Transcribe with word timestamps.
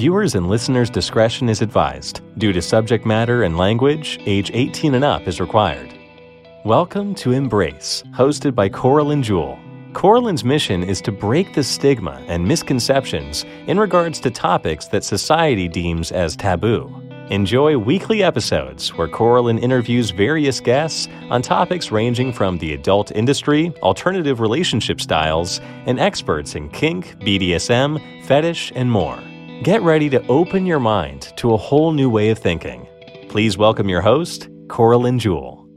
Viewers 0.00 0.34
and 0.34 0.48
listeners' 0.48 0.88
discretion 0.88 1.50
is 1.50 1.60
advised. 1.60 2.22
Due 2.38 2.54
to 2.54 2.62
subject 2.62 3.04
matter 3.04 3.42
and 3.42 3.58
language, 3.58 4.18
age 4.24 4.50
18 4.54 4.94
and 4.94 5.04
up 5.04 5.28
is 5.28 5.42
required. 5.42 5.92
Welcome 6.64 7.14
to 7.16 7.32
Embrace, 7.32 8.02
hosted 8.14 8.54
by 8.54 8.70
Coralyn 8.70 9.22
Jewell. 9.22 9.58
Coralyn's 9.92 10.42
mission 10.42 10.82
is 10.82 11.02
to 11.02 11.12
break 11.12 11.54
the 11.54 11.62
stigma 11.62 12.24
and 12.28 12.48
misconceptions 12.48 13.44
in 13.66 13.78
regards 13.78 14.20
to 14.20 14.30
topics 14.30 14.86
that 14.86 15.04
society 15.04 15.68
deems 15.68 16.12
as 16.12 16.34
taboo. 16.34 16.90
Enjoy 17.28 17.76
weekly 17.76 18.22
episodes 18.22 18.96
where 18.96 19.06
Coralyn 19.06 19.62
interviews 19.62 20.12
various 20.12 20.60
guests 20.60 21.08
on 21.28 21.42
topics 21.42 21.92
ranging 21.92 22.32
from 22.32 22.56
the 22.56 22.72
adult 22.72 23.12
industry, 23.12 23.70
alternative 23.82 24.40
relationship 24.40 24.98
styles, 24.98 25.60
and 25.84 26.00
experts 26.00 26.54
in 26.54 26.70
kink, 26.70 27.18
BDSM, 27.20 28.24
fetish, 28.24 28.72
and 28.74 28.90
more. 28.90 29.20
Get 29.62 29.82
ready 29.82 30.08
to 30.08 30.26
open 30.28 30.64
your 30.64 30.80
mind 30.80 31.34
to 31.36 31.52
a 31.52 31.56
whole 31.58 31.92
new 31.92 32.08
way 32.08 32.30
of 32.30 32.38
thinking. 32.38 32.88
Please 33.28 33.58
welcome 33.58 33.90
your 33.90 34.00
host, 34.00 34.48
Coralyn 34.68 35.18
Jewell. 35.18 35.68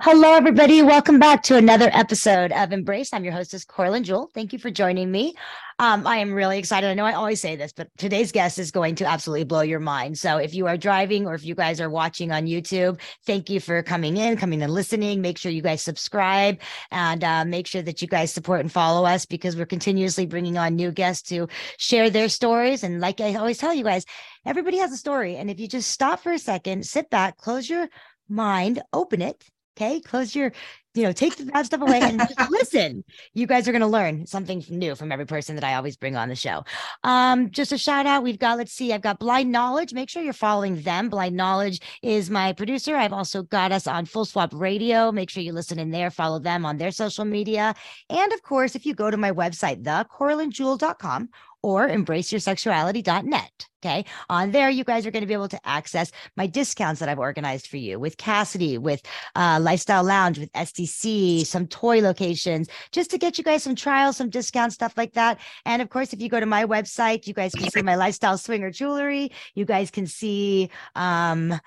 Hello, 0.00 0.34
everybody. 0.34 0.82
Welcome 0.82 1.18
back 1.18 1.42
to 1.44 1.56
another 1.56 1.88
episode 1.94 2.52
of 2.52 2.70
Embrace. 2.70 3.14
I'm 3.14 3.24
your 3.24 3.32
hostess, 3.32 3.64
Coralyn 3.64 4.02
Jewell. 4.02 4.30
Thank 4.34 4.52
you 4.52 4.58
for 4.58 4.70
joining 4.70 5.10
me. 5.10 5.36
Um, 5.80 6.08
I 6.08 6.16
am 6.16 6.34
really 6.34 6.58
excited. 6.58 6.88
I 6.88 6.94
know 6.94 7.04
I 7.04 7.12
always 7.12 7.40
say 7.40 7.54
this, 7.54 7.72
but 7.72 7.88
today's 7.96 8.32
guest 8.32 8.58
is 8.58 8.72
going 8.72 8.96
to 8.96 9.04
absolutely 9.04 9.44
blow 9.44 9.60
your 9.60 9.78
mind. 9.78 10.18
So 10.18 10.38
if 10.38 10.52
you 10.52 10.66
are 10.66 10.76
driving 10.76 11.24
or 11.24 11.34
if 11.34 11.44
you 11.44 11.54
guys 11.54 11.80
are 11.80 11.88
watching 11.88 12.32
on 12.32 12.46
YouTube, 12.46 13.00
thank 13.26 13.48
you 13.48 13.60
for 13.60 13.80
coming 13.84 14.16
in, 14.16 14.36
coming 14.36 14.60
and 14.60 14.72
listening. 14.72 15.20
Make 15.20 15.38
sure 15.38 15.52
you 15.52 15.62
guys 15.62 15.80
subscribe 15.80 16.58
and 16.90 17.22
uh, 17.22 17.44
make 17.44 17.68
sure 17.68 17.82
that 17.82 18.02
you 18.02 18.08
guys 18.08 18.32
support 18.32 18.58
and 18.60 18.72
follow 18.72 19.06
us 19.06 19.24
because 19.24 19.56
we're 19.56 19.66
continuously 19.66 20.26
bringing 20.26 20.58
on 20.58 20.74
new 20.74 20.90
guests 20.90 21.28
to 21.28 21.46
share 21.76 22.10
their 22.10 22.28
stories. 22.28 22.82
And 22.82 23.00
like 23.00 23.20
I 23.20 23.36
always 23.36 23.58
tell 23.58 23.72
you 23.72 23.84
guys, 23.84 24.04
everybody 24.44 24.78
has 24.78 24.90
a 24.90 24.96
story. 24.96 25.36
And 25.36 25.48
if 25.48 25.60
you 25.60 25.68
just 25.68 25.92
stop 25.92 26.18
for 26.20 26.32
a 26.32 26.40
second, 26.40 26.86
sit 26.86 27.08
back, 27.08 27.36
close 27.36 27.70
your 27.70 27.88
mind, 28.28 28.82
open 28.92 29.22
it 29.22 29.44
Okay. 29.78 30.00
Close 30.00 30.34
your, 30.34 30.52
you 30.94 31.02
know, 31.02 31.12
take 31.12 31.36
the 31.36 31.44
bad 31.46 31.66
stuff 31.66 31.80
away 31.80 32.00
and 32.00 32.18
just 32.18 32.38
listen. 32.50 33.04
You 33.34 33.46
guys 33.46 33.68
are 33.68 33.72
going 33.72 33.82
to 33.82 33.86
learn 33.86 34.26
something 34.26 34.64
new 34.68 34.94
from 34.94 35.12
every 35.12 35.26
person 35.26 35.54
that 35.54 35.64
I 35.64 35.74
always 35.74 35.96
bring 35.96 36.16
on 36.16 36.28
the 36.28 36.34
show. 36.34 36.64
Um, 37.04 37.50
just 37.50 37.72
a 37.72 37.78
shout 37.78 38.06
out. 38.06 38.22
We've 38.22 38.38
got, 38.38 38.58
let's 38.58 38.72
see, 38.72 38.92
I've 38.92 39.02
got 39.02 39.18
Blind 39.18 39.52
Knowledge. 39.52 39.92
Make 39.92 40.08
sure 40.08 40.22
you're 40.22 40.32
following 40.32 40.82
them. 40.82 41.08
Blind 41.08 41.36
Knowledge 41.36 41.80
is 42.02 42.30
my 42.30 42.52
producer. 42.52 42.96
I've 42.96 43.12
also 43.12 43.42
got 43.42 43.72
us 43.72 43.86
on 43.86 44.06
Full 44.06 44.24
Swap 44.24 44.52
Radio. 44.54 45.12
Make 45.12 45.30
sure 45.30 45.42
you 45.42 45.52
listen 45.52 45.78
in 45.78 45.90
there, 45.90 46.10
follow 46.10 46.38
them 46.38 46.64
on 46.64 46.78
their 46.78 46.90
social 46.90 47.24
media. 47.24 47.74
And 48.10 48.32
of 48.32 48.42
course, 48.42 48.74
if 48.74 48.86
you 48.86 48.94
go 48.94 49.10
to 49.10 49.16
my 49.16 49.30
website, 49.30 49.82
thecoralynjewell.com 49.82 51.28
or 51.62 51.88
embraceyoursexuality.net. 51.88 53.66
Okay. 53.84 54.04
On 54.28 54.50
there, 54.50 54.68
you 54.70 54.82
guys 54.82 55.06
are 55.06 55.12
going 55.12 55.22
to 55.22 55.26
be 55.26 55.34
able 55.34 55.48
to 55.48 55.60
access 55.64 56.10
my 56.36 56.48
discounts 56.48 56.98
that 56.98 57.08
I've 57.08 57.20
organized 57.20 57.68
for 57.68 57.76
you 57.76 58.00
with 58.00 58.16
Cassidy, 58.16 58.76
with 58.76 59.00
uh, 59.36 59.60
Lifestyle 59.62 60.02
Lounge, 60.02 60.38
with 60.38 60.52
STC, 60.52 61.46
some 61.46 61.68
toy 61.68 62.00
locations, 62.00 62.68
just 62.90 63.10
to 63.10 63.18
get 63.18 63.38
you 63.38 63.44
guys 63.44 63.62
some 63.62 63.76
trials, 63.76 64.16
some 64.16 64.30
discounts, 64.30 64.74
stuff 64.74 64.94
like 64.96 65.12
that. 65.14 65.38
And 65.64 65.80
of 65.80 65.90
course, 65.90 66.12
if 66.12 66.20
you 66.20 66.28
go 66.28 66.40
to 66.40 66.46
my 66.46 66.64
website, 66.64 67.28
you 67.28 67.34
guys 67.34 67.52
can 67.52 67.70
see 67.70 67.82
my 67.82 67.94
lifestyle 67.94 68.36
swinger 68.36 68.72
jewelry. 68.72 69.30
You 69.54 69.64
guys 69.64 69.92
can 69.92 70.08
see, 70.08 70.70
um, 70.96 71.60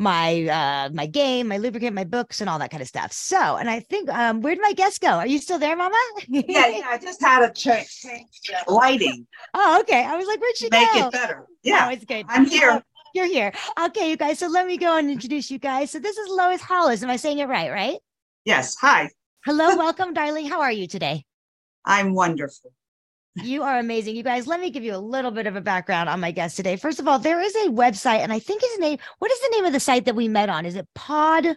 my 0.00 0.46
uh 0.46 0.88
my 0.94 1.06
game, 1.06 1.48
my 1.48 1.58
lubricant, 1.58 1.94
my 1.94 2.04
books, 2.04 2.40
and 2.40 2.48
all 2.48 2.58
that 2.58 2.70
kind 2.70 2.80
of 2.80 2.88
stuff. 2.88 3.12
So, 3.12 3.56
and 3.56 3.68
I 3.68 3.80
think 3.80 4.08
um 4.08 4.40
where 4.40 4.54
did 4.54 4.62
my 4.62 4.72
guest 4.72 5.00
go? 5.00 5.08
Are 5.08 5.26
you 5.26 5.38
still 5.38 5.58
there, 5.58 5.76
Mama? 5.76 5.96
yeah, 6.26 6.66
yeah. 6.68 6.86
I 6.86 6.98
just 6.98 7.20
had 7.20 7.48
a 7.48 7.52
change, 7.52 8.04
lighting. 8.66 9.26
Oh, 9.52 9.80
okay. 9.80 10.04
I 10.04 10.16
was 10.16 10.26
like, 10.26 10.40
where'd 10.40 10.56
she 10.56 10.70
go? 10.70 10.78
Make 10.78 10.92
go? 10.92 11.08
it 11.08 11.12
better. 11.12 11.46
Yeah, 11.62 11.88
oh, 11.88 11.92
it's 11.92 12.04
good. 12.04 12.24
I'm 12.28 12.46
here. 12.46 12.82
You're 13.14 13.26
here. 13.26 13.52
Okay, 13.86 14.08
you 14.10 14.16
guys. 14.16 14.38
So 14.38 14.46
let 14.46 14.66
me 14.66 14.76
go 14.76 14.96
and 14.96 15.10
introduce 15.10 15.50
you 15.50 15.58
guys. 15.58 15.90
So 15.90 15.98
this 15.98 16.16
is 16.16 16.28
Lois 16.28 16.60
Hollis. 16.60 17.02
Am 17.02 17.10
I 17.10 17.16
saying 17.16 17.40
it 17.40 17.46
right? 17.46 17.70
Right? 17.70 17.98
Yes. 18.44 18.76
Hi. 18.80 19.10
Hello, 19.44 19.76
welcome, 19.76 20.14
darling. 20.14 20.46
How 20.46 20.60
are 20.60 20.72
you 20.72 20.86
today? 20.86 21.24
I'm 21.84 22.14
wonderful. 22.14 22.72
You 23.36 23.62
are 23.62 23.78
amazing. 23.78 24.16
You 24.16 24.22
guys, 24.22 24.46
let 24.46 24.60
me 24.60 24.70
give 24.70 24.82
you 24.82 24.94
a 24.94 24.98
little 24.98 25.30
bit 25.30 25.46
of 25.46 25.54
a 25.56 25.60
background 25.60 26.08
on 26.08 26.20
my 26.20 26.32
guest 26.32 26.56
today. 26.56 26.76
First 26.76 26.98
of 26.98 27.06
all, 27.06 27.18
there 27.18 27.40
is 27.40 27.54
a 27.54 27.68
website, 27.68 28.18
and 28.18 28.32
I 28.32 28.38
think 28.40 28.60
his 28.60 28.78
name, 28.78 28.98
what 29.18 29.30
is 29.30 29.40
the 29.40 29.50
name 29.52 29.64
of 29.66 29.72
the 29.72 29.80
site 29.80 30.04
that 30.06 30.16
we 30.16 30.28
met 30.28 30.48
on? 30.48 30.66
Is 30.66 30.74
it 30.74 30.88
Pod? 30.94 31.56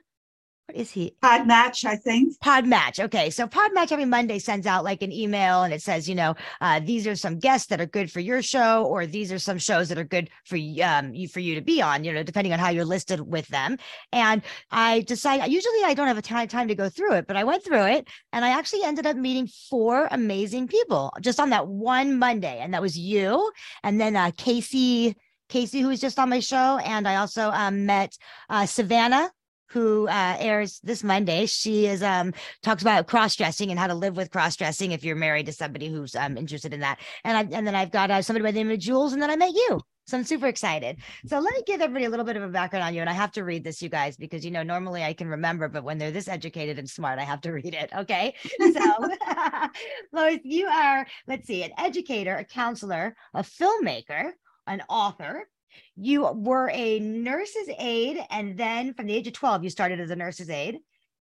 What 0.67 0.77
is 0.77 0.91
he? 0.91 1.13
Pod 1.21 1.45
Match, 1.45 1.83
I 1.83 1.97
think. 1.97 2.39
Pod 2.39 2.65
Match. 2.65 2.97
Okay. 3.01 3.29
So 3.29 3.47
Pod 3.47 3.73
Match 3.73 3.91
every 3.91 4.05
Monday 4.05 4.39
sends 4.39 4.65
out 4.65 4.85
like 4.85 5.01
an 5.01 5.11
email 5.11 5.63
and 5.63 5.73
it 5.73 5.81
says, 5.81 6.07
you 6.07 6.15
know, 6.15 6.35
uh, 6.61 6.79
these 6.79 7.05
are 7.05 7.17
some 7.17 7.37
guests 7.37 7.67
that 7.67 7.81
are 7.81 7.85
good 7.85 8.09
for 8.09 8.21
your 8.21 8.41
show, 8.41 8.85
or 8.85 9.05
these 9.05 9.29
are 9.33 9.39
some 9.39 9.57
shows 9.57 9.89
that 9.89 9.97
are 9.97 10.05
good 10.05 10.29
for 10.45 10.57
um, 10.81 11.13
you 11.13 11.27
for 11.27 11.41
you 11.41 11.55
to 11.55 11.61
be 11.61 11.81
on, 11.81 12.05
you 12.05 12.13
know, 12.13 12.23
depending 12.23 12.53
on 12.53 12.59
how 12.59 12.69
you're 12.69 12.85
listed 12.85 13.19
with 13.19 13.45
them. 13.49 13.77
And 14.13 14.41
I 14.71 15.01
decided 15.01 15.51
usually 15.51 15.83
I 15.83 15.93
don't 15.93 16.07
have 16.07 16.17
a 16.17 16.21
time 16.21 16.47
time 16.47 16.69
to 16.69 16.75
go 16.75 16.87
through 16.87 17.15
it, 17.15 17.27
but 17.27 17.35
I 17.35 17.43
went 17.43 17.65
through 17.65 17.85
it 17.87 18.07
and 18.31 18.45
I 18.45 18.49
actually 18.57 18.83
ended 18.83 19.05
up 19.05 19.17
meeting 19.17 19.47
four 19.69 20.07
amazing 20.11 20.69
people 20.69 21.11
just 21.19 21.41
on 21.41 21.49
that 21.49 21.67
one 21.67 22.17
Monday. 22.17 22.59
And 22.59 22.73
that 22.73 22.81
was 22.81 22.97
you, 22.97 23.51
and 23.83 23.99
then 23.99 24.15
uh, 24.15 24.31
Casey. 24.37 25.17
Casey, 25.49 25.81
who 25.81 25.89
was 25.89 25.99
just 25.99 26.17
on 26.17 26.29
my 26.29 26.39
show, 26.39 26.79
and 26.79 27.07
I 27.07 27.17
also 27.17 27.51
um, 27.51 27.85
met 27.85 28.17
uh, 28.49 28.65
Savannah, 28.65 29.29
who 29.73 30.07
uh, 30.07 30.37
airs 30.39 30.79
this 30.83 31.03
Monday. 31.03 31.45
She 31.47 31.87
is 31.87 32.03
um 32.03 32.33
talks 32.61 32.81
about 32.81 33.07
cross 33.07 33.35
dressing 33.35 33.71
and 33.71 33.79
how 33.79 33.87
to 33.87 33.95
live 33.95 34.15
with 34.15 34.31
cross 34.31 34.55
dressing 34.55 34.91
if 34.91 35.03
you're 35.03 35.15
married 35.15 35.47
to 35.47 35.53
somebody 35.53 35.89
who's 35.89 36.15
um 36.15 36.37
interested 36.37 36.73
in 36.73 36.81
that. 36.81 36.99
And 37.23 37.35
I 37.35 37.57
and 37.57 37.65
then 37.65 37.75
I've 37.75 37.91
got 37.91 38.11
uh, 38.11 38.21
somebody 38.21 38.43
by 38.43 38.51
the 38.51 38.59
name 38.59 38.71
of 38.71 38.79
Jules, 38.79 39.13
and 39.13 39.21
then 39.21 39.29
I 39.29 39.35
met 39.35 39.53
you. 39.53 39.81
So 40.05 40.17
I'm 40.17 40.25
super 40.25 40.47
excited. 40.47 40.97
So 41.27 41.39
let 41.39 41.53
me 41.53 41.63
give 41.65 41.79
everybody 41.79 42.05
a 42.05 42.09
little 42.09 42.25
bit 42.25 42.35
of 42.35 42.43
a 42.43 42.49
background 42.49 42.83
on 42.83 42.93
you. 42.93 42.99
And 42.99 43.09
I 43.09 43.13
have 43.13 43.31
to 43.33 43.43
read 43.43 43.63
this, 43.63 43.81
you 43.81 43.87
guys, 43.87 44.17
because 44.17 44.43
you 44.43 44.51
know, 44.51 44.61
normally 44.61 45.01
I 45.01 45.13
can 45.13 45.29
remember, 45.29 45.69
but 45.69 45.85
when 45.85 45.97
they're 45.97 46.11
this 46.11 46.27
educated 46.27 46.77
and 46.77 46.89
smart, 46.89 47.19
I 47.19 47.23
have 47.23 47.39
to 47.41 47.51
read 47.51 47.73
it. 47.73 47.89
Okay. 47.95 48.35
So 48.73 49.07
Lois, 50.11 50.39
you 50.43 50.67
are, 50.67 51.05
let's 51.27 51.47
see, 51.47 51.63
an 51.63 51.71
educator, 51.77 52.35
a 52.35 52.43
counselor, 52.43 53.15
a 53.33 53.43
filmmaker, 53.43 54.31
an 54.67 54.81
author, 54.89 55.47
you 55.95 56.27
were 56.33 56.69
a 56.73 56.99
nurse's 56.99 57.69
aide, 57.77 58.23
and 58.29 58.57
then 58.57 58.93
from 58.93 59.07
the 59.07 59.13
age 59.13 59.27
of 59.27 59.33
12, 59.33 59.63
you 59.63 59.69
started 59.69 59.99
as 59.99 60.09
a 60.09 60.15
nurse's 60.15 60.49
aide, 60.49 60.79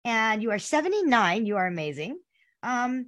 and 0.05 0.41
you 0.41 0.51
are 0.51 0.59
79. 0.59 1.45
You 1.45 1.57
are 1.57 1.67
amazing. 1.67 2.17
Um, 2.63 3.07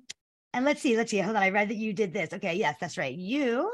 and 0.54 0.66
let's 0.66 0.82
see, 0.82 0.98
let's 0.98 1.12
see. 1.12 1.20
Hold 1.20 1.36
on. 1.36 1.44
I 1.44 1.50
read 1.50 1.70
that 1.70 1.76
you 1.76 1.94
did 1.94 2.14
this. 2.14 2.34
Okay, 2.34 2.56
yes, 2.56 2.76
that's 2.80 2.98
right. 2.98 3.16
You 3.16 3.70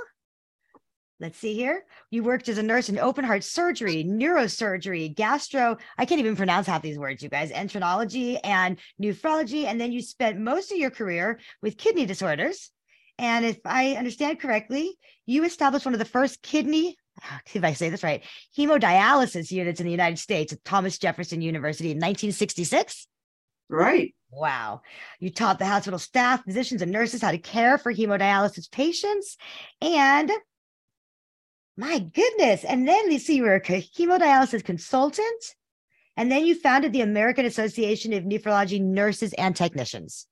Let's 1.20 1.38
see 1.38 1.54
here. 1.54 1.86
You 2.12 2.24
worked 2.24 2.50
as 2.50 2.58
a 2.58 2.64
nurse 2.64 2.90
in 2.90 3.00
open 3.00 3.24
heart 3.24 3.44
surgery, 3.46 4.04
neurosurgery, 4.04 5.16
gastro. 5.16 5.78
I 5.98 6.06
can't 6.06 6.20
even 6.20 6.36
pronounce 6.36 6.68
half 6.68 6.82
these 6.82 7.00
words, 7.00 7.24
you 7.24 7.30
guys. 7.30 7.52
Enterology 7.52 8.38
and 8.44 8.78
nephrology. 9.02 9.64
And 9.64 9.80
then 9.80 9.94
you 9.94 10.02
spent 10.02 10.40
most 10.40 10.74
of 10.74 10.78
your 10.78 10.90
career 10.90 11.40
with 11.62 11.78
kidney 11.78 12.06
disorders. 12.06 12.70
And 13.18 13.46
if 13.46 13.60
I 13.64 13.92
understand 13.92 14.42
correctly, 14.42 14.98
you 15.26 15.46
established 15.46 15.86
one 15.86 15.94
of 15.94 16.00
the 16.00 16.06
first 16.06 16.42
kidney 16.42 16.98
if 17.54 17.64
I 17.64 17.74
say 17.74 17.90
this 17.90 18.04
right, 18.04 18.24
hemodialysis 18.58 19.52
units 19.52 19.80
in 19.80 19.86
the 19.86 19.92
United 19.92 20.20
States 20.20 20.54
at 20.54 20.64
Thomas 20.64 20.98
Jefferson 20.98 21.42
University 21.42 21.92
in 21.92 21.98
1966. 21.98 23.08
Right. 23.70 24.14
Wow. 24.32 24.82
You 25.20 25.30
taught 25.32 25.60
the 25.60 25.66
hospital 25.66 25.98
staff, 25.98 26.44
physicians, 26.44 26.82
and 26.82 26.92
nurses 26.92 27.22
how 27.22 27.32
to 27.32 27.38
care 27.38 27.78
for 27.78 27.94
hemodialysis 27.94 28.70
patients. 28.70 29.38
And 29.82 30.32
my 31.78 32.00
goodness. 32.00 32.64
And 32.64 32.88
then 32.88 33.12
you 33.12 33.20
see, 33.20 33.38
you 33.38 33.44
were 33.44 33.56
a 33.56 33.62
hemodialysis 33.62 34.64
consultant. 34.64 35.56
And 36.18 36.32
then 36.32 36.46
you 36.46 36.56
founded 36.56 36.94
the 36.94 37.02
American 37.02 37.46
Association 37.46 38.14
of 38.14 38.24
Nephrology 38.24 38.82
Nurses 38.82 39.34
and 39.34 39.56
Technicians. 39.56 40.28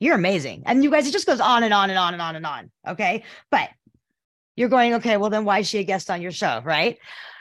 You're 0.00 0.16
amazing. 0.16 0.64
And 0.66 0.82
you 0.82 0.90
guys, 0.90 1.06
it 1.06 1.12
just 1.12 1.26
goes 1.26 1.40
on 1.40 1.62
and 1.62 1.72
on 1.72 1.90
and 1.90 1.98
on 1.98 2.12
and 2.12 2.22
on 2.22 2.36
and 2.36 2.46
on. 2.46 2.70
Okay. 2.86 3.22
But 3.50 3.68
you're 4.56 4.68
going, 4.68 4.94
okay, 4.94 5.16
well, 5.16 5.30
then 5.30 5.44
why 5.44 5.60
is 5.60 5.68
she 5.68 5.78
a 5.78 5.84
guest 5.84 6.10
on 6.10 6.20
your 6.20 6.32
show? 6.32 6.60
Right. 6.64 6.98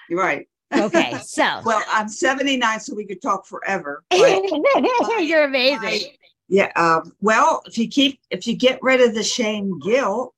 You're 0.09 0.19
right. 0.19 0.47
Okay. 0.73 1.17
So, 1.25 1.61
well, 1.65 1.83
I'm 1.89 2.07
79, 2.07 2.79
so 2.79 2.95
we 2.95 3.05
could 3.05 3.21
talk 3.21 3.45
forever. 3.45 4.03
you're 4.13 5.43
amazing. 5.43 6.11
yeah. 6.47 6.71
Um, 6.75 7.13
well, 7.21 7.61
if 7.65 7.77
you 7.77 7.87
keep, 7.87 8.19
if 8.29 8.47
you 8.47 8.55
get 8.55 8.79
rid 8.81 9.01
of 9.01 9.13
the 9.15 9.23
shame, 9.23 9.79
guilt, 9.79 10.33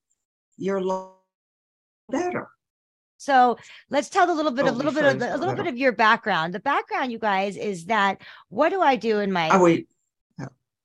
you're 0.57 0.81
better. 2.09 2.50
So 3.18 3.57
let's 3.89 4.09
tell 4.09 4.30
a 4.30 4.33
little 4.33 4.51
bit, 4.51 4.65
oh, 4.65 4.69
a 4.69 4.71
little 4.71 4.91
bit 4.91 5.06
of 5.06 5.19
the, 5.19 5.35
a 5.35 5.38
little 5.38 5.56
bit 5.56 5.68
of 5.68 5.77
your 5.77 5.91
background. 5.91 6.53
The 6.53 6.59
background, 6.59 7.12
you 7.12 7.19
guys, 7.19 7.57
is 7.57 7.85
that 7.85 8.21
what 8.50 8.69
do 8.69 8.81
I 8.81 8.95
do 8.95 9.19
in 9.19 9.31
my? 9.31 9.50
Oh 9.51 9.63
wait, 9.63 9.88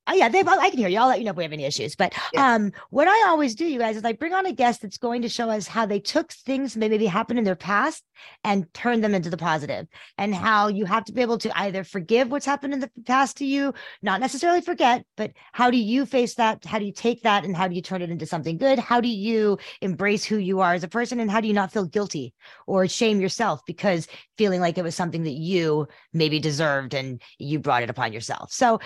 Oh, 0.09 0.15
yeah, 0.15 0.29
they, 0.29 0.41
I 0.41 0.69
can 0.71 0.79
hear 0.79 0.89
you. 0.89 0.99
I'll 0.99 1.07
let 1.07 1.21
you 1.21 1.25
know 1.25 1.31
if 1.31 1.37
we 1.37 1.45
have 1.45 1.53
any 1.53 1.65
issues. 1.65 1.95
But 1.95 2.13
Yeah. 2.33 2.55
um, 2.55 2.73
what 2.91 3.07
I 3.07 3.29
always 3.29 3.55
do, 3.55 3.65
you 3.65 3.79
guys, 3.79 3.97
is 3.97 4.05
I 4.05 4.13
bring 4.13 4.35
on 4.35 4.47
a 4.47 4.53
guest 4.53 4.83
that's 4.83 4.99
going 4.99 5.23
to 5.23 5.29
show 5.29 5.49
us 5.49 5.69
how 5.69 5.87
they 5.87 6.01
took 6.01 6.33
things 6.33 6.75
that 6.75 6.81
maybe 6.81 7.07
happened 7.07 7.39
in 7.39 7.45
their 7.45 7.55
past 7.55 8.03
and 8.43 8.73
turned 8.75 9.05
them 9.05 9.15
into 9.15 9.31
the 9.31 9.37
positive, 9.37 9.87
and 10.19 10.35
how 10.35 10.69
you 10.69 10.85
have 10.85 11.05
to 11.05 11.13
be 11.13 11.23
able 11.23 11.39
to 11.39 11.61
either 11.61 11.85
forgive 11.85 12.31
what's 12.31 12.47
happened 12.47 12.73
in 12.73 12.81
the 12.81 12.91
past 13.05 13.37
to 13.37 13.45
you, 13.45 13.75
not 14.01 14.21
necessarily 14.21 14.61
forget, 14.61 15.05
but 15.17 15.33
how 15.53 15.71
do 15.71 15.77
you 15.77 16.07
face 16.07 16.35
that? 16.35 16.65
How 16.65 16.79
do 16.79 16.85
you 16.85 16.93
take 16.93 17.23
that, 17.23 17.45
and 17.45 17.57
how 17.57 17.69
do 17.69 17.75
you 17.75 17.83
turn 17.83 18.03
it 18.03 18.11
into 18.11 18.27
something 18.27 18.59
good? 18.59 18.79
How 18.79 19.01
do 19.01 19.09
you 19.09 19.59
embrace 19.81 20.25
who 20.25 20.37
you 20.37 20.61
are 20.61 20.75
as 20.75 20.85
a 20.85 20.89
person, 20.89 21.21
and 21.21 21.31
how 21.31 21.41
do 21.41 21.49
you 21.49 21.55
not 21.55 21.73
feel 21.73 21.85
guilty 21.85 22.35
or 22.67 22.87
shame 22.87 23.21
yourself 23.21 23.61
because 23.67 24.07
feeling 24.39 24.61
like 24.61 24.79
it 24.79 24.85
was 24.85 24.95
something 24.95 25.25
that 25.25 25.31
you 25.31 25.87
maybe 26.13 26.39
deserved 26.39 26.95
and 26.95 27.21
you 27.39 27.59
brought 27.59 27.83
it 27.83 27.91
upon 27.91 28.13
yourself? 28.13 28.53
So 28.53 28.81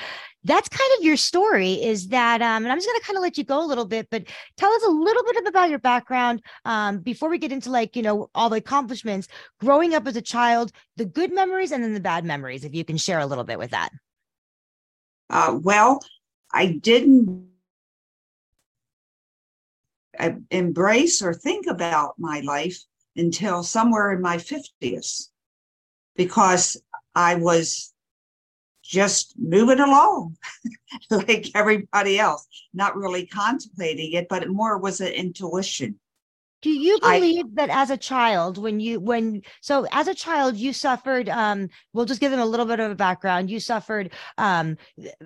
that's 0.47 0.69
kind 0.69 0.91
of 0.99 1.05
your 1.05 1.17
story 1.17 1.73
is 1.73 2.09
that 2.09 2.41
um, 2.41 2.65
and 2.65 2.73
i'm 2.73 2.79
just 2.79 2.87
going 2.87 2.99
to 3.01 3.07
kind 3.07 3.17
of 3.17 3.23
let 3.23 3.37
you 3.37 3.45
go 3.45 3.65
a 3.65 3.67
little 3.67 3.85
bit 3.85 4.09
but 4.11 4.25
tell 4.57 4.73
us 4.73 4.83
a 4.85 4.91
little 4.91 5.23
bit 5.25 5.47
about 5.47 5.71
your 5.71 5.79
background 5.79 6.43
um, 6.65 6.99
before 6.99 7.29
we 7.29 7.39
get 7.39 7.53
into 7.53 7.71
like 7.71 7.97
you 7.97 8.03
know 8.03 8.31
all 8.35 8.49
the 8.49 8.57
accomplishments 8.57 9.29
growing 9.61 9.95
up 9.95 10.07
as 10.07 10.17
a 10.17 10.23
child 10.23 10.73
the 10.97 11.05
good 11.05 11.33
memories 11.33 11.73
and 11.73 11.83
then 11.83 11.95
the 11.95 12.01
bad 12.01 12.25
memories 12.25 12.65
if 12.65 12.75
you 12.75 12.85
can 12.85 12.97
share 12.97 13.21
a 13.21 13.27
little 13.27 13.45
bit 13.45 13.59
with 13.59 13.71
that. 13.71 13.91
Uh, 15.29 15.59
well, 15.63 16.01
I 16.53 16.67
didn't 16.67 17.49
embrace 20.51 21.21
or 21.23 21.35
think 21.35 21.67
about 21.67 22.15
my 22.19 22.41
life 22.41 22.79
until 23.17 23.63
somewhere 23.63 24.13
in 24.13 24.23
my 24.23 24.37
50s 24.37 25.29
because 26.15 26.81
I 27.15 27.35
was 27.35 27.93
just 28.87 29.35
moving 29.39 29.81
along 29.81 30.37
like 31.11 31.49
everybody 31.55 32.19
else, 32.19 32.47
not 32.73 32.97
really 32.97 33.27
contemplating 33.27 34.13
it, 34.13 34.29
but 34.29 34.43
it 34.43 34.49
more 34.51 34.79
was 34.79 35.01
an 35.01 35.09
intuition. 35.09 35.99
do 36.63 36.71
you 36.71 36.99
I- 37.03 37.19
believe 37.19 37.45
that 37.57 37.69
as 37.71 37.91
a 37.91 37.97
child 37.99 38.57
when 38.59 38.81
you 38.81 38.99
when 38.99 39.43
so 39.61 39.87
as 39.93 40.09
a 40.09 40.15
child 40.15 40.57
you 40.57 40.73
suffered 40.73 41.29
um 41.29 41.69
we'll 41.93 42.07
just 42.07 42.19
give 42.21 42.31
them 42.31 42.41
a 42.41 42.47
little 42.47 42.65
bit 42.67 42.81
of 42.81 42.91
a 42.91 42.95
background 42.95 43.51
you 43.51 43.61
suffered 43.61 44.13
um 44.39 44.77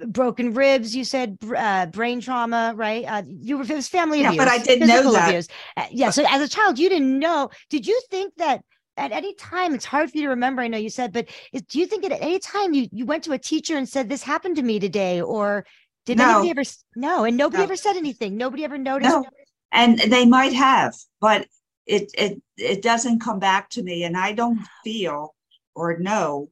broken 0.09 0.53
ribs 0.53 0.95
you 0.95 1.05
said 1.05 1.39
uh, 1.57 1.87
brain 1.87 2.21
trauma 2.21 2.73
right 2.77 3.05
uh, 3.07 3.23
you 3.27 3.57
were 3.57 3.63
it 3.65 3.71
was 3.71 3.89
family 3.89 4.21
Yeah, 4.23 4.29
abuse 4.29 4.39
but 4.45 4.49
I 4.49 4.59
didn't 4.59 4.89
know 4.89 5.13
that. 5.13 5.29
abuse. 5.29 5.49
Uh, 5.77 5.87
yeah 5.93 6.11
so 6.11 6.25
as 6.29 6.43
a 6.43 6.49
child 6.49 6.79
you 6.79 6.89
didn't 6.89 7.19
know 7.19 7.49
did 7.71 7.87
you 7.87 7.99
think 8.11 8.35
that 8.37 8.63
at 9.01 9.13
any 9.13 9.35
time 9.35 9.75
it's 9.75 9.85
hard 9.85 10.11
for 10.11 10.17
you 10.19 10.25
to 10.25 10.29
remember 10.31 10.63
i 10.63 10.69
know 10.69 10.79
you 10.79 10.91
said 10.91 11.13
but 11.13 11.29
is, 11.53 11.63
do 11.63 11.79
you 11.81 11.87
think 11.87 12.05
at 12.05 12.13
any 12.13 12.39
time 12.39 12.75
you 12.75 12.87
you 12.93 13.07
went 13.07 13.25
to 13.25 13.33
a 13.33 13.39
teacher 13.39 13.77
and 13.77 13.89
said 13.89 14.09
this 14.09 14.23
happened 14.23 14.57
to 14.57 14.63
me 14.63 14.79
today 14.79 15.21
or 15.21 15.65
did 16.07 16.19
No. 16.19 16.25
anybody 16.29 16.51
ever 16.51 16.63
no 16.97 17.25
and 17.25 17.37
nobody 17.37 17.59
No. 17.59 17.65
ever 17.65 17.77
said 17.77 17.97
anything 17.97 18.37
nobody 18.37 18.65
ever 18.65 18.79
noticed 18.79 19.11
No, 19.11 19.27
and 19.73 19.99
they 19.99 20.27
might 20.27 20.53
have, 20.53 20.95
but 21.21 21.47
it 21.87 22.11
it 22.17 22.43
it 22.57 22.83
doesn't 22.83 23.21
come 23.21 23.39
back 23.39 23.71
to 23.71 23.83
me, 23.83 24.05
and 24.05 24.17
I 24.17 24.33
don't 24.33 24.61
feel 24.85 25.35
or 25.75 25.99
know 25.99 26.51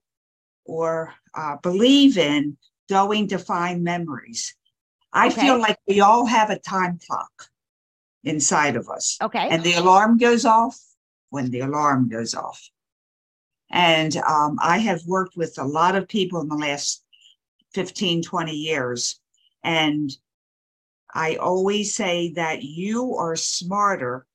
or 0.65 1.15
uh, 1.35 1.57
believe 1.63 2.19
in 2.19 2.57
going 2.89 3.29
to 3.29 3.39
find 3.39 3.83
memories. 3.83 4.55
I 5.13 5.29
Okay. 5.31 5.41
feel 5.41 5.59
like 5.59 5.79
we 5.87 6.01
all 6.01 6.27
have 6.27 6.51
a 6.51 6.59
time 6.59 6.99
clock 7.07 7.49
inside 8.25 8.77
of 8.77 8.89
us, 8.89 9.19
okay 9.23 9.49
and 9.51 9.63
the 9.63 9.75
alarm 9.75 10.19
goes 10.19 10.45
off 10.45 10.79
when 11.31 11.51
the 11.51 11.61
alarm 11.61 12.09
goes 12.09 12.35
off. 12.35 12.71
And 13.71 14.17
um, 14.17 14.59
I 14.63 14.79
have 14.79 15.05
worked 15.07 15.37
with 15.37 15.59
a 15.59 15.65
lot 15.65 15.95
of 15.95 16.09
people 16.09 16.41
in 16.41 16.49
the 16.49 16.57
last 16.57 17.05
15, 17.75 18.23
20 18.23 18.53
years. 18.53 19.21
And 19.63 20.11
I 21.13 21.37
always 21.37 21.95
say 21.95 22.33
that 22.33 22.63
you 22.63 23.15
are 23.17 23.37
smarter 23.37 24.27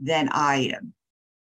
than 0.00 0.28
I 0.32 0.72
am. 0.76 0.94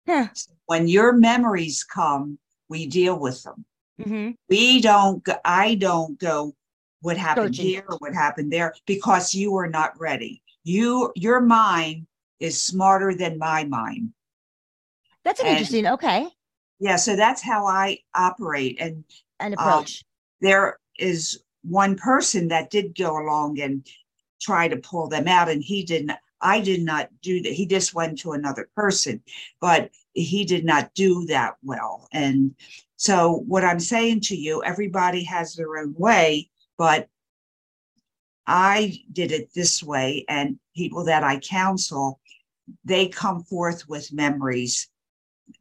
Huh. 0.08 0.28
When 0.66 0.88
your 0.88 1.14
memories 1.14 1.84
come, 1.84 2.40
we 2.68 2.88
deal 2.88 3.18
with 3.18 3.44
them. 3.44 3.66
hmm 4.04 4.32
We 4.50 4.82
don't, 4.82 5.26
I 5.46 5.76
don't 5.76 6.20
go, 6.20 6.56
what 7.02 7.18
happened 7.18 7.56
Searching. 7.56 7.66
here, 7.72 7.86
what 8.00 8.14
happened 8.14 8.52
there, 8.52 8.74
because 8.86 9.34
you 9.34 9.56
are 9.56 9.70
not 9.70 10.00
ready. 10.00 10.42
You, 10.64 11.12
your 11.16 11.40
mind 11.40 12.08
is 12.40 12.62
smarter 12.62 13.16
than 13.16 13.38
my 13.38 13.64
mind. 13.64 14.14
That's 15.24 15.40
an 15.40 15.48
And- 15.48 15.58
interesting 15.58 15.88
okay 15.88 16.28
Yeah, 16.82 16.96
so 16.96 17.16
that's 17.18 17.42
how 17.42 17.66
I 17.66 18.00
operate. 18.16 18.78
And 18.80 19.04
an 19.40 19.54
Um, 19.54 19.68
approach 19.68 20.04
there 20.42 20.80
is 20.98 21.44
one 21.64 21.98
person 21.98 22.48
that 22.48 22.70
did 22.70 22.96
go 22.98 23.18
along 23.18 23.60
and 23.60 23.86
try 24.40 24.70
to 24.70 24.78
pull 24.78 25.08
them 25.10 25.28
out, 25.28 25.50
and 25.50 25.62
he 25.62 25.84
didn't. 25.84 26.14
I 26.40 26.62
did 26.62 26.82
not 26.84 27.10
do 27.22 27.42
that. 27.42 27.52
He 27.52 27.66
just 27.66 27.94
went 27.94 28.18
to 28.20 28.32
another 28.32 28.70
person, 28.74 29.22
but 29.60 29.92
he 30.14 30.46
did 30.46 30.64
not 30.64 30.94
do 30.94 31.26
that 31.26 31.56
well. 31.62 32.08
And 32.14 32.56
so, 32.96 33.44
what 33.46 33.66
I'm 33.66 33.82
saying 33.82 34.22
to 34.22 34.38
you, 34.38 34.64
everybody 34.64 35.24
has 35.26 35.54
their 35.56 35.78
own 35.78 35.94
way, 35.98 36.50
but 36.78 37.10
I 38.48 39.02
did 39.12 39.34
it 39.34 39.54
this 39.54 39.84
way, 39.84 40.24
and 40.30 40.58
people 40.76 41.04
that 41.06 41.24
I 41.26 41.40
counsel, 41.40 42.22
they 42.86 43.10
come 43.10 43.44
forth 43.44 43.90
with 43.90 44.14
memories. 44.14 44.88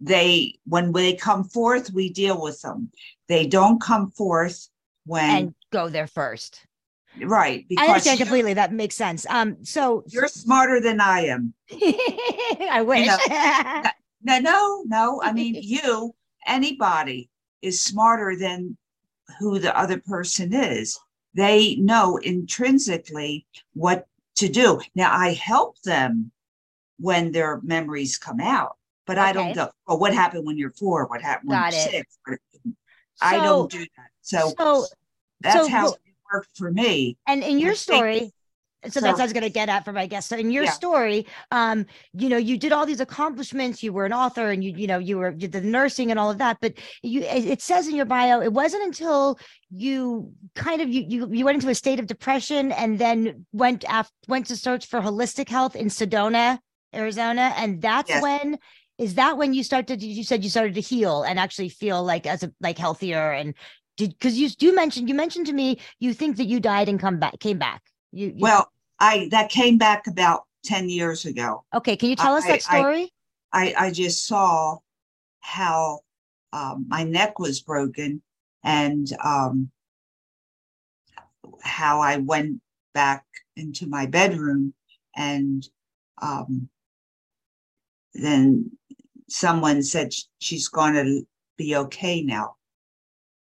They, 0.00 0.58
when 0.64 0.92
they 0.92 1.14
come 1.14 1.44
forth, 1.44 1.92
we 1.92 2.10
deal 2.10 2.40
with 2.40 2.60
them. 2.62 2.90
They 3.28 3.46
don't 3.46 3.80
come 3.80 4.10
forth 4.10 4.68
when, 5.04 5.30
and 5.30 5.54
go 5.70 5.88
there 5.88 6.06
first 6.06 6.66
right, 7.22 7.66
i 7.78 7.86
understand 7.88 8.18
completely 8.18 8.54
that 8.54 8.72
makes 8.72 8.94
sense 8.94 9.26
um 9.28 9.56
so 9.64 10.04
you're 10.08 10.28
smarter 10.28 10.80
than 10.80 11.00
I 11.00 11.22
am. 11.26 11.52
i 11.72 12.82
wish 12.86 13.06
No, 14.22 14.38
no, 14.40 14.82
no. 14.86 15.22
I 15.22 15.32
mean, 15.32 15.54
you, 15.62 16.14
anybody 16.46 17.30
is 17.62 17.80
smarter 17.80 18.36
than 18.36 18.76
who 19.38 19.58
the 19.58 19.76
other 19.78 20.00
person 20.00 20.54
is. 20.54 20.98
They 21.34 21.76
know 21.76 22.16
intrinsically 22.18 23.46
what 23.74 24.06
to 24.36 24.48
do. 24.48 24.80
Now, 24.94 25.16
I 25.16 25.34
help 25.34 25.80
them 25.82 26.32
when 26.98 27.32
their 27.32 27.60
memories 27.62 28.18
come 28.18 28.40
out, 28.40 28.76
but 29.08 29.18
I 29.18 29.32
don't 29.32 29.46
Okay. 29.46 29.54
go, 29.54 29.70
oh, 29.88 29.96
what 29.96 30.14
happened 30.14 30.46
when 30.46 30.56
you're 30.58 30.70
four? 30.70 31.06
What 31.06 31.22
happened 31.22 31.48
when 31.48 31.58
Got 31.58 31.72
you're 31.72 31.80
it. 31.80 31.90
six? 31.90 32.18
What- 32.24 32.38
I 33.20 33.38
don't 33.40 33.68
do 33.70 33.80
that. 33.80 34.10
So 34.20 34.52
so 34.56 34.86
that's 35.40 35.56
so 35.66 35.68
how 35.68 35.88
it 35.94 36.14
worked 36.32 36.56
for 36.56 36.70
me. 36.70 37.16
and 37.26 37.42
in 37.42 37.58
your 37.58 37.70
Well, 37.70 37.76
story 37.76 38.32
so 38.88 39.00
that's 39.00 39.14
what 39.14 39.22
I 39.22 39.24
was 39.24 39.32
going 39.32 39.42
to 39.42 39.50
get 39.50 39.68
at 39.68 39.84
for 39.84 39.92
my 39.92 40.06
guest. 40.06 40.28
So 40.28 40.36
in 40.36 40.52
your 40.52 40.62
Yeah. 40.64 40.70
story, 40.70 41.26
um, 41.50 41.84
you 42.12 42.28
know, 42.28 42.36
you 42.36 42.56
did 42.56 42.70
all 42.70 42.86
these 42.86 43.00
accomplishments. 43.00 43.82
You 43.82 43.92
were 43.92 44.06
an 44.06 44.12
author, 44.12 44.52
and 44.52 44.62
you, 44.62 44.72
you 44.76 44.86
know, 44.86 44.98
you 44.98 45.18
were 45.18 45.30
you 45.32 45.48
did 45.48 45.52
the 45.52 45.60
nursing 45.60 46.12
and 46.12 46.20
all 46.20 46.30
of 46.30 46.38
that. 46.38 46.58
But 46.60 46.74
you, 47.02 47.22
it 47.22 47.60
says 47.60 47.88
in 47.88 47.96
your 47.96 48.04
bio, 48.06 48.40
it 48.40 48.52
wasn't 48.52 48.84
until 48.84 49.36
you 49.70 50.32
kind 50.54 50.80
of 50.80 50.88
you 50.88 51.04
you 51.08 51.28
you 51.32 51.44
went 51.44 51.56
into 51.56 51.68
a 51.70 51.74
state 51.74 51.98
of 51.98 52.06
depression 52.06 52.70
and 52.70 53.00
then 53.00 53.46
went 53.52 53.84
af- 53.88 54.12
went 54.28 54.46
to 54.46 54.56
search 54.56 54.86
for 54.86 55.00
holistic 55.00 55.48
health 55.48 55.74
in 55.74 55.88
Sedona, 55.88 56.60
Arizona, 56.94 57.52
and 57.56 57.82
that's 57.82 58.10
Yes. 58.10 58.22
when 58.22 58.58
is 58.98 59.14
that 59.14 59.36
when 59.38 59.54
you 59.54 59.62
started? 59.62 60.02
You 60.02 60.24
said 60.24 60.42
you 60.44 60.50
started 60.50 60.74
to 60.74 60.80
heal 60.80 61.22
and 61.22 61.38
actually 61.38 61.68
feel 61.68 62.02
like 62.02 62.26
as 62.26 62.42
a 62.42 62.52
like 62.60 62.78
healthier 62.78 63.32
and 63.32 63.54
did 63.96 64.10
because 64.10 64.38
you 64.38 64.48
you 64.58 64.74
mentioned 64.74 65.08
you 65.08 65.14
mentioned 65.14 65.46
to 65.46 65.52
me 65.52 65.78
you 66.00 66.12
think 66.12 66.36
that 66.36 66.44
you 66.46 66.60
died 66.60 66.88
and 66.88 67.00
come 67.00 67.18
back 67.18 67.38
came 67.38 67.58
back. 67.58 67.82
You, 68.12 68.26
you 68.28 68.42
Well, 68.42 68.70
I 68.98 69.28
that 69.30 69.50
came 69.50 69.78
back 69.78 70.06
about 70.06 70.44
10 70.64 70.88
years 70.88 71.24
ago. 71.24 71.64
okay, 71.74 71.96
can 71.96 72.10
you 72.10 72.16
tell 72.16 72.34
us 72.34 72.44
that 72.44 72.62
I- 72.62 72.78
I- 72.78 72.80
story? 72.80 73.12
I, 73.50 73.74
I 73.78 73.90
just 73.92 74.26
saw 74.26 74.78
how 75.40 76.00
um, 76.52 76.84
my 76.88 77.04
neck 77.04 77.38
was 77.38 77.60
broken 77.60 78.20
and 78.62 79.10
um, 79.24 79.70
how 81.62 82.00
I 82.00 82.18
went 82.18 82.60
back 82.92 83.24
into 83.56 83.86
my 83.86 84.04
bedroom 84.04 84.74
and 85.16 85.66
um, 86.20 86.68
then 88.12 88.77
someone 89.28 89.82
said 89.82 90.12
she's 90.40 90.68
going 90.68 90.94
to 90.94 91.26
be 91.56 91.76
okay 91.76 92.22
now. 92.22 92.56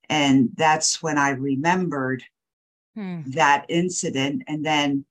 And 0.10 0.50
that's 0.56 1.02
when 1.02 1.18
I 1.18 1.30
remembered 1.32 2.24
Hmm. 2.96 3.22
that 3.32 3.66
incident. 3.70 4.44
And 4.48 4.66
then 4.66 5.06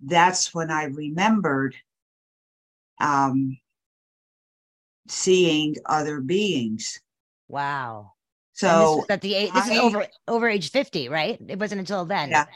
that's 0.00 0.54
when 0.54 0.70
I 0.70 0.84
remembered 0.84 1.74
um, 3.00 3.58
seeing 5.08 5.74
other 5.86 6.20
beings. 6.20 7.00
Wow. 7.48 8.12
So 8.52 9.06
at 9.08 9.22
the 9.22 9.34
age, 9.34 9.52
this 9.52 9.68
is 9.68 9.78
over 9.78 10.06
over 10.28 10.48
age 10.48 10.70
50, 10.70 11.08
right? 11.08 11.40
It 11.48 11.58
wasn't 11.58 11.80
until 11.80 12.04
then. 12.04 12.30
Yeah. 12.30 12.46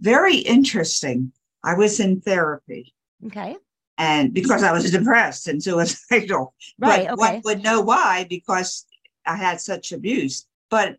very 0.00 0.36
interesting. 0.36 1.32
I 1.64 1.74
was 1.74 2.00
in 2.00 2.20
therapy 2.20 2.94
Okay. 3.26 3.56
And 4.00 4.32
because 4.32 4.62
I 4.62 4.72
was 4.72 4.90
depressed 4.90 5.46
and 5.46 5.62
suicidal. 5.62 6.54
Right. 6.78 7.06
but 7.06 7.12
Okay. 7.12 7.32
one 7.32 7.42
would 7.44 7.62
know 7.62 7.80
why 7.82 8.26
because 8.28 8.86
I 9.26 9.36
had 9.36 9.60
such 9.60 9.92
abuse. 9.92 10.46
But 10.70 10.96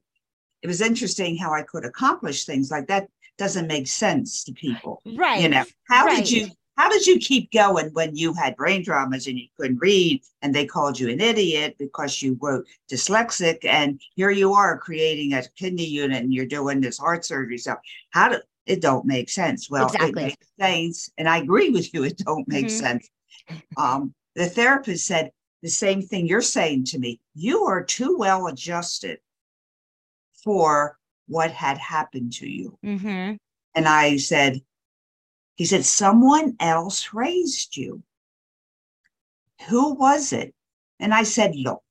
it 0.62 0.68
was 0.68 0.82
interesting 0.82 1.36
how 1.38 1.52
I 1.54 1.64
could 1.64 1.86
accomplish 1.86 2.46
things 2.46 2.70
like 2.70 2.88
that. 2.88 3.10
doesn't 3.38 3.66
make 3.68 3.88
sense 3.88 4.44
to 4.44 4.54
people. 4.54 5.02
Right. 5.06 5.42
You 5.42 5.50
know, 5.50 5.64
how 5.90 6.06
right. 6.06 6.18
did 6.18 6.32
you 6.32 6.50
how 6.78 6.90
did 6.90 7.06
you 7.06 7.18
keep 7.20 7.52
going 7.52 7.90
when 7.94 8.16
you 8.16 8.34
had 8.34 8.56
brain 8.56 8.84
traumas 8.84 9.28
and 9.28 9.38
you 9.38 9.48
couldn't 9.58 9.80
read 9.80 10.22
and 10.42 10.54
they 10.54 10.66
called 10.66 11.00
you 11.00 11.10
an 11.10 11.20
idiot 11.20 11.76
because 11.78 12.22
you 12.22 12.38
were 12.40 12.66
dyslexic 12.92 13.66
and 13.66 14.00
here 14.16 14.32
you 14.32 14.54
are 14.54 14.78
creating 14.78 15.34
a 15.34 15.44
kidney 15.56 15.86
unit 15.86 16.24
and 16.24 16.34
you're 16.34 16.46
doing 16.46 16.80
this 16.82 16.98
heart 16.98 17.26
surgery 17.26 17.58
stuff 17.58 17.78
how 18.12 18.30
do 18.30 18.38
it 18.66 18.82
don't 18.82 19.06
make 19.06 19.30
sense 19.30 19.70
well 19.70 19.88
Exactly. 19.88 20.10
it 20.10 20.16
makes 20.16 20.48
sense 20.60 21.10
and 21.18 21.28
i 21.28 21.38
agree 21.38 21.70
with 21.70 21.94
you 21.94 22.04
it 22.04 22.18
don't 22.18 22.48
make 22.48 22.68
Mhm. 22.68 22.72
sense 22.72 23.10
um 23.78 24.14
the 24.36 24.48
therapist 24.50 25.06
said 25.06 25.32
the 25.62 25.70
same 25.70 26.02
thing 26.02 26.28
you're 26.28 26.42
saying 26.42 26.84
to 26.86 27.00
me 27.00 27.20
you 27.36 27.64
are 27.66 27.84
too 27.84 28.16
well 28.18 28.48
adjusted 28.48 29.20
for 30.44 30.98
what 31.28 31.52
had 31.52 31.78
happened 31.78 32.34
to 32.34 32.48
you 32.48 32.78
Mm-hmm. 32.84 33.36
and 33.76 33.88
I 33.88 34.18
said, 34.18 34.62
he 35.56 35.66
said, 35.66 35.86
someone 35.86 36.56
else 36.60 37.14
raised 37.14 37.78
you. 37.78 38.02
Who 39.70 39.94
was 39.94 40.34
it? 40.34 40.54
And 41.00 41.14
I 41.14 41.24
said, 41.24 41.56
look, 41.56 41.84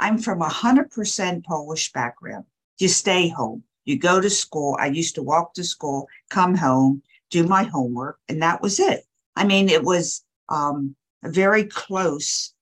I'm 0.00 0.18
from 0.18 0.42
a 0.42 0.48
hundred 0.48 0.90
percent 0.90 1.44
Polish 1.46 1.92
background. 1.92 2.44
You 2.78 2.88
stay 2.88 3.28
home. 3.28 3.62
You 3.86 3.98
go 3.98 4.20
to 4.20 4.28
school. 4.28 4.76
I 4.78 4.86
used 4.86 5.14
to 5.14 5.22
walk 5.22 5.54
to 5.54 5.64
school, 5.64 6.08
come 6.28 6.54
home, 6.56 7.02
do 7.30 7.44
my 7.44 7.62
homework, 7.62 8.18
and 8.28 8.42
that 8.42 8.60
was 8.60 8.78
it. 8.80 9.06
I 9.36 9.44
mean, 9.44 9.68
it 9.68 9.82
was 9.82 10.24
um, 10.48 10.94
a 11.22 11.30
very 11.30 11.64
close, 11.64 12.52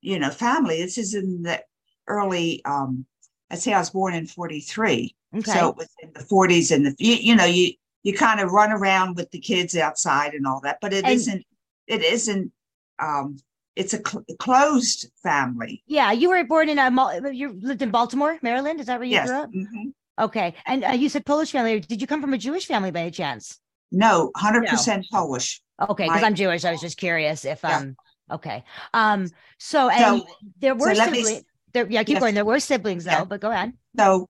you 0.00 0.18
know, 0.18 0.30
family. 0.30 0.80
This 0.82 0.98
is 0.98 1.14
in 1.14 1.42
the 1.42 1.62
early, 2.06 2.62
um, 2.64 3.06
I'd 3.50 3.58
say 3.58 3.72
I 3.72 3.78
was 3.78 3.90
born 3.90 4.14
in 4.14 4.26
43. 4.26 5.14
Okay. 5.34 5.50
So 5.50 5.70
it 5.70 5.76
was 5.76 5.88
in 6.02 6.12
the 6.12 6.24
40s 6.24 6.70
and 6.70 6.86
the 6.86 6.94
you, 6.98 7.14
you 7.14 7.36
know 7.36 7.44
you 7.44 7.72
you 8.02 8.14
kind 8.14 8.40
of 8.40 8.52
run 8.52 8.72
around 8.72 9.16
with 9.16 9.30
the 9.30 9.38
kids 9.38 9.76
outside 9.76 10.34
and 10.34 10.46
all 10.46 10.60
that, 10.60 10.78
but 10.80 10.92
it 10.92 11.04
not 11.04 11.38
it 11.86 12.02
isn't 12.02 12.52
um 12.98 13.38
it's 13.76 13.94
a 13.94 13.98
cl- 13.98 14.24
closed 14.38 15.10
family. 15.22 15.82
yeah, 15.86 16.12
you 16.12 16.28
were 16.28 16.44
born 16.44 16.68
in 16.68 16.78
a 16.78 16.90
you 17.32 17.58
lived 17.62 17.82
in 17.82 17.90
Baltimore, 17.90 18.38
Maryland. 18.42 18.80
Is 18.80 18.86
that 18.86 18.98
where 18.98 19.04
you 19.04 19.12
Yes. 19.12 19.28
grew 19.28 19.36
up? 19.38 19.50
mhm. 19.50 19.92
Okay. 20.18 20.54
And 20.66 20.84
uh, 20.84 20.90
you 20.92 21.08
said 21.08 21.24
Polish 21.24 21.52
family. 21.52 21.80
Did 21.80 22.00
you 22.00 22.06
come 22.06 22.20
from 22.20 22.34
a 22.34 22.38
Jewish 22.38 22.66
family 22.66 22.90
by 22.90 23.00
any 23.00 23.10
chance? 23.10 23.58
No, 23.92 24.30
100% 24.36 25.04
Polish. 25.10 25.62
Okay, 25.80 26.04
because 26.04 26.22
I'm 26.22 26.34
Jewish. 26.34 26.64
I 26.64 26.72
was 26.72 26.80
just 26.80 26.96
curious 26.98 27.44
if 27.44 27.62
Yeah. 27.62 27.78
um 27.78 27.96
okay. 28.30 28.64
Um 28.92 29.30
so 29.58 29.88
and 29.88 30.22
So 30.22 30.26
there 30.60 30.74
were 30.74 30.88
me 30.90 30.94
siblings. 30.94 31.44
There, 31.72 31.86
yeah, 31.90 32.02
keep 32.02 32.14
Yes. 32.14 32.20
going. 32.20 32.34
There 32.34 32.44
were 32.44 32.60
siblings 32.60 33.04
though, 33.04 33.10
Yeah. 33.10 33.24
but 33.24 33.40
go 33.40 33.50
ahead. 33.50 33.72
so 33.96 34.28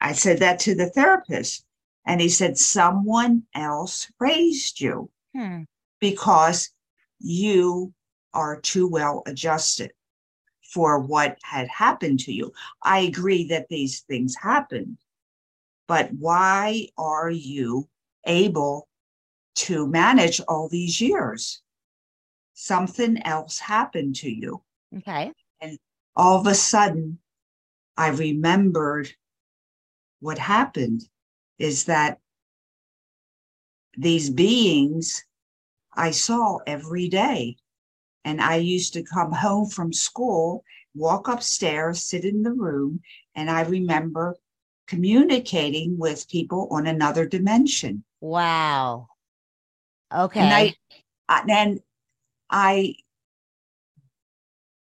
I 0.00 0.12
said 0.12 0.38
that 0.40 0.58
to 0.60 0.74
the 0.74 0.90
therapist 0.90 1.64
and 2.06 2.20
he 2.20 2.28
said 2.28 2.58
someone 2.58 3.44
else 3.54 4.10
raised 4.20 4.80
you 4.80 5.10
Hmm. 5.34 5.62
because 6.00 6.70
you 7.20 7.94
are 8.34 8.60
too 8.60 8.86
well 8.86 9.22
adjusted 9.26 9.92
for 10.74 10.98
what 10.98 11.38
had 11.44 11.68
happened 11.68 12.18
to 12.18 12.32
you. 12.32 12.52
I 12.82 13.00
agree 13.00 13.46
that 13.46 13.68
these 13.68 14.00
things 14.00 14.34
happened, 14.34 14.98
but 15.86 16.10
why 16.18 16.88
are 16.98 17.30
you 17.30 17.88
able 18.26 18.88
to 19.54 19.86
manage 19.86 20.40
all 20.48 20.68
these 20.68 21.00
years? 21.00 21.62
Something 22.54 23.24
else 23.24 23.60
happened 23.60 24.16
to 24.16 24.30
you. 24.30 24.62
Okay. 24.98 25.30
And 25.60 25.78
all 26.16 26.40
of 26.40 26.48
a 26.48 26.54
sudden, 26.54 27.18
I 27.96 28.08
remembered 28.08 29.14
what 30.18 30.38
happened 30.38 31.02
is 31.58 31.84
that 31.84 32.18
these 33.96 34.28
beings 34.28 35.24
I 35.92 36.10
saw 36.10 36.58
every 36.66 37.08
day. 37.08 37.58
And 38.24 38.40
I 38.40 38.56
used 38.56 38.94
to 38.94 39.02
come 39.02 39.32
home 39.32 39.68
from 39.68 39.92
school, 39.92 40.64
walk 40.94 41.28
upstairs, 41.28 42.02
sit 42.02 42.24
in 42.24 42.42
the 42.42 42.52
room, 42.52 43.00
and 43.34 43.50
I 43.50 43.62
remember 43.62 44.36
communicating 44.86 45.98
with 45.98 46.28
people 46.28 46.68
on 46.70 46.86
another 46.86 47.26
dimension. 47.26 48.04
Wow. 48.20 49.08
Okay. 50.14 50.40
And 50.40 50.74
I, 51.28 51.42
and 51.48 51.80
I 52.50 52.94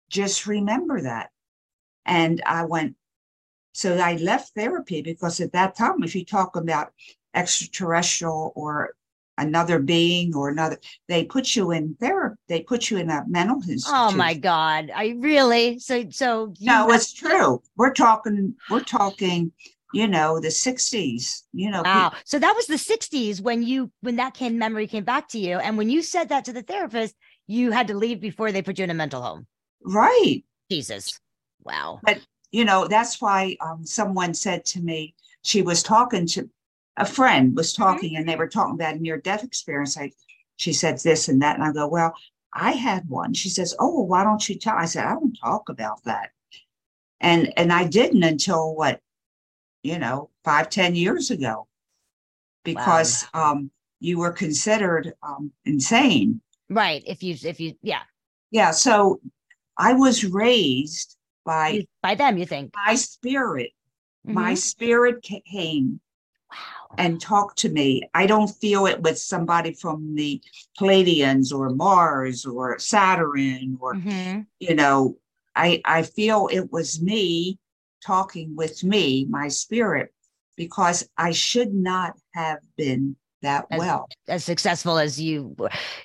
just 0.08 0.46
remember 0.46 1.02
that. 1.02 1.30
And 2.04 2.42
I 2.44 2.64
went, 2.64 2.96
so 3.72 3.96
I 3.96 4.16
left 4.16 4.54
therapy 4.54 5.00
because 5.00 5.40
at 5.40 5.52
that 5.52 5.76
time, 5.76 6.02
if 6.02 6.14
you 6.14 6.24
talk 6.24 6.56
about 6.56 6.92
extraterrestrial 7.34 8.52
or 8.56 8.94
another 9.40 9.78
being 9.78 10.34
or 10.34 10.48
another, 10.48 10.78
they 11.08 11.24
put 11.24 11.56
you 11.56 11.70
in 11.70 11.94
therapy, 12.00 12.36
they 12.48 12.60
put 12.62 12.90
you 12.90 12.98
in 12.98 13.10
a 13.10 13.24
mental 13.26 13.56
institute. 13.56 13.92
oh 13.94 14.10
my 14.12 14.34
God. 14.34 14.90
I 14.94 15.14
really 15.18 15.78
so 15.78 16.08
so 16.10 16.54
No, 16.60 16.86
left- 16.86 17.02
it's 17.02 17.12
true. 17.12 17.62
We're 17.76 17.92
talking, 17.92 18.54
we're 18.70 18.84
talking, 18.84 19.52
you 19.92 20.06
know, 20.06 20.38
the 20.40 20.48
60s, 20.48 21.42
you 21.52 21.70
know, 21.70 21.82
Wow. 21.82 22.12
So 22.24 22.38
that 22.38 22.54
was 22.54 22.66
the 22.66 22.74
60s 22.74 23.40
when 23.40 23.62
you 23.62 23.90
when 24.02 24.16
that 24.16 24.34
came 24.34 24.58
memory 24.58 24.86
came 24.86 25.04
back 25.04 25.28
to 25.30 25.38
you. 25.38 25.58
And 25.58 25.76
when 25.78 25.90
you 25.90 26.02
said 26.02 26.28
that 26.28 26.44
to 26.46 26.52
the 26.52 26.62
therapist, 26.62 27.14
you 27.46 27.72
had 27.72 27.88
to 27.88 27.94
leave 27.94 28.20
before 28.20 28.52
they 28.52 28.62
put 28.62 28.78
you 28.78 28.84
in 28.84 28.90
a 28.90 28.94
mental 28.94 29.22
home. 29.22 29.46
right. 29.84 30.44
Jesus. 30.70 31.18
Wow. 31.64 32.00
But 32.04 32.20
you 32.52 32.64
know 32.64 32.86
that's 32.86 33.20
why 33.20 33.56
um, 33.60 33.84
someone 33.84 34.34
said 34.34 34.64
to 34.66 34.80
me 34.80 35.14
she 35.42 35.62
was 35.62 35.82
talking 35.82 36.26
to 36.26 36.48
a 37.00 37.04
friend 37.06 37.56
was 37.56 37.72
talking 37.72 38.16
and 38.16 38.28
they 38.28 38.36
were 38.36 38.48
talking 38.48 38.74
about 38.74 38.94
a 38.96 38.98
near 38.98 39.16
death 39.18 39.42
experience 39.42 39.96
I, 39.98 40.12
she 40.56 40.72
said 40.72 40.98
this 40.98 41.28
and 41.28 41.40
that 41.42 41.56
and 41.56 41.64
i 41.64 41.72
go 41.72 41.88
well 41.88 42.14
i 42.54 42.72
had 42.72 43.08
one 43.08 43.32
she 43.34 43.48
says 43.48 43.74
oh 43.80 43.94
well 43.96 44.06
why 44.06 44.22
don't 44.24 44.46
you 44.48 44.56
tell 44.58 44.76
i 44.76 44.84
said 44.84 45.06
i 45.06 45.14
don't 45.14 45.36
talk 45.42 45.68
about 45.68 46.04
that 46.04 46.30
and 47.20 47.52
and 47.56 47.72
i 47.72 47.86
didn't 47.86 48.22
until 48.22 48.74
what 48.74 49.00
you 49.82 49.98
know 49.98 50.30
five 50.44 50.68
ten 50.68 50.94
years 50.94 51.30
ago 51.30 51.66
because 52.64 53.26
um 53.34 53.70
you 54.00 54.18
were 54.18 54.32
considered 54.32 55.14
um 55.22 55.50
insane 55.64 56.40
Right. 56.72 57.02
If 57.04 57.22
you 57.24 57.34
if 57.42 57.58
you 57.58 57.74
yeah. 57.82 58.02
yeah 58.52 58.70
so 58.70 59.20
i 59.76 59.92
was 59.92 60.24
raised 60.24 61.16
by 61.44 61.86
by 62.02 62.14
them, 62.14 62.38
you 62.38 62.46
think. 62.46 62.72
my 62.86 62.94
spirit 62.94 63.72
my 64.24 64.52
Mhm. 64.52 64.58
spirit 64.58 65.22
came 65.22 65.88
wow. 65.94 66.09
And 66.98 67.20
talk 67.20 67.54
to 67.56 67.68
me. 67.68 68.02
I 68.14 68.26
don't 68.26 68.48
feel 68.48 68.86
it 68.86 69.00
with 69.00 69.18
somebody 69.18 69.72
from 69.72 70.14
the 70.14 70.42
Pleiadians 70.78 71.52
or 71.52 71.70
Mars 71.70 72.44
or 72.44 72.78
Saturn 72.78 73.78
or 73.80 73.94
Mhm. 73.94 74.46
you 74.58 74.74
know, 74.74 75.16
I 75.56 75.80
I 75.84 76.02
feel 76.02 76.48
it 76.52 76.70
was 76.70 77.00
me 77.00 77.58
talking 78.04 78.54
with 78.56 78.82
me, 78.84 79.26
my 79.30 79.48
spirit, 79.48 80.12
because 80.56 81.08
I 81.16 81.30
should 81.32 81.72
not 81.72 82.18
have 82.34 82.58
been 82.76 83.16
that 83.42 83.66
As- 83.70 83.78
well. 83.78 84.06
As 84.28 84.44
successful 84.44 84.98
as 84.98 85.18
you 85.20 85.56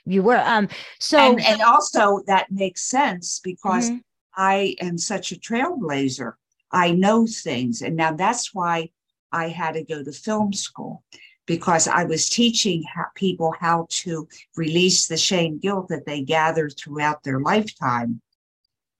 you 0.05 0.23
were. 0.23 0.37
Um 0.45 0.69
so 0.99 1.17
and 1.19 1.41
and 1.41 1.61
also 1.61 2.21
that 2.27 2.51
makes 2.51 2.83
sense 2.83 3.39
because 3.43 3.89
Mhm. 3.89 4.01
I 4.37 4.75
am 4.79 4.97
such 4.97 5.31
a 5.31 5.35
trailblazer. 5.35 6.33
I 6.71 6.91
know 6.91 7.25
things. 7.25 7.81
And 7.81 7.95
now 7.95 8.13
that's 8.13 8.53
why 8.53 8.91
I 9.35 9.49
had 9.49 9.73
to 9.73 9.83
go 9.83 10.03
to 10.03 10.11
film 10.13 10.53
school 10.53 11.03
because 11.45 11.87
I 11.87 12.05
was 12.05 12.29
teaching 12.29 12.83
people 13.15 13.53
how 13.59 13.87
to 14.01 14.27
release 14.55 15.07
the 15.07 15.17
shame 15.17 15.59
guilt 15.59 15.89
that 15.89 16.05
they 16.05 16.21
gather 16.21 16.69
throughout 16.69 17.23
their 17.23 17.39
lifetime. 17.39 18.21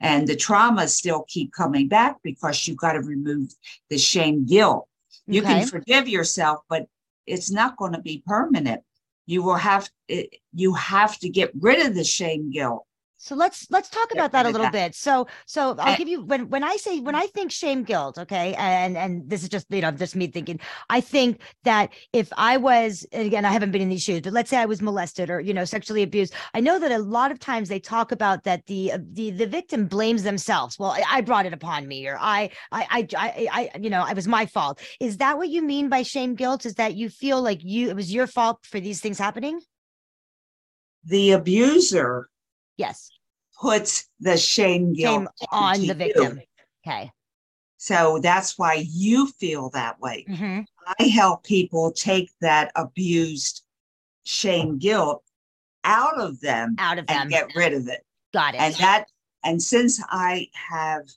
And 0.02 0.28
the 0.28 0.36
traumas 0.36 0.90
still 0.90 1.26
keep 1.28 1.54
coming 1.54 1.88
back 1.88 2.18
because 2.22 2.68
you've 2.68 2.78
got 2.78 2.94
to 2.94 3.02
remove 3.02 3.50
the 3.90 3.98
shame 3.98 4.46
guilt. 4.46 4.88
You 5.26 5.42
Okay. 5.42 5.60
can 5.60 5.68
forgive 5.68 6.08
yourself, 6.10 6.60
but 6.70 6.86
it's 7.26 7.50
not 7.50 7.78
going 7.78 7.94
to 7.94 8.02
be 8.02 8.22
permanent. 8.28 8.82
You 9.26 9.42
will 9.42 9.56
have 9.56 9.90
it, 10.08 10.36
you 10.54 10.74
have 10.74 11.18
to 11.20 11.30
get 11.30 11.52
rid 11.60 11.84
of 11.86 11.96
the 11.96 12.04
shame 12.04 12.52
guilt. 12.52 12.85
So 13.26 13.34
let's 13.34 13.66
let's 13.72 13.90
talk 13.90 14.12
Get 14.12 14.20
about 14.20 14.34
that 14.34 14.46
a 14.46 14.50
little 14.50 14.66
that. 14.68 14.72
bit. 14.72 14.94
So 14.94 15.26
so 15.48 15.70
I'll 15.80 15.94
I- 15.94 15.98
give 15.98 16.08
you 16.08 16.22
when 16.24 16.48
when 16.50 16.64
I 16.64 16.76
say 16.76 17.00
when 17.00 17.16
I 17.16 17.26
think 17.26 17.52
shame 17.52 17.82
guilt, 17.82 18.20
okay, 18.20 18.54
and 18.54 18.96
and 18.96 19.28
this 19.28 19.42
is 19.42 19.50
just 19.50 19.66
you 19.72 19.82
know 19.82 19.90
just 19.90 20.16
me 20.16 20.28
thinking. 20.28 20.60
I 20.92 21.02
think 21.02 21.42
that 21.64 21.90
if 22.14 22.32
I 22.38 22.58
was 22.58 23.04
and 23.12 23.26
again 23.26 23.44
I 23.44 23.52
haven't 23.52 23.72
been 23.72 23.82
in 23.82 23.90
these 23.90 24.04
shoes, 24.04 24.22
but 24.22 24.32
let's 24.32 24.52
say 24.52 24.58
I 24.58 24.66
was 24.66 24.80
molested 24.80 25.32
or 25.32 25.40
you 25.40 25.56
know 25.56 25.66
sexually 25.66 26.04
abused, 26.04 26.36
I 26.54 26.60
know 26.60 26.78
that 26.78 26.92
a 26.92 27.00
lot 27.00 27.32
of 27.32 27.40
times 27.40 27.68
they 27.68 27.80
talk 27.80 28.12
about 28.12 28.44
that 28.44 28.68
the 28.68 28.92
uh, 28.92 29.00
the 29.14 29.32
the 29.32 29.48
victim 29.48 29.88
blames 29.88 30.22
themselves. 30.22 30.78
Well, 30.78 30.92
I, 30.92 31.04
I 31.10 31.22
brought 31.22 31.48
it 31.48 31.54
upon 31.54 31.88
me, 31.88 32.08
or 32.08 32.20
I 32.22 32.52
I 32.72 32.86
I 32.92 33.08
I, 33.18 33.70
I 33.74 33.78
you 33.80 33.90
know 33.90 34.06
it 34.06 34.16
was 34.16 34.28
my 34.28 34.46
fault. 34.46 34.80
Is 35.00 35.18
that 35.18 35.40
what 35.40 35.50
you 35.50 35.64
mean 35.64 35.90
by 35.90 36.04
shame 36.04 36.36
guilt? 36.36 36.64
Is 36.68 36.76
that 36.76 36.94
you 36.94 37.10
feel 37.10 37.42
like 37.42 37.64
you 37.64 37.90
it 37.90 37.96
was 37.96 38.14
your 38.14 38.28
fault 38.28 38.60
for 38.68 38.80
these 38.80 39.02
things 39.02 39.18
happening? 39.18 39.62
The 41.04 41.32
abuser 41.32 42.30
Yes, 42.78 43.10
puts 43.60 44.10
the 44.20 44.38
shame 44.38 44.94
guilt 44.94 45.22
shame 45.22 45.28
on 45.52 45.80
the 45.80 45.88
you. 45.88 45.94
victim. 45.94 46.42
Okay. 46.86 47.12
So 47.78 48.20
that's 48.22 48.58
why 48.58 48.86
you 48.88 49.28
feel 49.28 49.70
that 49.72 50.00
way. 50.00 50.26
hmm 50.28 50.62
I 51.00 51.06
help 51.06 51.44
people 51.44 51.92
take 51.92 52.30
that 52.42 52.72
abused 52.76 53.64
shame, 54.24 54.78
guilt 54.78 55.24
out 55.84 56.20
of 56.20 56.40
them 56.42 56.76
out 56.78 57.00
of 57.00 57.08
them. 57.08 57.22
and 57.22 57.30
get 57.30 57.56
rid 57.56 57.74
of 57.74 57.88
it. 57.88 58.06
Got 58.34 58.54
it. 58.56 58.62
And 58.62 58.76
that, 58.76 59.06
and 59.44 59.62
since 59.62 60.02
I 60.10 60.48
have 60.54 61.08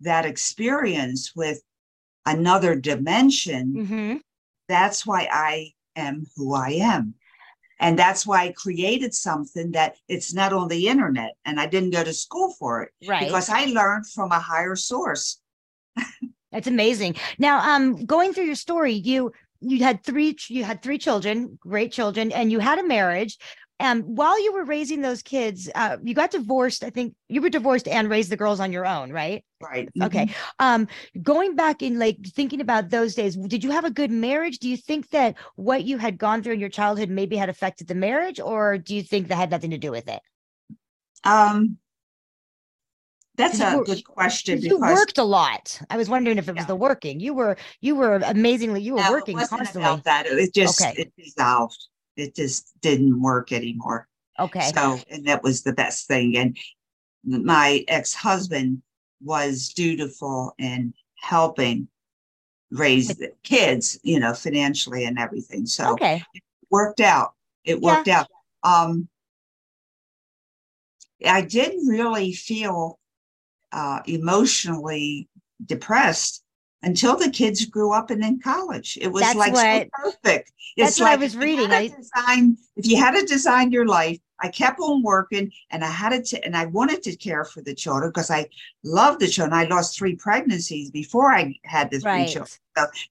that 0.00 0.26
experience 0.26 1.34
with 1.34 1.62
another 2.26 2.74
dimension, 2.74 3.72
Mhm. 3.74 4.20
that's 4.68 5.06
why 5.06 5.28
I 5.32 5.72
am 5.94 6.26
who 6.36 6.54
I 6.54 6.70
am. 6.70 7.14
And 7.78 7.98
that's 7.98 8.26
why 8.26 8.44
I 8.44 8.52
created 8.52 9.14
something 9.14 9.72
that 9.72 9.96
it's 10.08 10.32
not 10.32 10.52
on 10.52 10.68
the 10.68 10.88
internet 10.88 11.32
and 11.44 11.60
I 11.60 11.66
didn't 11.66 11.90
go 11.90 12.02
to 12.02 12.12
school 12.12 12.54
for 12.58 12.82
it 12.82 12.90
Right. 13.06 13.24
because 13.26 13.48
I 13.50 13.66
learned 13.66 14.06
from 14.08 14.32
a 14.32 14.40
higher 14.40 14.76
source. 14.76 15.40
That's 16.52 16.66
amazing. 16.66 17.16
Now, 17.38 17.58
um, 17.74 18.04
going 18.06 18.32
through 18.32 18.44
your 18.44 18.54
story, 18.54 18.92
you 18.92 19.32
you 19.60 19.82
had 19.82 20.04
three 20.04 20.36
you 20.48 20.64
had 20.64 20.82
three 20.82 20.98
children, 20.98 21.58
great 21.60 21.90
children, 21.92 22.30
and 22.32 22.52
you 22.52 22.60
had 22.60 22.78
a 22.78 22.86
marriage. 22.86 23.38
Um, 23.78 24.02
while 24.02 24.42
you 24.42 24.52
were 24.52 24.64
raising 24.64 25.02
those 25.02 25.22
kids, 25.22 25.68
uh, 25.74 25.98
you 26.02 26.14
got 26.14 26.30
divorced. 26.30 26.82
I 26.82 26.90
think 26.90 27.14
you 27.28 27.42
were 27.42 27.50
divorced 27.50 27.86
and 27.86 28.08
raised 28.08 28.30
the 28.30 28.36
girls 28.36 28.58
on 28.58 28.72
your 28.72 28.86
own, 28.86 29.12
right? 29.12 29.44
Right. 29.60 29.88
Okay. 30.02 30.34
Um, 30.58 30.88
going 31.22 31.56
back 31.56 31.82
in 31.82 31.98
like 31.98 32.16
thinking 32.26 32.60
about 32.62 32.88
those 32.88 33.14
days, 33.14 33.36
did 33.36 33.62
you 33.62 33.70
have 33.70 33.84
a 33.84 33.90
good 33.90 34.10
marriage? 34.10 34.58
Do 34.58 34.68
you 34.68 34.76
think 34.78 35.10
that 35.10 35.36
what 35.56 35.84
you 35.84 35.98
had 35.98 36.16
gone 36.16 36.42
through 36.42 36.54
in 36.54 36.60
your 36.60 36.70
childhood 36.70 37.10
maybe 37.10 37.36
had 37.36 37.50
affected 37.50 37.86
the 37.86 37.94
marriage, 37.94 38.40
or 38.40 38.78
do 38.78 38.94
you 38.94 39.02
think 39.02 39.28
that 39.28 39.36
had 39.36 39.50
nothing 39.50 39.70
to 39.70 39.78
do 39.78 39.90
with 39.90 40.08
it? 40.08 40.20
Um, 41.24 41.76
that's 43.36 43.60
a 43.60 43.82
good 43.84 44.04
question 44.04 44.60
You 44.62 44.78
worked 44.78 45.18
a 45.18 45.24
lot. 45.24 45.78
I 45.90 45.98
was 45.98 46.08
wondering 46.08 46.38
if 46.38 46.48
it 46.48 46.52
was 46.52 46.62
Yeah. 46.62 46.66
the 46.68 46.76
working. 46.76 47.20
You 47.20 47.34
were 47.34 47.56
you 47.80 47.94
were 47.94 48.16
amazingly 48.16 48.80
you 48.80 48.94
were 48.94 49.02
No, 49.02 49.08
it 49.08 49.20
working 49.20 49.36
wasn't 49.36 49.58
constantly. 49.58 49.90
about 49.90 50.04
that. 50.04 50.26
It 50.26 50.54
just 50.54 50.80
Okay. 50.80 50.94
it 50.96 51.12
dissolved. 51.18 51.88
It 52.16 52.34
just 52.34 52.72
didn't 52.80 53.20
work 53.20 53.52
anymore. 53.52 54.08
Okay. 54.38 54.60
So, 54.60 55.00
and 55.10 55.26
that 55.26 55.42
was 55.42 55.62
the 55.62 55.72
best 55.72 56.06
thing. 56.06 56.36
And 56.36 56.56
my 57.24 57.84
ex-husband 57.88 58.82
was 59.22 59.70
dutiful 59.70 60.54
in 60.58 60.94
helping 61.18 61.88
raise 62.70 63.16
the 63.16 63.32
kids, 63.42 63.98
you 64.02 64.20
know, 64.20 64.34
financially 64.34 65.04
and 65.04 65.18
everything. 65.18 65.66
So 65.66 65.94
Okay. 65.94 66.22
worked 66.70 67.00
out. 67.00 67.34
It 67.64 67.80
Yeah. 67.80 67.96
worked 67.96 68.08
out. 68.08 68.28
Um, 68.62 69.08
I 71.24 71.42
didn't 71.42 71.86
really 71.86 72.32
feel 72.32 72.98
uh, 73.72 74.00
emotionally 74.06 75.28
depressed 75.64 76.44
until 76.82 77.16
the 77.16 77.30
kids 77.30 77.64
grew 77.64 77.92
up 77.92 78.10
and 78.10 78.22
in 78.24 78.38
college. 78.40 78.98
It 79.00 79.08
was 79.08 79.22
That's 79.22 79.36
like 79.36 79.52
what- 79.52 79.62
so 79.62 79.88
perfect. 80.22 80.52
that's 80.76 80.90
It's 80.92 81.00
what 81.00 81.08
I 81.08 81.10
like 81.12 81.20
was 81.20 81.34
if 81.34 81.40
you 81.40 81.46
reading. 81.46 81.72
I- 81.72 81.88
design, 81.88 82.58
if 82.76 82.86
you 82.86 82.96
had 82.96 83.12
to 83.18 83.26
design 83.26 83.72
your 83.72 83.86
life, 83.86 84.18
I 84.38 84.48
kept 84.48 84.78
on 84.80 85.02
working 85.02 85.50
and 85.70 85.82
I 85.82 85.90
had 85.90 86.22
to, 86.26 86.44
and 86.44 86.54
I 86.56 86.66
wanted 86.66 87.02
to 87.04 87.16
care 87.16 87.44
for 87.44 87.62
the 87.62 87.74
children 87.74 88.10
because 88.10 88.30
I 88.30 88.46
loved 88.84 89.20
the 89.20 89.28
children. 89.28 89.58
I 89.58 89.64
lost 89.64 89.96
three 89.96 90.14
pregnancies 90.14 90.90
before 90.90 91.32
I 91.32 91.54
had 91.64 91.90
the 91.90 92.00
three 92.00 92.10
Right. 92.10 92.28
children. 92.28 92.58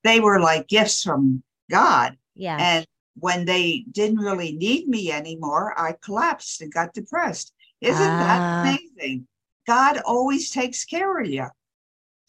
They 0.04 0.20
were 0.20 0.40
like 0.40 0.68
gifts 0.68 1.02
from 1.04 1.42
God. 1.72 2.18
Yeah. 2.36 2.58
And 2.60 2.86
when 3.18 3.46
they 3.46 3.86
didn't 3.92 4.20
really 4.20 4.52
need 4.52 4.88
me 4.88 5.12
anymore, 5.12 5.74
I 5.80 5.94
collapsed 5.94 6.62
and 6.62 6.72
got 6.72 6.94
depressed. 6.94 7.52
Isn't 7.82 8.02
Ah. 8.04 8.62
that 8.64 8.80
amazing? 8.98 9.28
God 9.66 9.98
always 10.06 10.52
takes 10.52 10.86
care 10.86 11.20
of 11.20 11.28
you. 11.28 11.48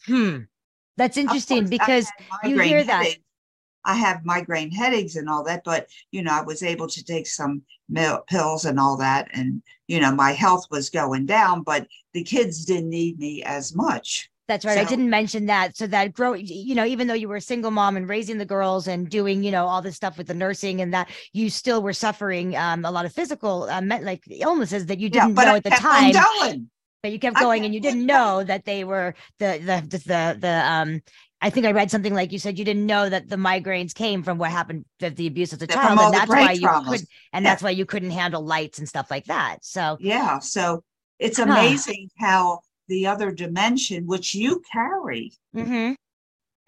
Hmm. 0.07 0.37
That's 0.97 1.17
interesting 1.17 1.59
course, 1.59 1.69
because 1.69 2.11
you 2.43 2.59
hear 2.59 2.83
that. 2.83 3.03
headaches. 3.03 3.21
I 3.85 3.95
have 3.95 4.25
migraine 4.25 4.71
headaches 4.71 5.15
and 5.15 5.29
all 5.29 5.43
that, 5.45 5.63
but 5.63 5.87
you 6.11 6.21
know, 6.21 6.33
I 6.33 6.41
was 6.41 6.61
able 6.61 6.87
to 6.87 7.03
take 7.05 7.25
some 7.25 7.61
mil- 7.87 8.23
pills 8.27 8.65
and 8.65 8.79
all 8.79 8.97
that, 8.97 9.29
and 9.31 9.61
you 9.87 10.01
know, 10.01 10.11
my 10.11 10.31
health 10.33 10.65
was 10.69 10.89
going 10.89 11.25
down, 11.25 11.63
but 11.63 11.87
the 12.13 12.23
kids 12.23 12.65
didn't 12.65 12.89
need 12.89 13.17
me 13.17 13.43
as 13.43 13.73
much. 13.73 14.29
that's 14.47 14.65
right. 14.65 14.77
I 14.77 14.83
didn't 14.83 15.09
mention 15.09 15.45
that. 15.47 15.77
So 15.77 15.87
that 15.87 16.13
grow, 16.13 16.33
you 16.33 16.73
know, 16.73 16.85
even 16.85 17.07
though 17.07 17.13
you 17.13 17.27
were 17.27 17.37
a 17.37 17.41
single 17.41 17.71
mom 17.71 17.97
and 17.97 18.07
raising 18.09 18.37
the 18.37 18.45
girls 18.45 18.87
and 18.87 19.09
doing, 19.09 19.43
you 19.43 19.51
know, 19.51 19.67
all 19.67 19.81
this 19.81 19.95
stuff 19.95 20.17
with 20.17 20.27
the 20.27 20.33
nursing 20.33 20.81
and 20.81 20.93
that, 20.93 21.09
you 21.33 21.49
still 21.49 21.81
were 21.81 21.93
suffering 21.93 22.55
um, 22.55 22.85
a 22.85 22.91
lot 22.91 23.05
of 23.05 23.13
physical, 23.13 23.63
uh, 23.63 23.81
me- 23.81 24.01
like 24.01 24.23
illnesses 24.29 24.85
that 24.87 24.99
you 24.99 25.09
didn't 25.09 25.33
but 25.33 25.45
know 25.45 25.53
I 25.53 25.57
at 25.57 25.63
the 25.63 25.69
time. 25.71 26.13
But 27.03 27.11
you 27.11 27.19
kept 27.19 27.37
going 27.37 27.65
and 27.65 27.73
you 27.73 27.79
didn't 27.79 28.05
know 28.05 28.43
that 28.43 28.65
they 28.65 28.83
were 28.83 29.15
the 29.39 29.59
the 29.59 29.87
the 29.87 29.97
the, 29.99 30.37
the 30.39 30.71
um 30.71 31.01
I 31.41 31.49
think 31.51 31.65
I 31.67 31.71
read 31.71 31.91
something 31.91 32.13
like 32.13 32.31
you 32.31 32.39
said 32.39 32.57
you 32.57 32.65
didn't 32.65 32.85
know 32.85 33.09
that 33.09 33.29
the 33.29 33.35
migraines 33.35 33.93
came 33.93 34.23
from 34.23 34.37
what 34.39 34.51
happened 34.51 34.85
that 34.99 35.15
the 35.15 35.27
abuse 35.27 35.53
as 35.53 35.61
a 35.61 35.67
From 35.67 35.67
child 35.67 36.01
and 36.01 36.11
the 36.13 36.13
that's 36.13 36.35
why 36.35 36.51
you 36.51 36.69
traumas. 36.69 36.87
could 36.87 37.07
and 37.33 37.45
Yeah. 37.45 37.51
that's 37.51 37.61
why 37.63 37.69
you 37.71 37.85
couldn't 37.85 38.11
handle 38.11 38.43
lights 38.43 38.79
and 38.79 38.87
stuff 38.89 39.11
like 39.11 39.25
that. 39.25 39.59
So 39.63 39.99
Yeah, 39.99 40.39
so 40.39 40.83
it's 41.19 41.39
Huh. 41.43 41.43
amazing 41.47 42.09
how 42.19 42.61
the 42.87 43.05
other 43.07 43.31
dimension, 43.31 44.07
which 44.07 44.33
you 44.33 44.61
carry, 44.71 45.33
mhm. 45.53 45.95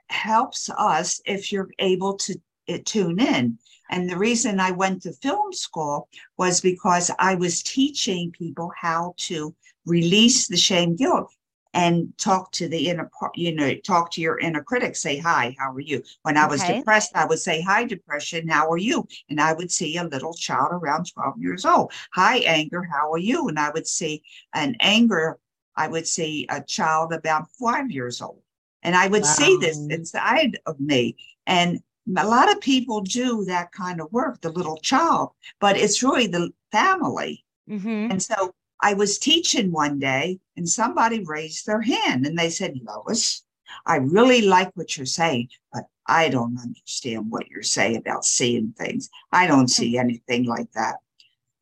helps 0.10 0.70
us 0.70 1.22
if 1.26 1.52
you're 1.52 1.70
able 1.80 2.15
to 2.18 2.39
uh, 2.70 2.78
tune 2.86 3.20
in. 3.20 3.58
And 3.89 4.10
the 4.10 4.18
reason 4.18 4.60
I 4.60 4.72
went 4.72 5.04
to 5.04 5.13
film 5.13 5.52
school 5.54 6.10
was 6.38 6.62
because 6.62 7.10
I 7.18 7.36
was 7.36 7.63
teaching 7.63 8.32
people 8.32 8.72
how 8.80 9.13
to 9.18 9.56
release 9.89 10.47
the 10.47 10.58
shame 10.58 10.95
guilt 10.95 11.34
and 11.73 12.13
talk 12.17 12.52
to 12.54 12.67
the 12.67 12.89
inner 12.89 13.10
part, 13.19 13.38
you 13.38 13.54
know, 13.54 13.75
talk 13.75 14.12
to 14.12 14.21
your 14.21 14.39
inner 14.39 14.63
critic, 14.63 14.95
say, 14.95 15.17
Hi, 15.19 15.56
how 15.60 15.71
are 15.71 15.80
you? 15.80 16.02
When 16.23 16.38
I 16.38 16.47
was 16.47 16.62
Okay. 16.62 16.80
depressed, 16.80 17.12
I 17.15 17.25
would 17.25 17.39
say, 17.39 17.62
Hi, 17.62 17.84
depression, 17.84 18.47
how 18.47 18.71
are 18.71 18.78
you? 18.78 19.08
And 19.30 19.39
I 19.39 19.54
would 19.54 19.71
see 19.71 19.97
a 19.97 20.04
little 20.04 20.34
child 20.34 20.69
around 20.71 21.12
12 21.13 21.36
years 21.39 21.65
old. 21.65 21.91
Hi, 22.13 22.39
anger, 22.39 22.84
how 22.84 23.12
are 23.12 23.19
you? 23.19 23.47
And 23.49 23.60
I 23.60 23.69
would 23.71 23.88
see 23.88 24.23
an 24.54 24.75
anger, 24.80 25.38
I 25.75 25.88
would 25.88 26.08
see 26.08 26.47
a 26.49 26.63
child 26.63 27.13
about 27.13 27.47
five 27.60 27.91
years 27.91 28.21
old. 28.21 28.41
And 28.82 28.95
I 28.95 29.08
would 29.08 29.25
see 29.25 29.58
this 29.62 29.78
inside 29.78 30.58
of 30.65 30.80
me. 30.80 31.17
And 31.45 31.80
a 32.17 32.25
lot 32.25 32.52
of 32.52 32.62
people 32.62 33.02
do 33.02 33.45
that 33.45 33.71
kind 33.71 34.02
of 34.02 34.12
work, 34.12 34.41
the 34.41 34.49
little 34.49 34.78
child, 34.78 35.32
but 35.60 35.78
it's 35.78 36.02
really 36.02 36.28
the 36.28 36.52
family. 36.71 37.45
Mhm. 37.67 38.12
And 38.12 38.23
so 38.23 38.56
I 38.82 38.94
was 38.94 39.20
teaching 39.20 39.72
one 39.72 40.00
day 40.00 40.39
and 40.56 40.68
somebody 40.68 41.24
raised 41.24 41.65
their 41.65 41.82
hand 41.82 42.26
and 42.26 42.38
they 42.38 42.50
said, 42.50 42.80
Lois, 42.82 43.44
I 43.86 43.98
really 43.98 44.42
like 44.42 44.72
what 44.76 44.98
you're 44.98 45.06
saying, 45.06 45.50
but 45.74 45.84
I 46.08 46.30
don't 46.30 46.58
understand 46.60 47.30
what 47.30 47.50
you're 47.50 47.62
saying 47.62 47.98
about 47.98 48.26
seeing 48.26 48.74
things. 48.78 49.10
I 49.32 49.48
don't 49.48 49.62
hmm. 49.62 49.68
see 49.68 49.98
anything 49.98 50.46
like 50.46 50.72
that. 50.74 50.96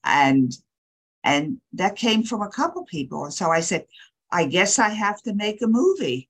And 0.04 0.56
and 1.24 1.60
that 1.74 1.98
came 1.98 2.24
from 2.24 2.42
a 2.42 2.50
couple 2.50 2.86
people. 2.86 3.26
And 3.26 3.34
so 3.34 3.52
I 3.52 3.60
said, 3.60 3.86
I 4.32 4.46
guess 4.46 4.80
I 4.80 4.90
have 4.90 5.22
to 5.24 5.34
make 5.34 5.62
a 5.62 5.68
movie 5.68 6.30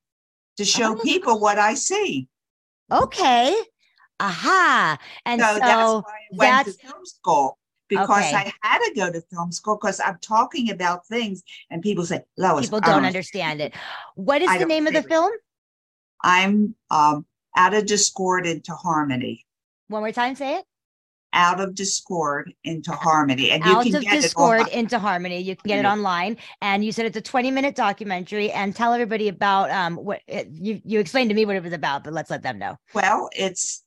to 0.57 0.65
show 0.65 0.93
Oh. 0.97 1.01
people 1.03 1.39
what 1.39 1.59
I 1.59 1.75
see. 1.75 2.27
Okay. 2.91 3.55
Aha. 4.19 4.97
And 5.25 5.39
so, 5.39 5.47
so, 5.53 5.59
that's 5.59 5.93
why 5.93 5.99
I 5.99 6.27
went 6.31 6.39
that's- 6.39 6.75
to 6.77 6.87
film 6.87 7.05
school 7.05 7.56
because 7.87 8.23
Okay. 8.25 8.35
I 8.35 8.53
had 8.61 8.79
to 8.79 8.93
go 8.95 9.11
to 9.11 9.21
film 9.21 9.51
school 9.51 9.75
because 9.75 9.99
I'm 9.99 10.17
talking 10.21 10.69
about 10.69 11.05
things 11.07 11.43
and 11.69 11.81
people 11.81 12.05
say, 12.05 12.21
Lois, 12.37 12.65
people 12.65 12.81
don't 12.81 13.05
understand 13.05 13.61
it. 13.61 13.73
What 14.15 14.41
is 14.41 14.49
I 14.49 14.57
the 14.57 14.65
name 14.65 14.87
of 14.87 14.93
the 14.93 15.03
film? 15.03 15.31
I'm 16.23 16.75
um, 16.89 17.25
out 17.55 17.73
of 17.73 17.85
discord 17.85 18.45
into 18.47 18.73
harmony. 18.73 19.45
One 19.87 20.01
more 20.01 20.11
time, 20.11 20.35
say 20.35 20.57
it. 20.57 20.65
Out 21.33 21.59
of 21.59 21.75
discord 21.75 22.53
into 22.63 22.91
harmony, 22.93 23.51
and 23.51 23.63
you 23.63 23.71
Out 23.71 23.83
can 23.83 23.95
of 23.95 24.01
get 24.01 24.21
Discord 24.21 24.61
it 24.61 24.69
into 24.69 24.97
Harmony. 24.97 25.39
You 25.39 25.57
can 25.57 25.67
get 25.67 25.79
it 25.79 25.85
online. 25.85 26.37
And 26.61 26.85
you 26.85 26.93
said 26.93 27.05
it's 27.05 27.17
a 27.17 27.21
20 27.21 27.51
minute 27.51 27.75
documentary 27.75 28.49
and 28.49 28.73
tell 28.73 28.93
everybody 28.93 29.27
about 29.27 29.69
um 29.69 29.97
what 29.97 30.21
it, 30.25 30.47
you, 30.49 30.81
you 30.85 30.99
explained 30.99 31.29
to 31.29 31.35
me 31.35 31.45
what 31.45 31.57
it 31.57 31.63
was 31.63 31.73
about, 31.73 32.05
but 32.05 32.13
let's 32.13 32.31
let 32.31 32.43
them 32.43 32.57
know. 32.57 32.77
Well, 32.93 33.29
it's 33.33 33.83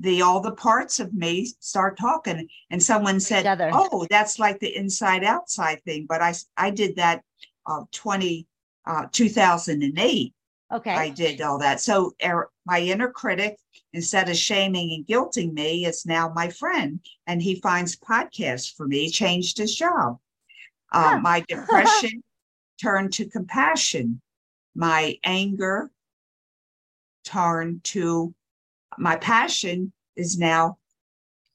the 0.00 0.22
all 0.22 0.40
the 0.40 0.52
parts 0.52 0.98
of 0.98 1.12
me 1.14 1.52
start 1.60 1.98
talking, 1.98 2.48
and 2.70 2.82
someone 2.82 3.20
said. 3.20 3.44
"Oh, 3.74 4.06
that's 4.10 4.38
like 4.38 4.58
the 4.58 4.74
inside 4.74 5.24
outside 5.24 5.82
thing." 5.84 6.06
But 6.08 6.22
i 6.22 6.34
i 6.56 6.70
did 6.70 6.96
that 6.96 7.22
uh, 7.66 7.84
20 7.92 8.46
uh, 8.86 9.06
2008. 9.12 10.34
Okay. 10.72 10.90
I 10.94 11.08
did 11.10 11.40
all 11.40 11.58
that. 11.58 11.80
So 11.80 12.12
er, 12.24 12.48
my 12.64 12.80
inner 12.80 13.10
critic, 13.10 13.56
instead 13.92 14.28
of 14.28 14.36
shaming 14.36 14.92
and 14.92 15.06
guilting 15.06 15.52
me, 15.52 15.84
is 15.84 16.06
now 16.06 16.32
my 16.34 16.48
friend, 16.48 17.00
and 17.26 17.42
he 17.42 17.60
finds 17.60 17.96
podcasts 17.96 18.74
for 18.74 18.86
me. 18.86 19.10
Changed 19.10 19.58
his 19.58 19.74
job. 19.74 20.18
Uh, 20.92 21.10
Huh. 21.10 21.20
My 21.20 21.40
depression 21.48 22.22
turned 22.80 23.12
to 23.14 23.28
compassion. 23.28 24.20
My 24.74 25.18
anger 25.24 25.90
turned 27.24 27.84
to 27.84 28.34
my 29.00 29.16
passion 29.16 29.92
is 30.16 30.38
now 30.38 30.78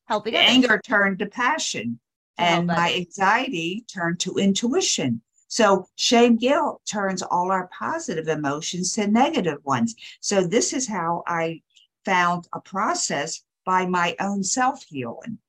Helping 0.07 0.35
anger 0.35 0.79
turned 0.85 1.19
to 1.19 1.25
passion 1.25 1.99
and 2.37 2.67
my 2.67 2.93
anxiety 2.93 3.85
turned 3.91 4.19
to 4.19 4.35
intuition 4.35 5.21
so 5.47 5.87
shame 5.95 6.35
guilt 6.35 6.81
turns 6.85 7.21
all 7.21 7.51
our 7.51 7.67
positive 7.67 8.27
emotions 8.27 8.91
to 8.93 9.07
negative 9.07 9.59
ones 9.63 9.95
so 10.19 10.45
this 10.45 10.73
is 10.73 10.87
how 10.87 11.23
i 11.27 11.61
found 12.05 12.47
a 12.53 12.59
process 12.59 13.41
by 13.65 13.85
my 13.85 14.15
own 14.19 14.43
self 14.43 14.83
healing. 14.83 15.39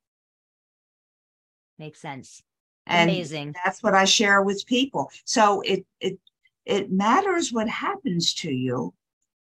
Makes 1.78 2.00
sense. 2.00 2.42
And 2.86 3.10
Amazing. 3.10 3.54
that's 3.64 3.82
what 3.82 3.94
I 3.94 4.06
share 4.06 4.42
with 4.42 4.66
people. 4.66 5.10
So 5.24 5.60
it 5.60 5.86
it 6.00 6.18
it 6.64 6.90
matters 6.90 7.52
what 7.52 7.68
happens 7.68 8.34
to 8.34 8.50
you, 8.50 8.94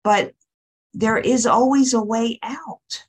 but 0.03 0.33
there 0.97 1.17
is 1.17 1.45
always 1.45 1.93
a 1.93 2.01
way 2.01 2.39
out 2.41 3.05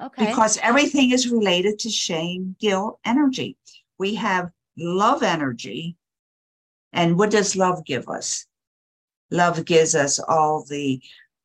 Okay. 0.00 0.26
because 0.26 0.56
everything 0.58 1.10
is 1.10 1.28
related 1.28 1.80
to 1.80 1.90
shame, 1.90 2.54
guilt, 2.60 3.00
energy. 3.04 3.56
We 3.98 4.14
have 4.14 4.50
love 4.76 5.24
energy. 5.24 5.96
And 6.92 7.18
what 7.18 7.32
does 7.32 7.56
love 7.56 7.84
give 7.84 8.08
us? 8.08 8.46
Love 9.32 9.64
gives 9.64 9.96
us 9.96 10.20
all 10.20 10.64
the 10.64 11.02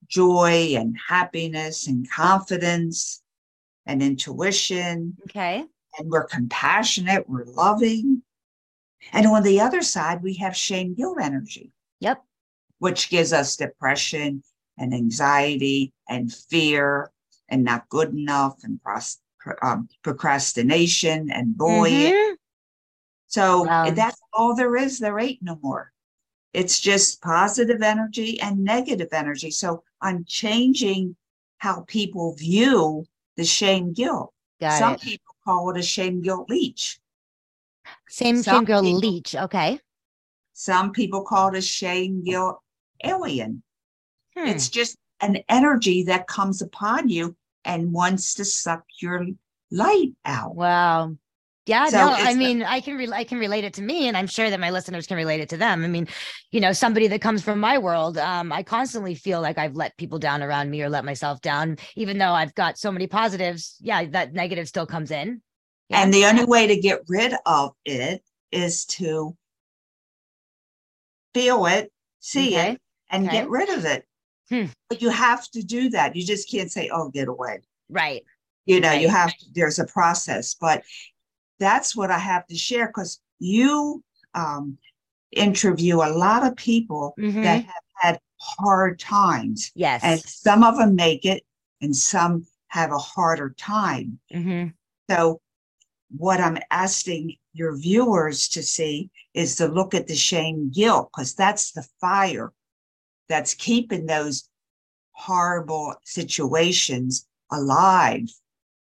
joy 0.08 0.76
and 0.78 0.96
happiness 1.10 1.88
and 1.88 2.08
confidence 2.10 3.24
and 3.88 4.04
intuition. 4.04 5.18
okay. 5.24 5.66
And 5.98 6.10
we're 6.12 6.26
compassionate, 6.26 7.28
we're 7.28 7.46
loving. 7.46 8.22
And 9.12 9.26
on 9.28 9.42
the 9.44 9.60
other 9.60 9.82
side, 9.82 10.22
we 10.22 10.36
have 10.36 10.56
shame, 10.56 10.94
guilt 10.94 11.18
energy, 11.22 11.72
Yep. 12.00 12.24
which 12.78 13.10
gives 13.10 13.34
us 13.34 13.56
depression 13.58 14.44
and 14.78 14.94
anxiety 14.94 15.94
and 16.10 16.34
fear 16.34 17.12
and 17.50 17.64
not 17.64 17.88
good 17.90 18.10
enough 18.14 18.64
and 18.64 18.82
pros- 18.82 19.20
um, 19.62 19.88
procrastination 20.04 21.30
and 21.32 21.58
bullying. 21.58 22.12
Mhm. 22.14 22.36
So 23.28 23.64
Wow. 23.64 23.92
that's 23.92 24.20
all 24.32 24.56
there 24.56 24.76
is. 24.76 25.00
There 25.00 25.20
ain't 25.20 25.42
no 25.42 25.60
more. 25.62 25.92
It's 26.54 26.80
just 26.80 27.22
positive 27.22 27.82
energy 27.82 28.40
and 28.40 28.64
negative 28.64 29.10
energy. 29.12 29.52
So 29.52 29.84
I'm 30.02 30.24
changing 30.26 31.16
how 31.58 31.82
people 31.88 32.36
view 32.36 33.06
the 33.36 33.46
shame 33.46 33.94
guilt. 33.94 34.34
Got 34.60 34.78
Some 34.78 34.94
it. 34.96 35.02
people 35.02 35.36
call 35.44 35.70
it 35.72 35.78
a 35.78 35.84
shame 35.84 36.22
guilt 36.22 36.50
leech. 36.50 37.00
Same 38.08 38.44
some 38.44 38.60
shame 38.60 38.66
guilt 38.66 38.86
leech. 38.86 39.36
Okay. 39.36 39.80
Some 40.54 40.92
people 40.92 41.24
call 41.24 41.50
it 41.50 41.58
a 41.58 41.62
shame 41.62 42.24
guilt 42.24 42.62
alien. 43.04 43.64
Hmm. 44.38 44.48
It's 44.48 44.70
just 44.70 44.98
an 45.22 45.38
energy 45.48 46.04
that 46.04 46.28
comes 46.28 46.62
upon 46.62 47.10
you 47.10 47.36
and 47.66 47.94
wants 47.94 48.34
to 48.36 48.46
suck 48.46 48.84
your 49.02 49.26
light 49.72 50.14
out. 50.26 50.56
Wow. 50.56 51.16
Yeah, 51.66 51.86
So 51.88 51.98
no, 51.98 52.12
I 52.12 52.34
mean, 52.34 52.62
I 52.62 52.82
can 52.82 52.98
re- 52.98 53.12
I 53.14 53.24
can 53.24 53.40
relate 53.40 53.64
it 53.64 53.76
to 53.76 53.82
me, 53.82 54.10
and 54.10 54.18
I'm 54.18 54.28
sure 54.28 54.50
that 54.50 54.60
my 54.60 54.70
listeners 54.70 55.08
can 55.08 55.16
relate 55.16 55.40
it 55.40 55.48
to 55.50 55.58
them. 55.58 55.86
I 55.86 55.88
mean, 55.88 56.10
you 56.52 56.60
know, 56.60 56.74
somebody 56.74 57.08
that 57.08 57.22
comes 57.22 57.42
from 57.42 57.62
my 57.62 57.78
world, 57.78 58.18
um, 58.18 58.52
I 58.52 58.64
constantly 58.64 59.16
feel 59.16 59.40
like 59.40 59.58
I've 59.58 59.76
let 59.76 59.96
people 59.96 60.20
down 60.20 60.44
around 60.44 60.70
me 60.70 60.82
or 60.82 60.90
let 60.90 61.06
myself 61.06 61.40
down, 61.40 61.78
even 61.96 62.18
though 62.18 62.34
I've 62.34 62.54
got 62.54 62.78
so 62.78 62.92
many 62.92 63.08
positives. 63.08 63.78
Yeah, 63.80 64.04
that 64.08 64.34
negative 64.34 64.68
still 64.68 64.86
comes 64.86 65.10
in. 65.10 65.42
Yeah. 65.88 66.02
And 66.04 66.14
the 66.14 66.26
only 66.26 66.44
way 66.44 66.68
to 66.68 66.76
get 66.76 67.00
rid 67.08 67.34
of 67.46 67.72
it 67.86 68.22
is 68.52 68.84
to 68.86 69.38
feel 71.34 71.66
it, 71.68 71.94
see 72.20 72.56
Okay, 72.58 72.72
it, 72.72 72.82
and 73.10 73.26
okay. 73.26 73.38
get 73.38 73.50
rid 73.50 73.70
of 73.70 73.86
it. 73.86 74.06
Hmm. 74.54 74.66
But 74.90 75.02
you 75.02 75.10
have 75.10 75.50
to 75.52 75.64
do 75.64 75.90
that. 75.90 76.16
You 76.16 76.24
just 76.26 76.50
can't 76.50 76.72
say, 76.72 76.90
oh, 76.94 77.10
get 77.10 77.28
away. 77.28 77.62
right. 77.90 78.24
You 78.66 78.80
know, 78.80 78.94
you 78.94 79.10
have 79.10 79.36
to, 79.36 79.46
there's 79.54 79.80
a 79.80 79.86
process. 79.86 80.54
But 80.54 80.84
that's 81.60 81.96
what 81.98 82.12
I 82.12 82.18
have 82.20 82.46
to 82.48 82.56
share 82.56 82.88
because 82.88 83.20
you 83.40 84.02
um, 84.36 84.78
interview 85.32 85.98
a 85.98 86.14
lot 86.16 86.46
of 86.46 86.56
people 86.56 87.14
Mhm. 87.20 87.44
that 87.44 87.66
have 87.66 87.84
had 87.96 88.20
hard 88.40 89.00
times. 89.00 89.72
Yes. 89.76 90.02
And 90.04 90.20
some 90.22 90.64
of 90.64 90.78
them 90.78 90.96
make 90.96 91.26
it 91.26 91.44
and 91.82 91.94
some 91.96 92.46
have 92.68 92.92
a 92.92 92.98
harder 92.98 93.54
time. 93.58 94.20
hmm 94.32 94.68
So, 95.10 95.42
what 96.16 96.40
I'm 96.40 96.58
asking 96.72 97.36
your 97.54 97.76
viewers 97.76 98.48
to 98.50 98.62
see 98.64 99.10
is 99.34 99.56
to 99.58 99.68
look 99.68 99.94
at 99.94 100.08
the 100.08 100.16
shame 100.16 100.72
guilt, 100.72 101.10
because 101.12 101.34
that's 101.34 101.72
the 101.72 101.86
fire 102.00 102.54
that's 103.30 103.54
keeping 103.54 104.06
those 104.06 104.50
horrible 105.12 105.96
situations 106.04 107.28
alive. 107.52 108.30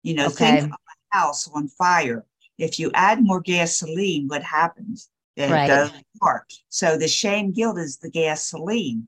You 0.03 0.15
know, 0.15 0.27
Okay. 0.27 0.61
think 0.61 0.63
of 0.65 0.71
a 0.71 1.17
house 1.17 1.47
on 1.49 1.67
fire. 1.69 2.25
If 2.57 2.79
you 2.79 2.91
add 2.93 3.23
more 3.23 3.41
gasoline, 3.41 4.27
what 4.27 4.43
happens? 4.43 5.09
It 5.35 5.51
Right. 5.51 5.67
goes 5.67 5.91
apart. 6.15 6.51
So 6.69 6.97
the 6.97 7.07
shame 7.07 7.51
guilt 7.51 7.77
is 7.77 7.97
the 7.97 8.09
gasoline. 8.09 9.07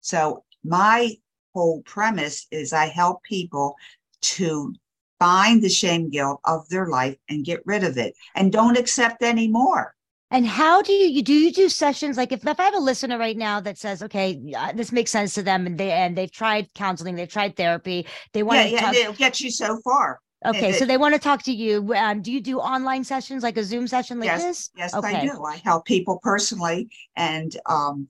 So 0.00 0.44
my 0.64 1.16
whole 1.54 1.82
premise 1.82 2.46
is 2.50 2.72
I 2.72 2.86
help 2.86 3.22
people 3.22 3.76
to 4.22 4.74
find 5.18 5.62
the 5.62 5.68
shame 5.68 6.08
guilt 6.08 6.40
of 6.44 6.68
their 6.68 6.86
life 6.86 7.16
and 7.28 7.44
get 7.44 7.60
rid 7.66 7.84
of 7.84 7.98
it 7.98 8.14
and 8.34 8.50
don't 8.50 8.78
accept 8.78 9.22
any 9.22 9.48
more. 9.48 9.94
And 10.32 10.46
how 10.46 10.80
do 10.82 10.92
you, 10.92 11.22
do 11.22 11.32
you 11.32 11.52
do 11.52 11.68
sessions 11.68 12.16
like 12.16 12.30
if, 12.32 12.46
if 12.46 12.60
I 12.60 12.62
have 12.64 12.74
a 12.74 12.78
listener 12.78 13.18
right 13.18 13.36
now 13.36 13.60
that 13.60 13.78
says, 13.78 14.02
okay, 14.04 14.40
this 14.74 14.92
makes 14.92 15.10
sense 15.10 15.34
to 15.34 15.42
them, 15.42 15.66
and 15.66 15.76
they 15.78 15.90
and 15.90 16.16
they've 16.16 16.30
tried 16.30 16.72
counseling, 16.74 17.16
they've 17.16 17.28
tried 17.28 17.56
therapy, 17.56 18.06
they 18.32 18.42
want 18.44 18.58
Yeah, 18.58 18.66
to 18.66 18.70
yeah, 18.72 18.80
talk, 18.84 18.96
it'll 19.02 19.12
get 19.14 19.40
you 19.40 19.50
so 19.50 19.80
far. 19.82 20.20
okay, 20.44 20.68
it- 20.70 20.78
so 20.78 20.86
they 20.86 20.96
want 20.96 21.14
to 21.14 21.20
talk 21.20 21.42
to 21.44 21.52
you. 21.52 21.94
Um, 21.94 22.22
do 22.22 22.32
you 22.32 22.40
do 22.40 22.58
online 22.58 23.04
sessions 23.04 23.42
like 23.42 23.56
a 23.56 23.64
Zoom 23.64 23.86
session 23.86 24.18
like 24.20 24.28
Yes, 24.28 24.42
this? 24.42 24.70
Yes, 24.76 24.94
Okay. 24.94 25.16
I 25.16 25.26
do. 25.26 25.44
I 25.44 25.56
help 25.56 25.84
people 25.84 26.18
personally 26.22 26.88
and 27.16 27.56
um 27.66 28.08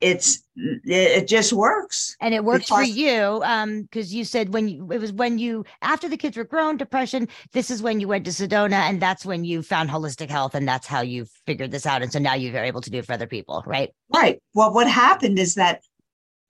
it's 0.00 0.42
it, 0.56 1.26
just 1.26 1.52
works. 1.52 2.16
And 2.20 2.34
it 2.34 2.44
works 2.44 2.68
for 2.68 2.82
you, 2.82 3.40
um, 3.44 3.82
because 3.82 4.12
you 4.12 4.24
said 4.24 4.52
when 4.52 4.68
you 4.68 4.92
it 4.92 4.98
was 4.98 5.12
when 5.12 5.38
you 5.38 5.64
after 5.82 6.08
the 6.08 6.16
kids 6.16 6.36
were 6.36 6.44
grown, 6.44 6.76
depression. 6.76 7.28
This 7.52 7.70
is 7.70 7.82
when 7.82 8.00
you 8.00 8.08
went 8.08 8.24
to 8.26 8.30
Sedona, 8.30 8.88
and 8.88 9.00
that's 9.00 9.24
when 9.24 9.44
you 9.44 9.62
found 9.62 9.90
holistic 9.90 10.28
health, 10.28 10.54
and 10.54 10.68
that's 10.68 10.86
how 10.86 11.00
you 11.00 11.26
figured 11.46 11.70
this 11.70 11.86
out. 11.86 12.02
And 12.02 12.12
so 12.12 12.18
now 12.18 12.34
you're 12.34 12.56
able 12.56 12.80
to 12.82 12.90
do 12.90 12.98
it 12.98 13.06
for 13.06 13.12
other 13.12 13.26
people, 13.26 13.62
right? 13.66 13.90
Right. 14.14 14.40
Well, 14.54 14.72
what 14.72 14.88
happened 14.88 15.38
is 15.38 15.54
that 15.54 15.82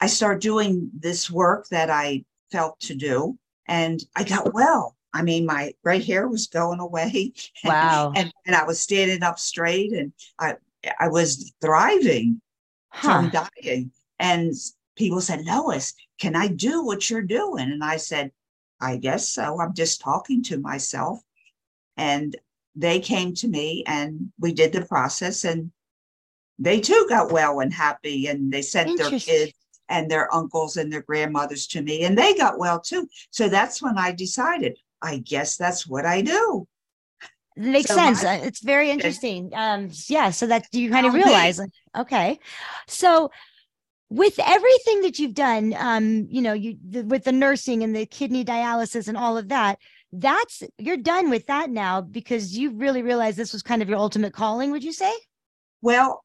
I 0.01 0.07
started 0.07 0.41
doing 0.43 0.91
this 0.99 1.31
work 1.31 1.69
that 1.71 1.91
I 1.91 2.25
felt 2.53 2.79
to 2.81 2.95
do 2.95 3.39
and 3.67 4.01
I 4.15 4.25
got 4.25 4.53
well. 4.53 4.97
I 5.13 5.23
mean, 5.23 5.47
my 5.47 5.73
gray 5.83 6.03
hair 6.03 6.29
was 6.29 6.47
going 6.47 6.81
away. 6.81 7.33
Wow. 7.65 8.13
and, 8.15 8.31
and 8.47 8.55
I 8.55 8.65
was 8.65 8.79
standing 8.79 9.23
up 9.23 9.39
straight 9.39 9.93
and 9.93 10.13
I 10.39 10.55
I 11.01 11.09
was 11.09 11.53
thriving 11.61 12.41
Huh. 12.97 13.31
from 13.31 13.31
dying. 13.31 13.93
And 14.19 14.55
people 14.97 15.21
said, 15.21 15.45
Lois, 15.45 15.95
can 16.19 16.35
I 16.35 16.49
do 16.49 16.85
what 16.85 17.11
you're 17.11 17.23
doing? 17.23 17.71
And 17.71 17.85
I 17.85 17.99
said, 17.99 18.33
I 18.81 18.97
guess 18.97 19.29
so. 19.29 19.61
I'm 19.61 19.75
just 19.75 20.01
talking 20.01 20.43
to 20.45 20.59
myself. 20.59 21.21
And 21.97 22.37
they 22.75 23.01
came 23.01 23.35
to 23.35 23.49
me 23.49 23.85
and 23.87 24.33
we 24.39 24.53
did 24.53 24.73
the 24.73 24.85
process 24.85 25.45
and 25.45 25.71
they 26.59 26.81
too 26.81 27.07
got 27.09 27.33
well 27.33 27.61
and 27.61 27.73
happy 27.73 28.27
and 28.27 28.53
they 28.53 28.63
sent 28.63 28.97
their 28.97 29.11
kids 29.11 29.53
and 29.89 30.11
their 30.11 30.35
uncles 30.35 30.77
and 30.77 30.93
their 30.93 31.03
grandmothers 31.03 31.67
to 31.69 31.83
me 31.83 32.05
and 32.05 32.17
they 32.17 32.35
got 32.35 32.59
well 32.59 32.81
too. 32.81 33.09
So 33.31 33.49
that's 33.49 33.83
when 33.83 33.99
I 33.99 34.13
decided, 34.13 34.79
I 35.03 35.19
guess 35.19 35.57
that's 35.57 35.87
what 35.87 36.05
I 36.05 36.23
do. 36.23 36.67
Makes 37.57 37.89
So 37.89 37.95
sense. 37.95 38.23
my- 38.23 38.41
Uh, 38.41 38.45
It's 38.45 38.61
very 38.61 38.91
interesting. 38.91 39.51
Um, 39.55 39.91
yeah, 40.09 40.31
so 40.31 40.47
that 40.47 40.67
you 40.73 40.91
kind 40.91 41.07
of 41.07 41.15
realize, 41.15 41.59
like, 41.59 41.71
okay. 41.97 42.39
So 42.87 43.31
with 44.11 44.39
everything 44.39 45.01
that 45.03 45.19
you've 45.19 45.35
done, 45.35 45.75
um, 45.79 46.27
you 46.31 46.43
know, 46.43 46.53
you 46.53 46.77
the, 46.89 47.03
with 47.03 47.25
the 47.25 47.33
nursing 47.33 47.83
and 47.83 47.97
the 47.97 48.07
kidney 48.07 48.45
dialysis 48.45 49.09
and 49.09 49.17
all 49.17 49.37
of 49.39 49.49
that, 49.49 49.79
that's 50.13 50.63
you're 50.79 50.97
done 50.97 51.31
with 51.31 51.47
that 51.47 51.71
now 51.71 52.01
because 52.01 52.57
you 52.57 52.71
really 52.73 53.03
realized 53.03 53.37
this 53.37 53.53
was 53.53 53.63
kind 53.63 53.83
of 53.83 53.89
your 53.89 53.99
ultimate 53.99 54.33
calling, 54.33 54.71
would 54.71 54.85
you 54.85 54.93
say? 54.93 55.13
Well, 55.83 56.25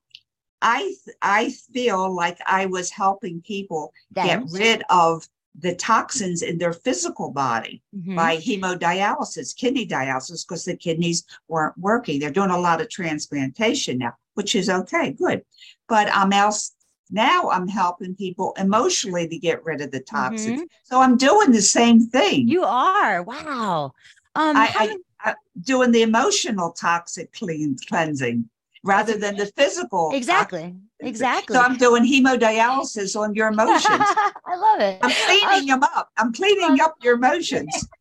I 0.62 0.94
I 1.22 1.50
feel 1.74 2.14
like 2.16 2.38
I 2.46 2.68
was 2.68 2.92
helping 2.92 3.42
people 3.42 3.94
Then 4.12 4.46
get 4.46 4.52
rid 4.52 4.84
of 4.90 5.28
the 5.60 5.76
toxins 5.76 6.42
in 6.42 6.58
their 6.58 6.74
physical 6.74 7.30
body 7.32 7.82
Mhm. 7.96 8.16
by 8.16 8.38
hemodialysis, 8.38 9.56
kidney 9.56 9.86
dialysis, 9.86 10.48
because 10.48 10.64
the 10.66 10.76
kidneys 10.76 11.24
weren't 11.48 11.78
working. 11.78 12.20
They're 12.20 12.32
doing 12.32 12.52
a 12.52 12.58
lot 12.60 12.82
of 12.82 12.90
transplantation 12.90 13.98
now, 14.00 14.14
which 14.36 14.56
is 14.56 14.70
okay, 14.70 15.12
good. 15.12 15.44
But 15.88 16.10
I'm 16.14 16.32
else 16.34 16.72
now 17.14 17.50
I'm 17.50 17.68
helping 17.68 18.16
people 18.16 18.54
emotionally 18.58 19.28
to 19.28 19.38
get 19.38 19.64
rid 19.66 19.82
of 19.82 19.92
the 19.92 20.00
toxins. 20.00 20.62
So 20.84 21.02
I'm 21.02 21.18
doing 21.18 21.52
the 21.52 21.62
same 21.62 22.08
thing. 22.08 22.42
Mm-hmm. 22.44 22.50
you 22.50 22.64
are. 22.64 23.22
Wow. 23.22 23.92
Um, 24.36 24.56
I- 24.56 24.66
how 24.68 24.88
I- 25.20 25.36
doing 25.62 25.92
the 25.92 26.02
emotional 26.04 26.72
toxic 26.72 27.34
clean 27.34 27.76
cleansing 27.90 28.50
rather 28.84 29.18
than 29.18 29.36
the 29.36 29.48
physical. 29.58 30.12
toxic 30.14 30.76
exactly. 31.02 31.56
So 31.56 31.62
I'm 31.62 31.78
doing 31.78 32.04
hemodialysis 32.04 33.20
on 33.20 33.34
your 33.36 33.48
emotions. 33.54 33.86
I 33.86 34.56
love 34.56 34.80
it. 34.82 35.00
I'm 35.02 35.12
cleaning 35.12 35.68
them 35.68 35.84
up. 35.84 36.10
I'm 36.18 36.34
cleaning 36.34 36.80
up 36.82 36.96
your 37.02 37.16
emotions. 37.16 37.88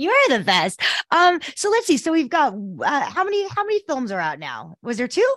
You 0.00 0.10
are 0.10 0.38
the 0.38 0.44
best. 0.44 0.80
Um, 1.10 1.40
so 1.56 1.68
let's 1.70 1.88
see. 1.88 1.96
So 1.96 2.12
we've 2.12 2.28
got 2.28 2.54
uh, 2.54 3.00
how 3.10 3.24
many 3.24 3.48
how 3.48 3.64
many 3.64 3.80
films 3.84 4.12
are 4.12 4.20
out 4.20 4.38
now? 4.38 4.76
Was 4.80 4.96
there 4.96 5.08
two? 5.08 5.34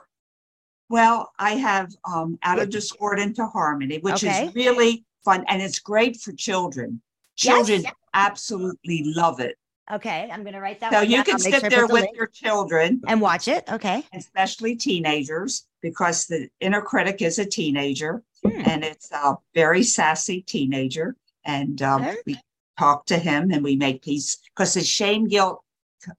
Well, 0.88 1.32
I 1.40 1.54
have 1.54 1.90
um, 2.06 2.38
Out 2.44 2.60
of 2.60 2.70
Discord 2.70 3.20
into 3.20 3.44
Harmony, 3.48 3.98
which 3.98 4.24
Okay. 4.24 4.46
is 4.50 4.54
really 4.54 5.04
fun 5.26 5.46
and 5.48 5.64
it's 5.64 5.80
great 5.80 6.18
for 6.18 6.32
children. 6.34 7.02
Yes. 7.42 7.66
Children 7.68 7.92
absolutely 8.14 9.02
love 9.16 9.40
it. 9.40 9.58
Okay, 9.92 10.30
I'm 10.32 10.44
gonna 10.44 10.62
write 10.62 10.80
that. 10.82 10.92
So 10.94 11.02
you 11.02 11.18
down. 11.18 11.26
can 11.26 11.40
sit 11.40 11.60
sure 11.62 11.70
there 11.70 11.88
with 11.88 12.08
your 12.14 12.28
children, 12.28 13.02
and 13.08 13.20
watch 13.22 13.48
it. 13.48 13.64
Okay. 13.72 14.04
especially 14.14 14.76
teenagers, 14.76 15.68
because 15.82 16.26
the 16.28 16.50
inner 16.60 16.82
critic 16.82 17.22
is 17.22 17.40
a 17.40 17.46
teenager 17.46 18.24
Hmm. 18.44 18.62
and 18.66 18.84
it's 18.84 19.12
a 19.12 19.36
very 19.54 19.84
sassy 19.84 20.42
teenager. 20.42 21.16
And 21.46 21.80
um, 21.82 22.02
Okay. 22.02 22.18
we 22.26 22.40
talk 22.80 23.06
to 23.08 23.18
him 23.18 23.52
and 23.52 23.64
we 23.64 23.76
make 23.76 24.02
peace 24.02 24.38
because 24.56 24.74
the 24.74 24.84
shame 24.84 25.28
guilt 25.28 25.64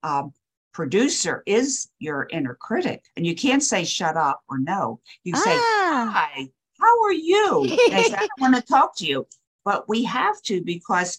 um, 0.05 0.33
producer 0.73 1.43
is 1.47 1.89
your 1.99 2.29
inner 2.31 2.55
critic. 2.55 3.05
And 3.17 3.27
you 3.27 3.35
can't 3.35 3.63
say 3.63 3.85
shut 3.85 4.17
up 4.17 4.41
or 4.49 4.59
no. 4.59 5.01
You 5.25 5.35
say, 5.35 5.51
Ah, 5.51 6.11
Hi, 6.15 6.49
how 6.81 7.03
are 7.03 7.13
you? 7.13 7.67
I 7.93 8.03
say, 8.03 8.15
I 8.17 8.21
don't 8.21 8.41
want 8.41 8.55
to 8.57 8.63
talk 8.63 8.97
to 8.99 9.07
you. 9.07 9.27
But 9.65 9.89
we 9.89 10.05
have 10.05 10.41
to 10.43 10.63
because 10.63 11.19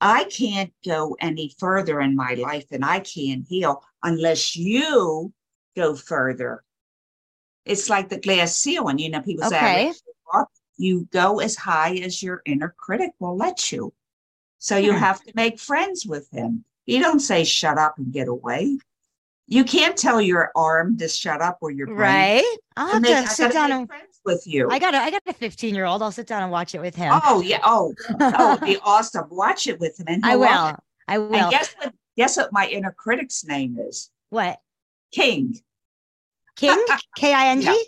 I 0.00 0.24
can't 0.24 0.72
go 0.84 1.16
any 1.20 1.54
further 1.58 2.00
in 2.00 2.14
my 2.16 2.34
life 2.34 2.66
and 2.70 2.84
I 2.84 3.00
can't 3.00 3.46
heal 3.48 3.82
unless 4.02 4.54
you 4.56 5.32
go 5.74 5.94
further. 5.94 6.62
It's 7.64 7.88
like 7.90 8.08
the 8.08 8.18
glass 8.20 8.56
ceiling, 8.56 8.98
you 8.98 9.10
know, 9.10 9.22
people 9.22 9.48
say, 9.48 9.56
Okay. 9.88 9.92
far. 10.30 10.46
you 10.76 11.08
go 11.10 11.40
as 11.40 11.56
high 11.56 11.94
as 11.96 12.22
your 12.22 12.42
inner 12.44 12.74
critic 12.78 13.12
will 13.18 13.36
let 13.36 13.72
you. 13.72 13.92
So 14.58 14.76
you 14.76 14.92
Hmm. 14.92 14.98
have 14.98 15.22
to 15.24 15.32
make 15.34 15.58
friends 15.58 16.04
with 16.06 16.30
him. 16.30 16.64
You 16.84 17.00
don't 17.00 17.20
say 17.20 17.44
shut 17.44 17.78
up 17.78 17.96
and 17.98 18.12
get 18.12 18.28
away. 18.28 18.78
You 19.48 19.64
can't 19.64 19.96
tell 19.96 20.20
your 20.20 20.50
arm 20.54 20.98
to 20.98 21.08
shut 21.08 21.40
up 21.40 21.58
or 21.62 21.70
your 21.70 21.86
brain. 21.86 21.98
right. 21.98 22.56
I'll 22.76 22.88
have 22.94 23.02
make- 23.02 23.12
to 23.12 23.22
I 23.22 23.24
sit 23.26 23.52
down 23.52 23.72
and 23.72 23.88
with 24.26 24.46
you. 24.46 24.68
I 24.70 24.78
got 24.78 24.94
a 24.94 24.98
I 24.98 25.10
got 25.10 25.22
a 25.26 25.32
15 25.32 25.74
year 25.74 25.86
old. 25.86 26.02
I'll 26.02 26.12
sit 26.12 26.26
down 26.26 26.42
and 26.42 26.52
watch 26.52 26.74
it 26.74 26.80
with 26.80 26.94
him. 26.94 27.18
Oh 27.24 27.40
yeah. 27.40 27.60
Oh, 27.64 27.94
oh, 28.20 28.52
it'd 28.54 28.64
be 28.66 28.76
awesome. 28.84 29.26
Watch 29.30 29.66
it 29.68 29.80
with 29.80 29.98
him. 29.98 30.06
And 30.08 30.26
I 30.26 30.36
will. 30.36 30.76
I 31.08 31.18
will. 31.18 31.34
And 31.34 31.50
guess 31.50 31.74
what? 31.78 31.94
Guess 32.16 32.36
what 32.36 32.52
my 32.52 32.66
inner 32.68 32.92
critic's 32.96 33.44
name 33.44 33.78
is? 33.78 34.10
what? 34.30 34.58
King. 35.12 35.54
King? 36.56 36.84
K 37.16 37.32
I 37.32 37.48
N 37.48 37.60
G? 37.62 37.84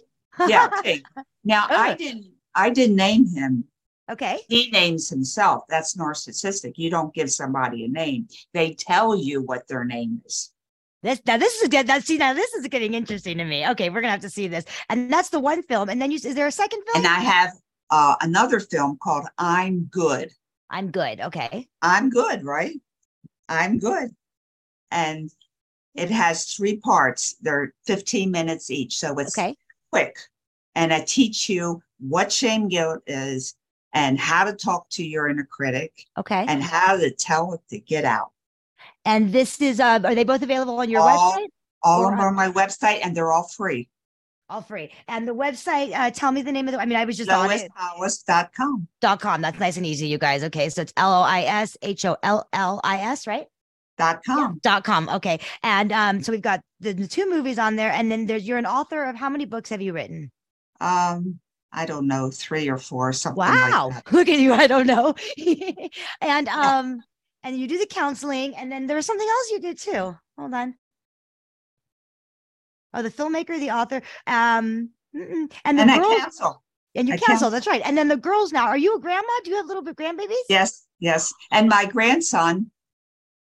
Yeah, 0.46 0.68
King. 0.82 1.02
Now 1.44 1.66
oh. 1.70 1.74
I 1.76 1.92
Oh. 1.92 1.96
didn't. 1.96 2.26
I 2.54 2.70
didn't 2.70 2.96
name 2.96 3.26
him. 3.26 3.64
Okay. 4.10 4.40
He 4.48 4.70
names 4.70 5.08
himself. 5.10 5.64
That's 5.68 5.94
narcissistic. 5.96 6.72
You 6.76 6.88
don't 6.90 7.12
give 7.12 7.30
somebody 7.30 7.84
a 7.84 7.88
name. 7.88 8.28
They 8.54 8.72
tell 8.74 9.14
you 9.14 9.42
what 9.42 9.68
their 9.68 9.84
name 9.84 10.22
is. 10.24 10.52
This 11.02 11.20
now 11.26 11.36
this 11.36 11.60
is 11.62 11.68
good. 11.68 11.86
That 11.86 12.04
see 12.04 12.16
now 12.18 12.34
this 12.34 12.52
is 12.54 12.66
getting 12.66 12.94
interesting 12.94 13.38
to 13.38 13.44
me. 13.44 13.66
Okay, 13.68 13.88
we're 13.88 14.00
gonna 14.00 14.10
have 14.10 14.20
to 14.22 14.30
see 14.30 14.48
this. 14.48 14.64
And 14.88 15.12
that's 15.12 15.28
the 15.28 15.38
one 15.40 15.62
film. 15.62 15.88
And 15.88 16.02
then 16.02 16.10
you 16.10 16.16
is 16.16 16.34
there 16.34 16.46
a 16.46 16.52
second 16.52 16.82
film? 16.86 17.04
And 17.04 17.06
I 17.06 17.20
have 17.20 17.52
uh, 17.90 18.16
another 18.20 18.60
film 18.60 18.98
called 19.02 19.26
I'm 19.38 19.84
Good. 19.84 20.30
I'm 20.70 20.90
good. 20.90 21.20
Okay. 21.20 21.68
I'm 21.80 22.10
good, 22.10 22.44
right? 22.44 22.78
I'm 23.48 23.78
good. 23.78 24.10
And 24.90 25.30
it 25.94 26.10
has 26.10 26.52
three 26.52 26.76
parts. 26.76 27.36
They're 27.40 27.72
15 27.86 28.30
minutes 28.30 28.70
each. 28.70 28.98
So 28.98 29.18
it's 29.18 29.38
Okay. 29.38 29.56
quick. 29.90 30.16
And 30.74 30.92
I 30.92 31.00
teach 31.00 31.48
you 31.48 31.82
what 31.98 32.30
shame 32.30 32.68
guilt 32.68 33.02
is 33.06 33.54
and 33.94 34.18
how 34.18 34.44
to 34.44 34.52
talk 34.52 34.88
to 34.90 35.04
your 35.04 35.28
inner 35.28 35.48
critic 35.50 35.92
Okay. 36.18 36.44
and 36.46 36.62
how 36.62 36.96
to 36.96 37.10
tell 37.10 37.54
it 37.54 37.60
to 37.70 37.80
get 37.80 38.04
out. 38.04 38.32
And 39.08 39.32
this 39.32 39.60
is 39.62 39.80
uh 39.80 40.00
are 40.04 40.14
they 40.14 40.24
both 40.24 40.42
available 40.42 40.76
on 40.78 40.88
your 40.90 41.00
All- 41.00 41.32
website? 41.32 41.46
All 41.82 42.04
of 42.04 42.10
them 42.10 42.20
are 42.20 42.28
on 42.28 42.34
my 42.34 42.50
website 42.50 43.00
and 43.02 43.16
they're 43.16 43.32
all 43.32 43.48
free. 43.48 43.88
All 44.50 44.62
free. 44.62 44.90
And 45.08 45.26
the 45.26 45.34
website, 45.34 45.92
uh 45.94 46.10
tell 46.10 46.30
me 46.32 46.42
the 46.42 46.52
name 46.52 46.68
of 46.68 46.72
the 46.74 46.80
I 46.80 46.84
mean 46.84 46.98
I 46.98 47.04
was 47.06 47.16
just 47.16 47.30
on 47.30 47.50
it. 47.50 47.70
LoisHollis.com. 47.78 48.88
Dot 49.00 49.20
com. 49.20 49.40
That's 49.40 49.58
nice 49.58 49.76
and 49.78 49.86
easy, 49.86 50.08
you 50.08 50.18
guys. 50.18 50.44
Okay. 50.44 50.68
So 50.68 50.82
it's 50.82 50.92
L 50.96 51.12
O 51.20 51.22
I 51.22 51.42
S 51.42 51.76
H 51.82 52.04
O 52.04 52.16
L 52.22 52.46
L 52.52 52.80
I 52.84 52.98
S, 52.98 53.26
right? 53.26 53.46
Dot 53.96 54.22
com. 54.24 54.58
Dot 54.62 54.84
com. 54.84 55.08
Okay. 55.08 55.40
And 55.62 55.90
um, 55.92 56.22
so 56.22 56.30
we've 56.32 56.42
got 56.42 56.60
the, 56.80 56.92
the 56.92 57.08
two 57.08 57.28
movies 57.28 57.58
on 57.58 57.76
there, 57.76 57.90
and 57.90 58.12
then 58.12 58.26
there's 58.26 58.46
you're 58.46 58.58
an 58.58 58.66
author 58.66 59.04
of 59.04 59.16
how 59.16 59.28
many 59.28 59.44
books 59.44 59.70
have 59.70 59.82
you 59.82 59.92
written? 59.92 60.30
Um, 60.80 61.40
I 61.72 61.84
don't 61.84 62.06
know, 62.06 62.30
three 62.30 62.68
or 62.68 62.78
four, 62.78 63.12
something 63.12 63.38
Wow. 63.38 63.88
like 63.88 64.04
that. 64.04 64.12
Look 64.12 64.28
at 64.28 64.38
you. 64.38 64.52
I 64.54 64.66
don't 64.68 64.86
know. 64.86 65.14
and 66.20 66.46
Yeah. 66.46 66.78
um, 66.78 67.02
and 67.42 67.56
you 67.58 67.68
do 67.68 67.78
the 67.78 67.86
counseling, 67.86 68.54
and 68.56 68.70
then 68.70 68.86
there 68.86 68.96
was 68.96 69.06
something 69.06 69.28
else 69.28 69.50
you 69.50 69.60
did 69.60 69.78
too. 69.78 70.16
Hold 70.38 70.54
on. 70.54 70.74
Oh, 72.94 73.02
the 73.02 73.10
filmmaker, 73.10 73.58
the 73.60 73.70
author, 73.70 74.02
um, 74.26 74.90
and 75.14 75.50
the 75.78 75.82
And 75.82 75.90
I 75.90 75.98
girls, 75.98 76.20
cancel. 76.20 76.62
and 76.94 77.06
you 77.06 77.14
I 77.14 77.16
counsel. 77.18 77.32
counsel. 77.32 77.50
That's 77.50 77.66
right. 77.66 77.82
And 77.84 77.96
then 77.96 78.08
the 78.08 78.16
girls 78.16 78.52
now. 78.52 78.66
Are 78.66 78.78
you 78.78 78.96
a 78.96 79.00
grandma? 79.00 79.28
Do 79.44 79.50
you 79.50 79.56
have 79.56 79.66
little 79.66 79.82
bit 79.82 79.96
grandbabies? 79.96 80.34
Yes, 80.48 80.86
yes. 80.98 81.32
And 81.52 81.68
my 81.68 81.84
grandson, 81.84 82.70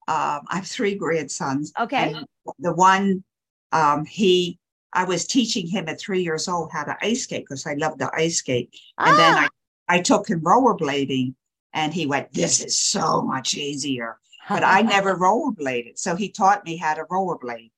um, 0.08 0.42
I 0.50 0.56
have 0.56 0.68
three 0.68 0.96
grandsons. 0.96 1.72
Okay. 1.80 2.16
The 2.60 2.74
one, 2.74 3.24
um, 3.72 4.06
he, 4.06 4.60
I 4.92 5.06
was 5.06 5.26
teaching 5.26 5.68
him 5.68 5.88
at 5.88 6.00
three 6.00 6.22
years 6.22 6.48
old 6.48 6.72
how 6.74 6.84
to 6.84 6.98
ice 7.02 7.24
skate 7.24 7.44
because 7.44 7.66
I 7.66 7.76
love 7.76 7.98
to 8.00 8.10
ice 8.14 8.38
skate. 8.38 8.74
And 8.98 9.18
then 9.18 9.36
Ah! 9.36 9.48
I, 9.88 9.98
I 9.98 10.02
took 10.02 10.28
him 10.28 10.42
rollerblading 10.42 11.34
and 11.74 11.94
he 11.94 12.06
went, 12.06 12.34
This 12.34 12.64
is 12.64 12.80
so 12.80 13.22
much 13.22 13.56
easier. 13.56 14.18
But 14.48 14.64
I 14.64 14.82
never 14.96 15.16
rollerbladed. 15.16 15.98
So 15.98 16.16
he 16.16 16.30
taught 16.30 16.66
me 16.66 16.78
how 16.78 16.94
to 16.94 17.04
rollerblade. 17.06 17.72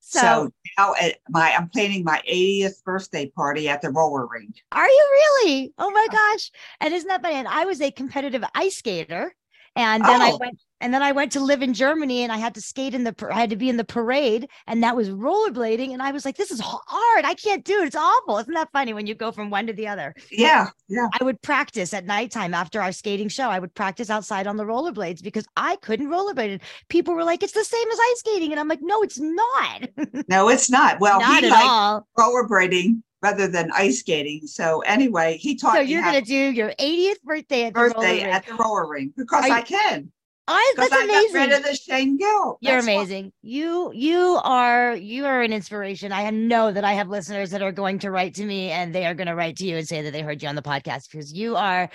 so, 0.00 0.20
So, 0.20 0.52
now 0.78 0.94
at 1.00 1.18
my 1.28 1.52
I'm 1.52 1.68
planning 1.68 2.04
my 2.04 2.22
80th 2.30 2.82
birthday 2.84 3.26
party 3.26 3.68
at 3.68 3.82
the 3.82 3.90
roller 3.90 4.26
rink. 4.26 4.56
Are 4.72 4.88
you 4.88 5.08
really? 5.12 5.72
Oh 5.78 5.90
my 5.90 6.06
uh, 6.10 6.12
gosh. 6.12 6.50
And 6.80 6.94
isn't 6.94 7.08
that 7.08 7.22
funny? 7.22 7.36
And 7.36 7.48
I 7.48 7.64
was 7.64 7.80
a 7.80 7.90
competitive 7.90 8.44
ice 8.54 8.76
skater. 8.76 9.34
And 9.74 10.04
then 10.04 10.20
I 10.20 10.30
Oh. 10.32 10.38
went 10.38 10.58
and 10.82 10.92
then 10.92 11.02
I 11.02 11.12
went 11.12 11.30
to 11.32 11.40
live 11.40 11.62
in 11.62 11.72
Germany 11.74 12.24
and 12.24 12.32
I 12.32 12.38
had 12.38 12.54
to 12.56 12.60
skate 12.60 12.92
in 12.92 13.04
the 13.04 13.14
I 13.30 13.38
had 13.40 13.50
to 13.50 13.56
be 13.56 13.68
in 13.68 13.76
the 13.76 13.84
parade 13.84 14.48
and 14.66 14.82
that 14.82 14.96
was 14.96 15.08
rollerblading 15.10 15.92
and 15.92 16.02
I 16.02 16.10
was 16.10 16.24
like 16.24 16.36
this 16.36 16.50
is 16.50 16.60
hard. 16.62 17.24
I 17.24 17.34
can't 17.34 17.64
do 17.64 17.80
it. 17.82 17.86
It's 17.86 17.96
awful. 17.96 18.38
Isn't 18.38 18.52
that 18.54 18.68
funny 18.72 18.92
when 18.92 19.06
you 19.06 19.14
go 19.14 19.30
from 19.32 19.48
one 19.48 19.66
to 19.68 19.72
the 19.72 19.86
other? 19.88 20.12
Yeah, 20.30 20.68
yeah. 20.88 21.06
I 21.18 21.24
would 21.24 21.40
practice 21.40 21.94
at 21.94 22.04
nighttime 22.04 22.52
after 22.52 22.82
our 22.82 22.92
skating 22.92 23.28
show. 23.28 23.48
I 23.48 23.60
would 23.60 23.74
practice 23.74 24.10
outside 24.10 24.46
on 24.46 24.56
the 24.56 24.64
rollerblades 24.64 25.22
because 25.22 25.46
I 25.56 25.76
couldn't 25.76 26.08
rollerblade. 26.08 26.52
And 26.52 26.60
people 26.88 27.14
were 27.14 27.24
like, 27.24 27.42
it's 27.42 27.52
the 27.52 27.64
same 27.64 27.90
as 27.90 27.98
ice 27.98 28.18
skating. 28.18 28.50
And 28.50 28.60
I'm 28.60 28.68
like, 28.68 28.82
no, 28.82 29.02
it's 29.02 29.18
not. 29.20 29.88
No, 30.28 30.48
it's 30.48 30.70
not. 30.70 31.00
Well, 31.00 31.20
not 31.20 31.40
he 31.40 31.46
at 31.46 31.50
liked 31.52 31.64
all. 31.66 32.06
rollerblading 32.18 33.02
rather 33.22 33.46
than 33.48 33.70
ice 33.72 34.00
skating. 34.00 34.46
So 34.46 34.80
anyway, 34.80 35.36
he 35.38 35.54
taught 35.56 35.74
So 35.74 35.80
you're 35.80 36.02
gonna 36.02 36.20
do 36.22 36.34
your 36.34 36.72
80th 36.78 37.22
birthday 37.22 37.64
at 37.64 37.74
the 37.74 37.80
roller 37.80 37.94
birthday 37.94 38.22
rink. 38.24 38.34
at 38.34 38.46
the 38.46 38.54
roller 38.54 38.88
rink 38.88 39.12
because 39.16 39.46
you- 39.46 39.52
I 39.52 39.62
can. 39.62 40.12
I, 40.48 40.74
that's 40.76 40.92
I 40.92 40.96
got 40.96 41.06
rid 41.06 41.30
amazing. 41.30 41.52
of 41.52 41.62
the 41.62 41.74
shame 41.76 42.16
guilt. 42.18 42.58
You're 42.60 42.74
That's 42.74 42.86
why- 42.88 42.92
amazing. 42.94 43.32
You 43.42 43.92
you 43.94 44.40
are 44.42 44.96
you 44.96 45.24
are 45.24 45.40
an 45.40 45.52
inspiration. 45.52 46.10
I 46.10 46.28
know 46.30 46.72
that 46.72 46.82
I 46.84 46.94
have 46.94 47.08
listeners 47.08 47.52
that 47.52 47.62
are 47.62 47.70
going 47.70 48.00
to 48.00 48.10
write 48.10 48.34
to 48.34 48.44
me 48.44 48.70
and 48.70 48.92
they 48.92 49.06
are 49.06 49.14
going 49.14 49.28
to 49.28 49.36
write 49.36 49.56
to 49.58 49.64
you 49.66 49.76
and 49.76 49.86
say 49.86 50.02
that 50.02 50.10
they 50.12 50.20
heard 50.20 50.42
you 50.42 50.48
on 50.48 50.56
the 50.56 50.62
podcast 50.62 51.08
because 51.12 51.32
you 51.32 51.54
are 51.54 51.88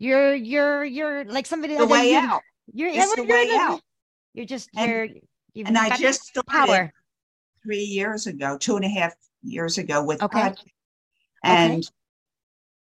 you're 0.00 0.34
you're 0.34 0.84
you're 0.84 1.24
like 1.26 1.46
somebody 1.46 1.76
the 1.76 1.86
way 1.86 2.10
you, 2.10 2.18
out. 2.18 2.42
You're, 2.72 2.90
It's 2.90 3.14
the 3.14 3.22
you're 3.24 3.30
way 3.30 3.46
the- 3.48 3.56
out. 3.56 3.80
You're 4.34 4.46
just 4.46 4.68
And- 4.76 4.90
you're 4.90 5.06
you've 5.54 5.68
And 5.68 5.78
I 5.78 5.96
just 5.96 6.24
started 6.24 6.48
power. 6.50 6.92
three 7.62 7.82
years 7.84 8.26
ago, 8.26 8.58
two 8.58 8.74
and 8.76 8.84
a 8.84 8.88
half 8.88 9.14
years 9.42 9.78
ago 9.78 10.02
with 10.02 10.22
Okay. 10.22 10.38
podcast. 10.38 10.64
And 11.44 11.90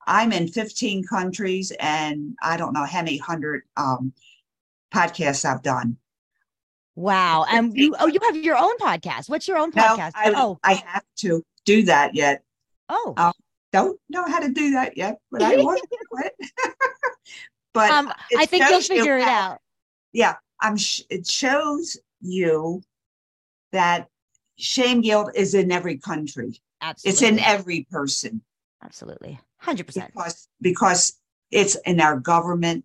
I'm 0.07 0.33
in 0.33 0.49
15 0.49 1.05
countries 1.05 1.73
and 1.79 2.35
I 2.43 2.57
don't 2.57 2.73
know 2.73 2.85
how 2.85 2.99
many 3.03 3.19
hundred 3.19 3.63
um, 3.77 4.13
podcasts 4.93 5.45
I've 5.45 5.63
done. 5.63 5.97
Wow. 6.97 7.47
And 7.49 7.75
you 7.77 7.95
oh 7.99 8.07
you 8.07 8.19
have 8.23 8.37
your 8.37 8.57
own 8.57 8.77
podcast. 8.79 9.31
What's 9.31 9.47
your 9.49 9.59
own 9.59 9.71
No, 9.75 9.83
podcast? 9.83 10.13
I, 10.15 10.33
oh 10.37 10.59
I 10.63 10.75
have 10.75 11.05
to 11.19 11.43
do 11.65 11.85
that 11.85 12.15
yet. 12.15 12.43
oh 12.89 13.15
uh, 13.17 13.33
Don't 13.73 13.99
know 14.11 14.27
how 14.27 14.41
to 14.41 14.49
do 14.51 14.73
that 14.73 14.97
yet, 14.97 15.19
but 15.31 15.41
I 15.41 15.57
want 15.63 15.81
to 15.81 15.89
do 15.91 16.19
it. 16.27 16.51
but 17.73 17.91
um 17.91 18.13
I 18.37 18.45
think 18.45 18.65
you'll 18.69 18.81
shows 18.81 18.89
you 18.91 18.97
figure 18.99 19.19
it 19.19 19.25
how- 19.25 19.53
out. 19.53 19.59
Yeah, 20.13 20.35
I'm. 20.61 20.77
Sh- 20.77 21.01
it 21.09 21.27
shows 21.27 21.97
you 22.21 22.83
that 23.73 24.09
shame 24.59 25.01
guilt 25.01 25.31
is 25.35 25.55
in 25.55 25.71
every 25.73 25.99
country. 25.99 26.61
Absolutely. 26.81 27.11
It's 27.11 27.23
in 27.23 27.39
every 27.39 27.87
person 27.91 28.43
Absolutely. 28.83 29.39
100%. 29.63 29.87
because 30.09 30.49
because 30.61 31.21
it's 31.51 31.77
in 31.87 32.01
our 32.01 32.19
government, 32.19 32.85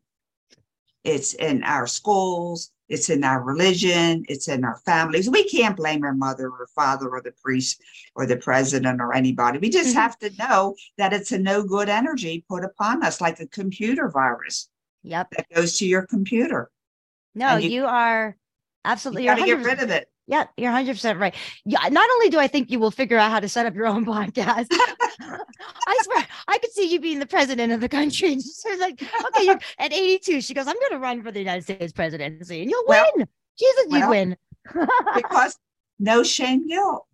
it's 1.04 1.34
in 1.36 1.64
our 1.64 1.88
schools, 1.88 2.72
it's 2.90 3.10
in 3.10 3.24
our 3.24 3.42
religion, 3.42 4.24
it's 4.28 4.48
in 4.48 4.64
our 4.64 4.78
families. 4.86 5.30
We 5.30 5.44
can't 5.50 5.76
blame 5.76 6.04
our 6.04 6.14
mother 6.14 6.50
or 6.50 6.68
father 6.76 7.10
or 7.10 7.22
the 7.22 7.34
priest 7.44 7.82
or 8.16 8.26
the 8.26 8.38
president 8.38 9.02
or 9.02 9.14
anybody. 9.14 9.58
We 9.60 9.70
just 9.70 9.92
Mhm. 9.96 10.00
have 10.02 10.20
to 10.20 10.32
know 10.38 10.76
that 10.98 11.14
it's 11.14 11.32
a 11.32 11.38
no 11.40 11.64
good 11.64 11.90
energy 11.90 12.46
put 12.48 12.64
upon 12.64 13.04
us, 13.04 13.20
like 13.22 13.40
a 13.40 13.48
computer 13.48 14.10
virus 14.10 14.70
Yep. 15.04 15.32
that 15.32 15.48
goes 15.54 15.78
to 15.80 15.86
your 15.88 16.06
computer. 16.06 16.70
No, 17.36 17.56
you, 17.58 17.70
you- 17.70 17.86
are 17.86 18.38
absolutely 18.86 19.24
You 19.24 19.30
got 19.32 19.40
to 19.40 19.46
get 19.46 19.64
rid 19.66 19.82
of 19.82 19.90
it. 19.92 20.10
Yeah, 20.30 20.46
you're 20.58 20.72
100% 20.74 21.20
right. 21.20 21.34
Yeah, 21.64 21.88
not 21.90 22.10
only 22.10 22.30
do 22.30 22.38
I 22.38 22.48
think 22.48 22.70
you 22.70 22.80
will 22.80 22.92
figure 22.92 23.18
out 23.18 23.32
how 23.32 23.40
to 23.40 23.48
set 23.48 23.66
up 23.66 23.74
your 23.74 23.88
own 23.88 24.06
podcast, 24.14 24.68
I 24.70 25.98
swear 26.04 26.28
I 26.50 26.58
could 26.58 26.72
see 26.72 26.92
you 26.92 27.00
being 27.00 27.20
the 27.20 27.26
president 27.26 27.72
of 27.72 27.80
the 27.80 27.90
country. 27.90 28.34
And 28.34 28.42
she's 28.44 28.80
like, 28.80 29.02
okay, 29.02 29.46
you're 29.46 29.60
at 29.80 29.94
82. 29.94 30.42
She 30.42 30.54
goes, 30.54 30.68
I'm 30.68 30.76
going 30.76 30.92
to 30.92 31.00
run 31.00 31.24
for 31.24 31.32
the 31.32 31.40
United 31.40 31.64
States 31.64 31.94
presidency 31.94 32.62
and 32.62 32.70
you'll 32.70 32.84
Well, 32.88 33.10
win. 33.16 33.28
Jesus, 33.58 33.86
you'd 33.90 34.10
win. 34.10 34.36
because 35.16 35.58
no 36.00 36.24
shame 36.24 36.68
guilt. 36.68 37.06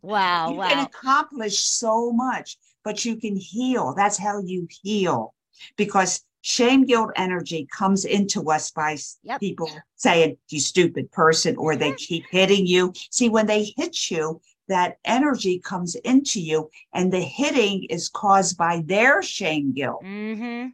wow, 0.00 0.52
you 0.52 0.60
can 0.60 0.86
accomplish 0.86 1.58
so 1.58 2.12
much, 2.12 2.56
but 2.84 3.04
you 3.04 3.16
can 3.16 3.36
heal. 3.36 3.94
That's 3.96 4.16
how 4.16 4.40
you 4.40 4.68
heal. 4.82 5.34
Because 5.76 6.22
shame 6.42 6.84
guilt 6.84 7.10
energy 7.16 7.66
comes 7.70 8.04
into 8.04 8.50
us 8.50 8.70
by 8.70 8.98
Yep. 9.22 9.40
people 9.40 9.70
saying, 9.96 10.36
you 10.50 10.60
stupid 10.60 11.10
person, 11.12 11.56
or 11.56 11.76
they 11.76 11.92
Mhm. 11.92 11.96
keep 11.96 12.24
hitting 12.30 12.66
you. 12.66 12.92
See, 13.10 13.28
when 13.28 13.46
they 13.46 13.72
hit 13.76 14.10
you, 14.10 14.40
that 14.68 14.98
energy 15.04 15.58
comes 15.58 15.94
into 15.96 16.40
you, 16.40 16.70
and 16.92 17.12
the 17.12 17.20
hitting 17.20 17.84
is 17.84 18.08
caused 18.08 18.56
by 18.56 18.82
their 18.84 19.22
shame 19.22 19.72
guilt. 19.72 20.02
Mm-hmm. 20.04 20.68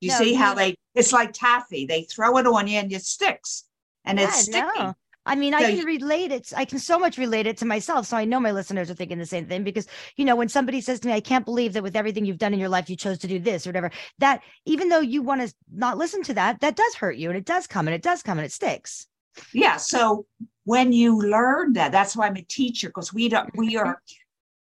You 0.00 0.08
No, 0.08 0.18
see 0.18 0.34
how 0.34 0.54
they, 0.54 0.76
it's 0.94 1.12
like 1.12 1.32
taffy. 1.32 1.86
They 1.86 2.02
throw 2.02 2.38
it 2.38 2.46
on 2.46 2.66
you 2.66 2.78
and 2.78 2.92
it 2.92 3.04
sticks. 3.04 3.64
And 4.04 4.18
it's 4.18 4.48
Yeah, 4.48 4.64
sticky. 4.64 4.84
no. 4.84 4.94
I 5.24 5.36
mean, 5.36 5.54
I 5.54 5.62
can 5.76 5.84
relate 5.84 6.32
it. 6.32 6.52
I 6.56 6.64
can 6.64 6.80
so 6.80 6.98
much 6.98 7.16
relate 7.16 7.46
it 7.46 7.56
to 7.58 7.64
myself. 7.64 8.06
So 8.06 8.16
I 8.16 8.24
know 8.24 8.40
my 8.40 8.50
listeners 8.50 8.90
are 8.90 8.94
thinking 8.94 9.18
the 9.18 9.26
same 9.26 9.46
thing 9.46 9.62
because, 9.62 9.86
you 10.16 10.24
know, 10.24 10.34
when 10.34 10.48
somebody 10.48 10.80
says 10.80 10.98
to 11.00 11.08
me, 11.08 11.14
I 11.14 11.20
can't 11.20 11.44
believe 11.44 11.74
that 11.74 11.82
with 11.82 11.94
everything 11.94 12.24
you've 12.24 12.38
done 12.38 12.52
in 12.52 12.58
your 12.58 12.68
life, 12.68 12.90
you 12.90 12.96
chose 12.96 13.18
to 13.18 13.28
do 13.28 13.38
this 13.38 13.64
or 13.64 13.70
whatever, 13.70 13.90
that 14.18 14.42
even 14.66 14.88
though 14.88 15.00
you 15.00 15.22
want 15.22 15.40
to 15.42 15.54
not 15.72 15.96
listen 15.96 16.24
to 16.24 16.34
that, 16.34 16.60
that 16.60 16.74
does 16.74 16.94
hurt 16.96 17.16
you 17.16 17.28
and 17.28 17.38
it 17.38 17.44
does 17.44 17.68
come 17.68 17.86
and 17.86 17.94
it 17.94 18.02
does 18.02 18.22
come 18.22 18.38
and 18.38 18.46
it 18.46 18.52
sticks. 18.52 19.06
Yeah. 19.52 19.76
So 19.76 20.26
when 20.64 20.92
you 20.92 21.20
learn 21.20 21.74
that, 21.74 21.92
that's 21.92 22.16
why 22.16 22.26
I'm 22.26 22.36
a 22.36 22.42
teacher, 22.42 22.88
because 22.88 23.14
we 23.14 23.28
don't, 23.28 23.50
we 23.56 23.76
are, 23.76 24.02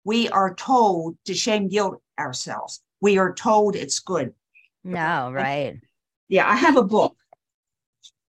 we 0.05 0.29
are 0.31 0.55
told 0.55 1.17
to 1.27 1.35
shame 1.35 1.69
guilt 1.69 2.03
ourselves. 2.19 2.83
We 3.01 3.19
are 3.19 3.33
told 3.33 3.77
it's 3.77 4.01
good. 4.01 4.35
No, 4.83 5.31
right. 5.33 5.79
Yeah. 6.29 6.49
I 6.49 6.57
have 6.57 6.77
a 6.77 6.83
book, 6.83 7.17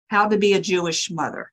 How 0.10 0.28
to 0.28 0.38
Be 0.38 0.54
a 0.54 0.62
Jewish 0.62 1.10
Mother. 1.10 1.52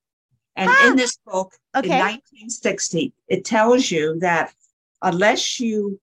And 0.57 0.71
Ah! 0.71 0.89
in 0.89 0.97
this 0.97 1.17
book, 1.25 1.55
in 1.75 1.91
1960, 1.91 3.13
it 3.29 3.45
tells 3.45 3.91
you 3.91 4.19
that 4.21 4.55
unless 5.03 5.59
you, 5.59 6.01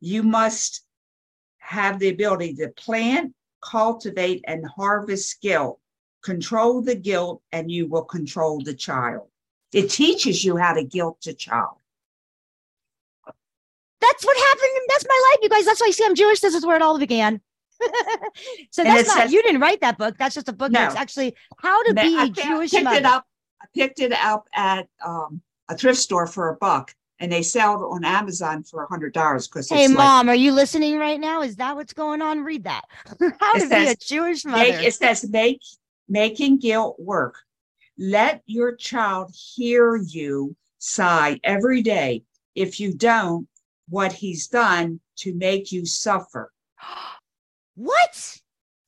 you 0.00 0.22
must 0.22 0.84
have 1.58 1.98
the 1.98 2.08
ability 2.08 2.54
to 2.54 2.68
plant, 2.68 3.34
cultivate, 3.62 4.44
and 4.46 4.66
harvest 4.66 5.40
guilt, 5.40 5.80
control 6.22 6.82
the 6.82 6.94
guilt, 6.94 7.42
and 7.52 7.70
you 7.70 7.86
will 7.86 8.04
control 8.04 8.60
the 8.60 8.74
child. 8.74 9.28
It 9.72 9.88
teaches 9.88 10.44
you 10.44 10.56
how 10.58 10.74
to 10.74 10.84
guilt 10.84 11.26
a 11.26 11.32
child. 11.32 11.76
That's 14.02 14.24
what 14.24 14.36
happened. 14.36 14.80
That's 14.88 15.06
my 15.08 15.30
life, 15.30 15.38
you 15.42 15.48
guys. 15.48 15.64
That's 15.64 15.80
why 15.80 15.86
I 15.86 15.90
see 15.92 16.04
I'm 16.04 16.14
Jewish. 16.14 16.40
This 16.40 16.54
is 16.54 16.66
where 16.66 16.76
it 16.76 16.82
all 16.82 16.98
began. 16.98 17.40
so 18.70 18.84
that's 18.84 19.08
not, 19.08 19.16
says- 19.16 19.32
you 19.32 19.42
didn't 19.42 19.60
write 19.60 19.80
that 19.80 19.98
book. 19.98 20.16
That's 20.18 20.34
just 20.34 20.48
a 20.48 20.52
book 20.52 20.72
that's 20.72 20.96
actually 20.96 21.34
how 21.58 21.82
to 21.84 21.94
be 21.94 22.16
I 22.16 22.24
a 22.24 22.28
Jewish 22.28 22.70
picked 22.70 22.84
mother. 22.84 22.98
it 22.98 23.04
up. 23.04 23.26
I 23.60 23.66
picked 23.74 24.00
it 24.00 24.12
up 24.12 24.48
at 24.54 24.88
um, 25.04 25.40
a 25.68 25.76
thrift 25.76 25.98
store 25.98 26.26
for 26.26 26.50
a 26.50 26.56
buck, 26.56 26.94
and 27.20 27.30
they 27.30 27.42
sell 27.42 27.74
it 27.74 27.86
on 27.86 28.04
Amazon 28.04 28.62
for 28.64 28.82
a 28.82 28.86
hundred 28.88 29.14
dollars 29.14 29.46
because 29.48 29.68
Hey, 29.68 29.88
like 29.88 29.96
mom, 29.96 30.28
are 30.28 30.34
you 30.34 30.52
listening 30.52 30.98
right 30.98 31.20
now? 31.20 31.42
Is 31.42 31.56
that 31.56 31.76
what's 31.76 31.92
going 31.92 32.22
on? 32.22 32.42
Read 32.42 32.64
that. 32.64 32.82
How 33.40 33.54
to 33.54 33.60
be 33.60 33.64
a 33.64 33.68
says, 33.68 33.96
Jewish 33.98 34.44
mother. 34.44 34.58
make, 34.58 34.86
it 34.86 34.94
says 34.94 35.28
make 35.28 35.60
making 36.08 36.58
guilt 36.58 36.96
work. 36.98 37.36
Let 37.98 38.42
your 38.46 38.74
child 38.74 39.32
hear 39.34 39.96
you 39.96 40.56
sigh 40.78 41.38
every 41.44 41.82
day. 41.82 42.24
If 42.54 42.80
you 42.80 42.94
don't, 42.94 43.46
what 43.88 44.12
he's 44.12 44.48
done 44.48 45.00
to 45.16 45.34
make 45.34 45.72
you 45.72 45.86
suffer. 45.86 46.52
what? 47.74 48.38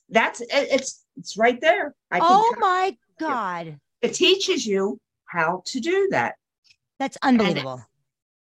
That's 0.09 0.41
it- 0.41 0.49
it's 0.51 1.05
it's 1.17 1.37
right 1.37 1.61
there. 1.61 1.95
I 2.11 2.19
Oh 2.23 2.55
my 2.59 2.97
God. 3.19 3.79
it 4.03 4.15
teaches 4.15 4.67
you 4.67 4.99
how 5.27 5.63
to 5.67 5.81
do 5.81 6.09
that. 6.11 6.35
That's 6.99 7.17
unbelievable. 7.23 7.83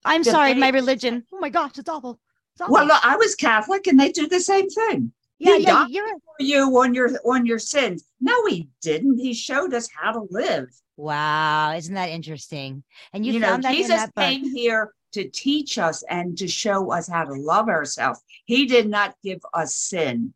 I'm 0.04 0.22
the 0.22 0.30
sorry, 0.30 0.54
my 0.54 0.68
religion. 0.68 1.24
Oh 1.33 1.38
my 1.38 1.48
gosh, 1.48 1.78
it's 1.78 1.88
awful. 1.88 2.20
It's 2.54 2.61
awful. 2.61 2.74
Well, 2.74 2.87
look, 2.87 3.04
I 3.04 3.16
was 3.16 3.35
Catholic 3.35 3.87
and 3.87 3.98
they 3.98 4.12
do 4.12 4.28
the 4.28 4.40
same 4.40 4.68
thing. 4.68 5.12
yeah, 5.38 5.57
he 5.57 5.64
yeah, 5.64 5.87
you're 5.88 6.09
For 6.09 6.44
you 6.44 6.62
on 6.78 6.94
your 6.94 7.11
on 7.24 7.46
your 7.46 7.59
sins. 7.59 8.04
No, 8.20 8.46
he 8.46 8.68
didn't. 8.83 9.18
He 9.18 9.33
showed 9.35 9.72
us 9.74 9.88
how 9.90 10.12
to 10.12 10.26
live. 10.30 10.68
wow. 10.96 11.72
Isn't 11.74 11.94
that 11.94 12.11
interesting? 12.11 12.85
And 13.12 13.24
you, 13.24 13.33
You, 13.33 13.40
know, 13.40 13.48
found 13.48 13.64
that 13.64 13.74
in 13.74 13.83
Jesus 13.83 14.07
came 14.16 14.44
here 14.54 14.92
to 15.14 15.29
teach 15.29 15.79
us 15.79 16.03
and 16.09 16.37
to 16.38 16.46
show 16.48 16.92
us 16.92 17.09
how 17.09 17.24
to 17.24 17.33
love 17.35 17.68
ourselves. 17.68 18.20
He 18.44 18.66
did 18.66 18.88
not 18.88 19.16
give 19.22 19.40
us 19.55 19.74
sin. 19.74 20.35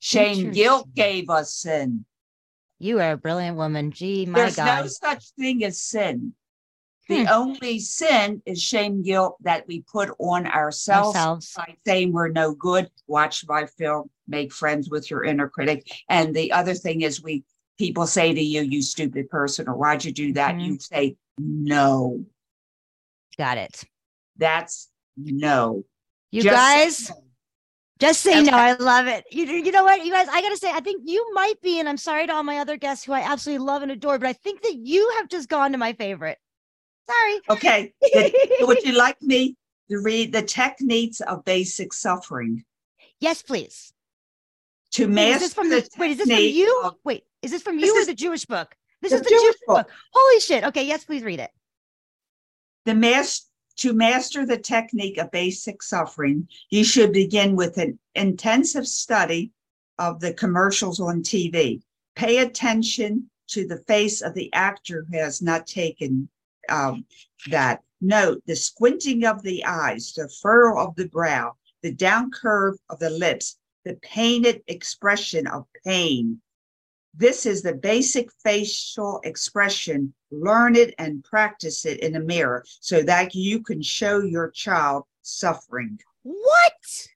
Shame, 0.00 0.50
guilt 0.50 0.88
gave 0.94 1.30
us 1.30 1.54
sin. 1.54 2.04
You 2.78 2.98
are 3.00 3.12
a 3.12 3.16
brilliant 3.16 3.56
woman. 3.56 3.92
Gee, 3.92 4.26
my 4.26 4.40
There's 4.40 4.56
God. 4.56 4.66
There's 4.66 5.00
no 5.02 5.08
such 5.10 5.30
thing 5.38 5.62
as 5.64 5.80
sin. 5.80 6.34
The 7.08 7.26
Hmm. 7.26 7.32
only 7.32 7.78
sin 7.78 8.42
is 8.46 8.62
shame, 8.62 9.02
guilt 9.02 9.36
that 9.42 9.66
we 9.66 9.82
put 9.82 10.10
on 10.18 10.46
ourselves 10.46 11.16
Ourselves. 11.16 11.52
by 11.56 11.76
saying 11.86 12.12
we're 12.12 12.28
no 12.28 12.54
good. 12.54 12.90
Watch 13.06 13.46
my 13.46 13.66
film, 13.66 14.10
make 14.26 14.52
friends 14.52 14.88
with 14.88 15.10
your 15.10 15.24
inner 15.24 15.48
critic. 15.48 15.86
And 16.08 16.34
the 16.34 16.52
other 16.52 16.74
thing 16.74 17.02
is 17.02 17.22
we 17.22 17.44
people 17.78 18.06
say 18.06 18.32
to 18.32 18.40
you, 18.40 18.62
you 18.62 18.82
stupid 18.82 19.28
person, 19.30 19.68
or 19.68 19.74
why'd 19.76 20.04
you 20.04 20.12
do 20.12 20.32
that? 20.34 20.54
Mhm. 20.56 20.66
You 20.66 20.78
say 20.78 21.16
no. 21.38 22.24
Got 23.38 23.58
it. 23.58 23.84
That's 24.36 24.88
no. 25.16 25.84
You 26.30 26.42
Just 26.42 26.54
guys, 26.54 27.10
no. 27.10 27.16
just 28.00 28.20
say 28.22 28.42
That's 28.42 28.50
no. 28.50 28.56
I 28.56 28.72
love 28.74 29.06
it. 29.06 29.24
You, 29.30 29.44
you 29.44 29.70
know 29.70 29.84
what, 29.84 30.04
you 30.04 30.12
guys, 30.12 30.26
I 30.30 30.40
got 30.40 30.48
to 30.50 30.56
say, 30.56 30.70
I 30.72 30.80
think 30.80 31.02
you 31.04 31.32
might 31.34 31.60
be, 31.62 31.78
and 31.78 31.88
I'm 31.88 31.98
sorry 31.98 32.26
to 32.26 32.32
all 32.32 32.42
my 32.42 32.58
other 32.58 32.76
guests 32.76 33.04
who 33.04 33.12
I 33.12 33.20
absolutely 33.20 33.64
love 33.66 33.82
and 33.82 33.90
adore, 33.92 34.18
but 34.18 34.28
I 34.28 34.32
think 34.32 34.62
that 34.62 34.74
you 34.76 35.12
have 35.18 35.28
just 35.28 35.48
gone 35.48 35.72
to 35.72 35.78
my 35.78 35.92
favorite. 35.92 36.38
Sorry. 37.10 37.40
Okay. 37.50 37.92
Would 38.60 38.82
you 38.84 38.92
like 38.92 39.20
me 39.20 39.56
to 39.90 39.98
read 39.98 40.32
the 40.32 40.42
techniques 40.42 41.20
of 41.20 41.44
basic 41.44 41.92
suffering? 41.92 42.64
yes, 43.20 43.42
please. 43.42 43.92
To 44.92 45.06
Wait, 45.08 45.30
is 45.30 45.40
this 45.40 45.54
from 45.54 45.70
the 45.70 45.80
the, 45.80 45.88
wait, 45.98 46.10
is 46.12 46.18
this 46.18 46.28
from 46.28 46.38
you? 46.38 46.80
of 46.84 46.94
Wait, 47.04 47.24
is 47.40 47.50
this 47.50 47.62
from 47.62 47.80
This 47.80 47.86
you 47.86 47.96
or 47.96 48.00
is 48.00 48.06
the 48.08 48.14
Jewish 48.14 48.44
book? 48.44 48.74
This 49.00 49.10
the 49.12 49.16
is 49.16 49.22
the 49.22 49.28
Jewish 49.30 49.42
Jewish 49.42 49.56
book. 49.66 49.86
book. 49.86 49.90
Holy 50.12 50.40
shit. 50.40 50.64
Okay, 50.64 50.86
yes, 50.86 51.04
please 51.04 51.22
read 51.22 51.40
it. 51.40 51.50
The 52.84 52.94
mas- 52.94 53.48
to 53.76 53.92
master 53.92 54.44
the 54.44 54.58
technique 54.58 55.18
of 55.18 55.30
basic 55.30 55.82
suffering, 55.82 56.48
you 56.70 56.84
should 56.84 57.12
begin 57.12 57.56
with 57.56 57.78
an 57.78 57.98
intensive 58.14 58.86
study 58.86 59.50
of 59.98 60.20
the 60.20 60.34
commercials 60.34 61.00
on 61.00 61.22
TV. 61.22 61.82
Pay 62.14 62.38
attention 62.38 63.30
to 63.48 63.66
the 63.66 63.82
face 63.88 64.20
of 64.20 64.34
the 64.34 64.52
actor 64.52 65.06
who 65.10 65.18
has 65.18 65.42
not 65.42 65.66
taken 65.66 66.28
um, 66.68 67.04
that. 67.50 67.82
Note 68.00 68.42
the 68.46 68.56
squinting 68.56 69.24
of 69.24 69.42
the 69.42 69.64
eyes, 69.64 70.12
the 70.16 70.28
furrow 70.42 70.84
of 70.84 70.94
the 70.96 71.06
brow, 71.08 71.52
the 71.82 71.92
down 71.92 72.30
curve 72.32 72.76
of 72.90 72.98
the 72.98 73.10
lips, 73.10 73.58
the 73.84 73.94
painted 74.02 74.62
expression 74.66 75.46
of 75.46 75.66
pain. 75.84 76.40
This 77.14 77.46
is 77.46 77.62
the 77.62 77.74
basic 77.74 78.28
facial 78.42 79.20
expression. 79.22 80.14
Learn 80.32 80.74
it 80.76 80.94
and 80.98 81.22
practice 81.22 81.84
it 81.84 82.00
in 82.00 82.16
a 82.16 82.20
mirror 82.20 82.64
so 82.80 83.02
that 83.02 83.34
you 83.34 83.60
can 83.62 83.82
show 83.82 84.20
your 84.20 84.50
child 84.50 85.04
suffering. 85.20 86.00
What? 86.22 87.06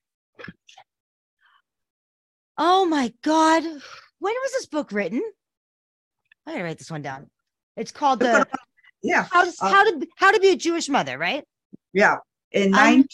Oh 2.59 2.85
my 2.85 3.13
God. 3.23 3.63
When 3.63 4.35
was 4.35 4.53
this 4.53 4.67
book 4.67 4.93
written? 4.93 5.23
I 6.47 6.53
gotta 6.53 6.65
write 6.65 6.79
this 6.79 6.91
one 6.91 7.03
down. 7.03 7.31
It's 7.77 7.91
called 7.91 8.21
the 8.21 8.47
Yeah, 9.03 9.27
how 9.31 9.45
to, 9.45 9.51
uh, 9.61 9.69
how 9.71 9.85
to 9.85 10.07
how 10.17 10.31
to 10.33 10.41
be 10.41 10.51
a 10.51 10.57
Jewish 10.57 10.89
mother, 10.91 11.17
right? 11.19 11.45
yeah. 11.93 12.17
In 12.53 12.75
Um, 12.75 13.07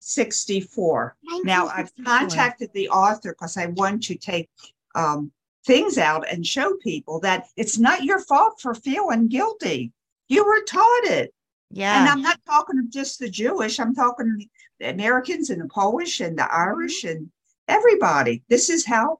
1964. 0.00 1.16
Now 1.44 1.68
I've 1.68 1.90
contacted 2.04 2.70
the 2.74 2.88
author 2.90 3.32
because 3.32 3.56
I 3.56 3.66
want 3.66 4.02
to 4.04 4.14
take 4.14 4.50
um, 4.94 5.32
things 5.64 5.98
out 5.98 6.26
and 6.30 6.46
show 6.46 6.76
people 6.82 7.20
that 7.20 7.46
it's 7.56 7.78
not 7.78 8.04
your 8.04 8.18
fault 8.20 8.60
for 8.60 8.74
feeling 8.74 9.28
guilty. 9.28 9.92
You 10.28 10.44
were 10.44 10.62
taught 10.64 11.04
it. 11.04 11.32
Yeah. 11.70 12.00
And 12.00 12.08
I'm 12.08 12.22
not 12.22 12.38
talking 12.46 12.78
of 12.78 12.90
just 12.90 13.18
the 13.18 13.28
Jewish, 13.30 13.78
I'm 13.80 13.94
talking 13.94 14.46
the 14.80 14.90
Americans 14.90 15.50
and 15.50 15.60
the 15.62 15.68
Polish 15.68 16.20
and 16.20 16.36
the 16.38 16.42
Mm-hmm. 16.42 16.56
Irish 16.68 17.04
and 17.04 17.30
everybody. 17.68 18.42
This 18.48 18.68
is 18.70 18.84
how 18.84 19.18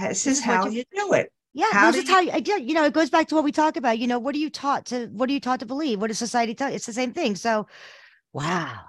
this 0.00 0.26
is 0.26 0.40
how 0.40 0.66
you- 0.68 0.84
do 0.94 1.12
it. 1.12 1.32
Yeah, 1.54 1.66
How 1.70 1.90
this 1.90 2.04
is 2.04 2.08
how 2.08 2.20
you, 2.20 2.30
again, 2.32 2.66
you 2.66 2.72
know, 2.72 2.84
it 2.86 2.94
goes 2.94 3.10
back 3.10 3.28
to 3.28 3.34
what 3.34 3.44
we 3.44 3.52
talk 3.52 3.76
about. 3.76 3.98
You 3.98 4.06
know, 4.06 4.18
what 4.18 4.34
are 4.34 4.38
you 4.38 4.48
taught 4.48 4.86
to 4.86 5.08
what 5.08 5.28
are 5.28 5.34
you 5.34 5.40
taught 5.40 5.60
to 5.60 5.66
believe? 5.66 6.00
What 6.00 6.06
does 6.06 6.16
society 6.18 6.54
tell 6.54 6.70
you? 6.70 6.76
It's 6.76 6.86
the 6.86 6.94
same 6.94 7.12
thing. 7.12 7.36
So 7.36 7.66
wow. 8.32 8.80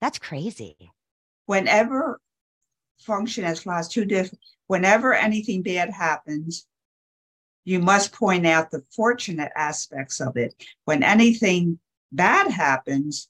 That's 0.00 0.18
crazy. 0.18 0.76
Whenever 1.46 2.20
function 2.98 3.44
as 3.44 3.62
flies 3.62 3.88
two 3.88 4.04
different, 4.04 4.40
whenever 4.66 5.14
anything 5.14 5.62
bad 5.62 5.90
happens, 5.90 6.66
you 7.64 7.80
must 7.80 8.12
point 8.12 8.46
out 8.46 8.70
the 8.70 8.84
fortunate 8.94 9.52
aspects 9.56 10.20
of 10.20 10.36
it. 10.36 10.54
When 10.84 11.02
anything 11.02 11.78
bad 12.12 12.50
happens, 12.50 13.28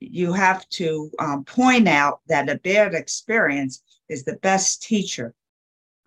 you 0.00 0.32
have 0.32 0.68
to 0.70 1.10
um, 1.18 1.44
point 1.44 1.88
out 1.88 2.20
that 2.28 2.48
a 2.48 2.56
bad 2.56 2.94
experience 2.94 3.82
is 4.08 4.24
the 4.24 4.36
best 4.36 4.82
teacher. 4.82 5.34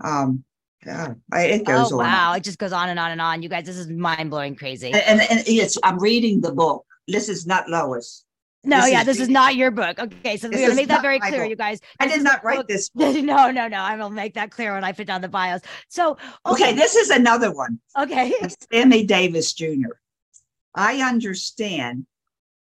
Um, 0.04 0.44
God, 0.84 1.20
it 1.34 1.66
goes 1.66 1.92
oh 1.92 2.00
on. 2.00 2.06
wow, 2.06 2.34
it 2.34 2.44
just 2.44 2.58
goes 2.58 2.72
on 2.72 2.90
and 2.90 3.00
on 3.00 3.12
and 3.12 3.22
on. 3.22 3.44
You 3.44 3.50
guys, 3.50 3.66
this 3.66 3.78
is 3.78 3.90
mind 3.90 4.30
blowing 4.30 4.56
crazy. 4.56 4.88
And, 4.88 4.96
and, 4.96 5.22
and 5.22 5.44
it's, 5.46 5.78
I'm 5.84 6.00
reading 6.00 6.40
the 6.40 6.54
book. 6.54 6.86
This 7.08 7.28
is 7.28 7.46
not 7.46 7.70
Lois. 7.70 8.24
No, 8.66 8.82
This 8.82 8.92
yeah, 8.92 9.00
is 9.02 9.06
this 9.06 9.20
is 9.22 9.30
not 9.30 9.56
your 9.56 9.72
book. 9.72 9.98
Okay, 10.00 10.36
so 10.36 10.50
we're 10.50 10.60
gonna 10.60 10.76
make 10.76 10.90
that 10.90 11.02
very 11.02 11.20
clear, 11.20 11.42
book. 11.44 11.50
you 11.50 11.56
guys. 11.56 11.80
I 12.00 12.08
did 12.08 12.22
not 12.24 12.44
write 12.44 12.58
book- 12.58 12.68
this 12.68 12.90
book. 12.94 13.16
no, 13.24 13.50
no, 13.52 13.68
no. 13.70 13.78
I 13.78 13.96
will 13.96 14.10
make 14.10 14.34
that 14.34 14.52
clear 14.52 14.74
when 14.74 14.84
I 14.84 14.92
put 14.92 15.08
down 15.08 15.22
the 15.22 15.30
bios. 15.30 15.62
So 15.88 16.18
Okay, 16.46 16.70
okay, 16.70 16.74
this 16.74 16.96
is 16.96 17.10
another 17.10 17.52
one. 17.54 17.80
okay. 17.98 18.34
Sammy 18.72 19.06
Davis 19.06 19.54
Jr. 19.54 19.94
I 20.76 21.02
understand 21.02 22.06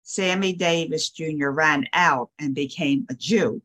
Sammy 0.05 0.55
Davis 0.55 1.11
Jr. 1.11 1.49
ran 1.51 1.87
out 1.93 2.31
and 2.39 2.55
became 2.55 3.07
a 3.11 3.15
Jew. 3.15 3.61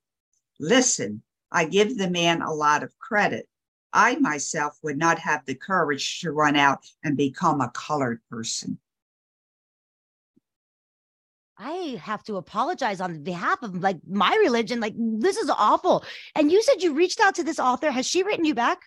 Listen, 0.59 1.21
I 1.51 1.65
give 1.65 1.97
the 1.97 2.09
man 2.09 2.41
a 2.41 2.53
lot 2.53 2.83
of 2.83 2.97
credit. 2.99 3.47
I 3.93 4.17
myself 4.17 4.77
would 4.83 4.97
not 4.97 5.19
have 5.19 5.45
the 5.45 5.55
courage 5.55 6.19
to 6.19 6.31
run 6.31 6.55
out 6.57 6.79
and 7.03 7.15
become 7.17 7.61
a 7.61 7.71
colored 7.73 8.21
person. 8.29 8.77
I 11.61 11.99
have 12.01 12.23
to 12.23 12.37
apologize 12.37 13.01
on 13.01 13.21
behalf 13.21 13.61
of 13.63 13.75
like 13.83 13.97
my 14.09 14.33
religion. 14.41 14.79
Like 14.79 14.93
this 14.97 15.35
is 15.35 15.49
awful. 15.49 16.05
And 16.35 16.51
you 16.51 16.63
said 16.63 16.81
you 16.81 16.93
reached 16.93 17.19
out 17.19 17.35
to 17.35 17.43
this 17.43 17.59
author. 17.59 17.91
Has 17.91 18.07
she 18.07 18.23
written 18.23 18.45
you 18.45 18.55
back? 18.55 18.79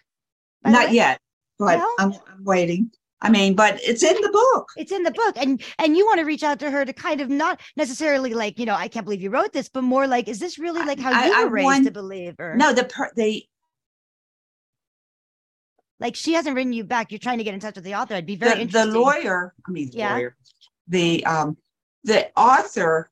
Not 0.65 0.93
yet, 0.93 1.21
but 1.59 1.79
No? 1.79 1.95
I'm, 1.99 2.13
I'm 2.13 2.45
waiting. 2.45 2.91
I 3.21 3.29
mean, 3.31 3.55
but 3.55 3.79
it's 3.83 4.03
in 4.03 4.15
the 4.21 4.31
book. 4.31 4.69
It's 4.77 4.91
in 4.91 5.03
the 5.05 5.11
book, 5.13 5.37
and 5.37 5.63
and 5.79 5.97
you 5.97 6.05
want 6.07 6.19
to 6.19 6.25
reach 6.25 6.43
out 6.43 6.59
to 6.61 6.71
her 6.71 6.85
to 6.85 6.93
kind 6.93 7.21
of 7.21 7.29
not 7.29 7.61
necessarily 7.77 8.33
like 8.35 8.59
you 8.59 8.67
know 8.67 8.75
I 8.75 8.89
can't 8.89 9.05
believe 9.05 9.23
you 9.23 9.31
wrote 9.31 9.53
this, 9.53 9.69
but 9.69 9.83
more 9.83 10.09
like 10.09 10.27
is 10.29 10.41
this 10.41 10.59
really 10.59 10.85
like 10.85 10.99
how 10.99 11.13
I- 11.13 11.27
you 11.27 11.35
I 11.37 11.45
were 11.45 11.51
raised 11.51 11.65
want- 11.65 11.85
to 11.85 11.93
believe, 11.93 12.35
or 12.41 12.57
No, 12.57 12.73
the 12.73 12.83
per, 12.85 13.11
the 13.15 13.45
like 16.01 16.17
she 16.17 16.33
hasn't 16.33 16.57
written 16.57 16.73
you 16.73 16.83
back. 16.83 17.13
You're 17.13 17.21
trying 17.21 17.39
to 17.39 17.45
get 17.45 17.55
in 17.55 17.61
touch 17.61 17.77
with 17.77 17.85
the 17.85 17.95
author. 17.95 18.15
I'd 18.15 18.27
be 18.27 18.35
very 18.35 18.65
the, 18.65 18.73
the 18.73 18.87
lawyer, 18.87 19.55
I 19.69 19.71
mean, 19.71 19.91
Yeah. 19.93 20.15
lawyer, 20.15 20.37
the 20.89 21.25
um, 21.25 21.57
the 22.05 22.31
author 22.37 23.11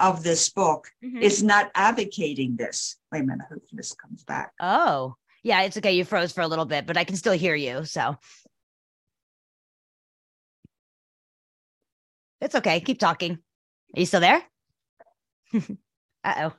of 0.00 0.22
this 0.22 0.48
book 0.50 0.90
Mhm. 1.02 1.20
is 1.22 1.42
not 1.42 1.70
advocating 1.74 2.56
this. 2.56 2.96
Wait 3.12 3.20
a 3.20 3.24
minute, 3.24 3.46
hopefully 3.48 3.76
this 3.76 3.92
comes 3.94 4.24
back. 4.24 4.52
Oh, 4.60 5.16
yeah, 5.42 5.62
it's 5.62 5.76
okay. 5.76 5.92
You 5.92 6.04
froze 6.04 6.32
for 6.32 6.40
a 6.40 6.48
little 6.48 6.64
bit, 6.64 6.86
but 6.86 6.96
I 6.96 7.04
can 7.04 7.16
still 7.16 7.32
hear 7.32 7.54
you. 7.54 7.84
So 7.84 8.16
it's 12.40 12.54
okay. 12.54 12.80
Keep 12.80 12.98
talking. 12.98 13.32
Are 13.96 14.00
you 14.00 14.06
still 14.06 14.20
there? 14.20 14.42
uh 16.24 16.34
oh. 16.38 16.52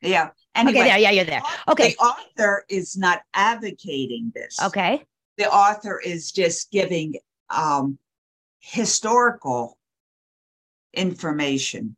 Yeah. 0.00 0.30
Anyway, 0.54 0.80
Okay, 0.80 0.88
there. 0.88 0.98
Yeah, 0.98 1.10
you're 1.10 1.24
there. 1.24 1.42
Okay. 1.68 1.90
The 1.90 1.96
author 1.98 2.64
is 2.68 2.96
not 2.96 3.22
advocating 3.34 4.32
this. 4.34 4.60
Okay. 4.62 5.04
The 5.38 5.50
author 5.50 6.00
is 6.00 6.30
just 6.32 6.70
giving 6.70 7.14
um, 7.50 7.98
historical 8.60 9.77
information. 10.94 11.96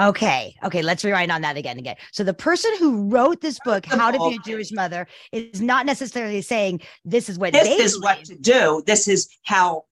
Okay. 0.00 0.54
Okay. 0.64 0.82
Let's 0.82 1.04
rewind 1.04 1.30
on 1.30 1.42
that 1.42 1.56
again. 1.56 1.78
Again. 1.78 1.96
So 2.12 2.24
the 2.24 2.34
person 2.34 2.72
who 2.78 3.08
wrote 3.08 3.40
this 3.40 3.58
book, 3.64 3.84
How 3.86 4.10
to 4.10 4.18
Be 4.30 4.36
a. 4.36 4.38
Jewish 4.38 4.72
Mother, 4.72 5.06
is 5.32 5.60
not 5.60 5.84
necessarily 5.86 6.40
saying 6.40 6.80
this 7.04 7.28
is 7.28 7.38
what 7.38 7.52
This 7.52 7.78
is 7.78 8.00
what 8.00 8.24
to 8.24 8.34
do. 8.34 8.82
This 8.86 9.06
is 9.06 9.28
how 9.44 9.84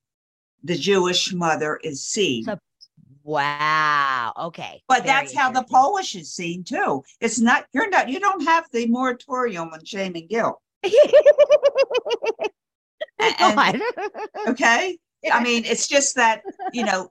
the 0.64 0.76
Jewish 0.76 1.32
mother 1.32 1.78
is 1.84 2.02
seen. 2.02 2.44
So- 2.44 2.58
Wow. 3.22 4.32
Okay. 4.36 4.82
But 4.88 5.04
Very 5.04 5.26
that's 5.26 5.34
how 5.36 5.52
the. 5.52 5.62
Polish 5.64 6.16
is 6.16 6.32
seen 6.34 6.64
too. 6.64 7.04
It's 7.20 7.38
not, 7.38 7.66
you're 7.72 7.90
not, 7.90 8.08
you 8.08 8.18
don't 8.18 8.42
have 8.44 8.64
the 8.72 8.86
moratorium 8.86 9.68
on 9.68 9.84
shame 9.84 10.14
and 10.16 10.28
guilt. 10.28 10.58
And- 13.18 13.82
okay. 14.48 14.98
I 15.32 15.42
mean, 15.42 15.64
it's 15.64 15.86
just 15.88 16.14
that, 16.16 16.42
you 16.72 16.84
know, 16.84 17.10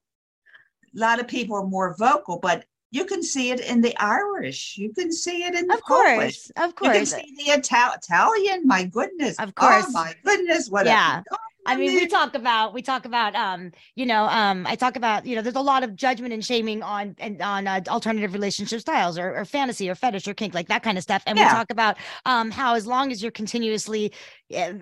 a 0.96 1.00
lot 1.00 1.20
of 1.20 1.28
people 1.28 1.56
are 1.58 1.66
more 1.68 1.96
vocal, 1.98 2.40
but 2.40 2.66
you 2.92 3.06
can 3.06 3.22
see 3.22 3.52
it 3.52 3.60
in 3.60 3.82
the 3.82 3.96
Irish. 4.02 4.76
You 4.78 4.92
can 4.94 5.12
see 5.12 5.44
it 5.44 5.54
in 5.54 5.68
the 5.68 5.76
of 5.76 5.82
Polish. 5.82 6.16
course. 6.18 6.52
Of 6.58 6.70
You 6.82 6.90
can 6.90 6.94
course. 6.94 7.12
see 7.12 7.36
the 7.38 7.52
Ital- 7.54 7.94
Italian. 7.96 8.66
My 8.66 8.86
goodness. 8.86 9.38
Of 9.38 9.54
course. 9.54 9.86
Oh 9.88 9.92
my 9.92 10.16
goodness. 10.24 10.70
What 10.70 10.88
Yeah. 10.88 11.22
A, 11.32 11.36
I 11.68 11.76
mean, 11.76 11.94
we 11.94 12.08
talk 12.08 12.34
about 12.34 12.74
we 12.74 12.82
talk 12.82 13.06
about 13.06 13.36
um, 13.36 13.72
you 13.94 14.08
know, 14.08 14.24
um, 14.24 14.66
I 14.66 14.76
talk 14.76 14.96
about 14.96 15.28
you 15.28 15.36
know, 15.36 15.44
there's 15.44 15.56
a 15.56 15.62
lot 15.62 15.84
of 15.84 15.96
judgment 15.96 16.34
and 16.34 16.44
shaming 16.44 16.82
on 16.82 17.16
and 17.20 17.40
on 17.44 17.68
uh, 17.68 17.82
alternative 17.90 18.34
relationship 18.34 18.80
styles 18.80 19.20
or, 19.20 19.36
or 19.38 19.46
fantasy 19.46 19.88
or 19.88 19.94
fetish 19.94 20.28
or 20.28 20.34
kink, 20.34 20.56
like 20.56 20.70
that 20.70 20.82
kind 20.82 20.98
of 20.98 21.04
stuff. 21.04 21.22
And 21.28 21.38
we 21.38 21.44
talk 21.44 21.70
about 21.70 21.98
um 22.26 22.50
how 22.50 22.74
as 22.74 22.88
long 22.88 23.12
as 23.12 23.22
you're 23.22 23.32
continuously, 23.32 24.14
uh, 24.58 24.74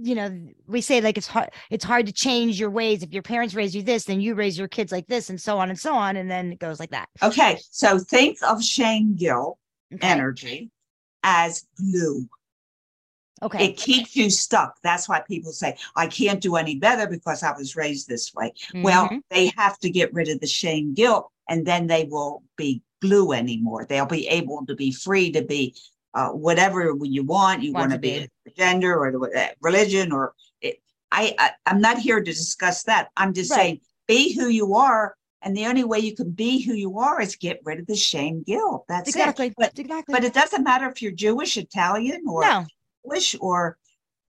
you 0.00 0.14
know, 0.14 0.46
we 0.66 0.80
say 0.80 1.00
like 1.00 1.18
it's 1.18 1.26
hard 1.26 1.50
it's 1.70 1.84
hard 1.84 2.06
to 2.06 2.12
change 2.12 2.58
your 2.58 2.70
ways. 2.70 3.02
If 3.02 3.12
your 3.12 3.22
parents 3.22 3.54
raise 3.54 3.74
you 3.74 3.82
this, 3.82 4.04
then 4.04 4.20
you 4.20 4.34
raise 4.34 4.58
your 4.58 4.68
kids 4.68 4.92
like 4.92 5.06
this, 5.06 5.30
and 5.30 5.40
so 5.40 5.58
on 5.58 5.70
and 5.70 5.78
so 5.78 5.94
on, 5.94 6.16
and 6.16 6.30
then 6.30 6.52
it 6.52 6.58
goes 6.58 6.78
like 6.80 6.90
that. 6.90 7.08
Okay. 7.22 7.58
So 7.70 7.98
think 7.98 8.38
of 8.42 8.62
shame 8.62 9.14
guilt 9.16 9.58
Okay. 9.94 10.06
energy 10.08 10.70
as 11.22 11.66
glue. 11.78 12.28
okay. 13.42 13.66
It 13.66 13.76
keeps 13.76 14.14
you 14.16 14.30
stuck. 14.30 14.76
That's 14.82 15.08
why 15.08 15.20
people 15.20 15.52
say, 15.52 15.76
I 15.96 16.06
can't 16.08 16.40
do 16.40 16.56
any 16.56 16.76
better 16.76 17.06
because 17.08 17.42
I 17.42 17.52
was 17.56 17.74
raised 17.76 18.08
this 18.08 18.34
way. 18.34 18.52
Well, 18.74 19.08
Mhm. 19.08 19.22
they 19.30 19.52
have 19.56 19.78
to 19.78 19.90
get 19.90 20.12
rid 20.12 20.28
of 20.28 20.40
the 20.40 20.46
shame 20.46 20.92
guilt 20.94 21.30
and 21.48 21.64
then 21.66 21.86
they 21.86 22.04
will 22.04 22.42
be 22.56 22.82
glue 23.00 23.32
anymore. 23.32 23.86
They'll 23.88 24.06
be 24.06 24.28
able 24.28 24.66
to 24.66 24.74
be 24.74 24.92
free 24.92 25.30
to 25.32 25.42
be 25.42 25.74
uh, 26.18 26.30
whatever 26.46 26.78
you 27.16 27.22
want. 27.24 27.62
You 27.62 27.72
Want 27.72 27.82
want 27.82 27.92
to 27.92 27.98
be 27.98 28.14
be. 28.44 28.52
gender 28.56 28.92
or 29.02 29.06
the 29.12 29.20
uh, 29.42 29.48
religion 29.60 30.06
or 30.12 30.34
it, 30.60 30.74
I, 31.12 31.34
I 31.38 31.46
I'm 31.68 31.80
not 31.80 31.96
here 32.06 32.18
to 32.18 32.24
discuss 32.44 32.78
that. 32.84 33.08
I'm 33.16 33.32
just 33.32 33.50
Right. 33.50 33.56
saying 33.58 33.80
be 34.08 34.20
who 34.38 34.48
you 34.48 34.74
are. 34.74 35.04
And 35.42 35.56
the 35.56 35.66
only 35.66 35.84
way 35.84 36.00
you 36.00 36.14
can 36.16 36.30
be 36.32 36.60
who 36.66 36.74
you 36.84 36.98
are 36.98 37.20
is 37.22 37.36
get 37.36 37.60
rid 37.64 37.78
of 37.78 37.86
the 37.86 37.94
shame 37.94 38.42
guilt. 38.44 38.84
That's 38.88 39.08
exactly. 39.08 39.46
it. 39.48 39.54
But 39.56 39.78
exactly. 39.78 40.12
but 40.12 40.24
it 40.24 40.34
doesn't 40.34 40.64
matter 40.64 40.86
if 40.92 41.00
you're 41.00 41.12
Jewish, 41.12 41.56
Italian, 41.56 42.22
or 42.26 42.42
no, 42.42 42.66
English 43.04 43.36
or 43.40 43.78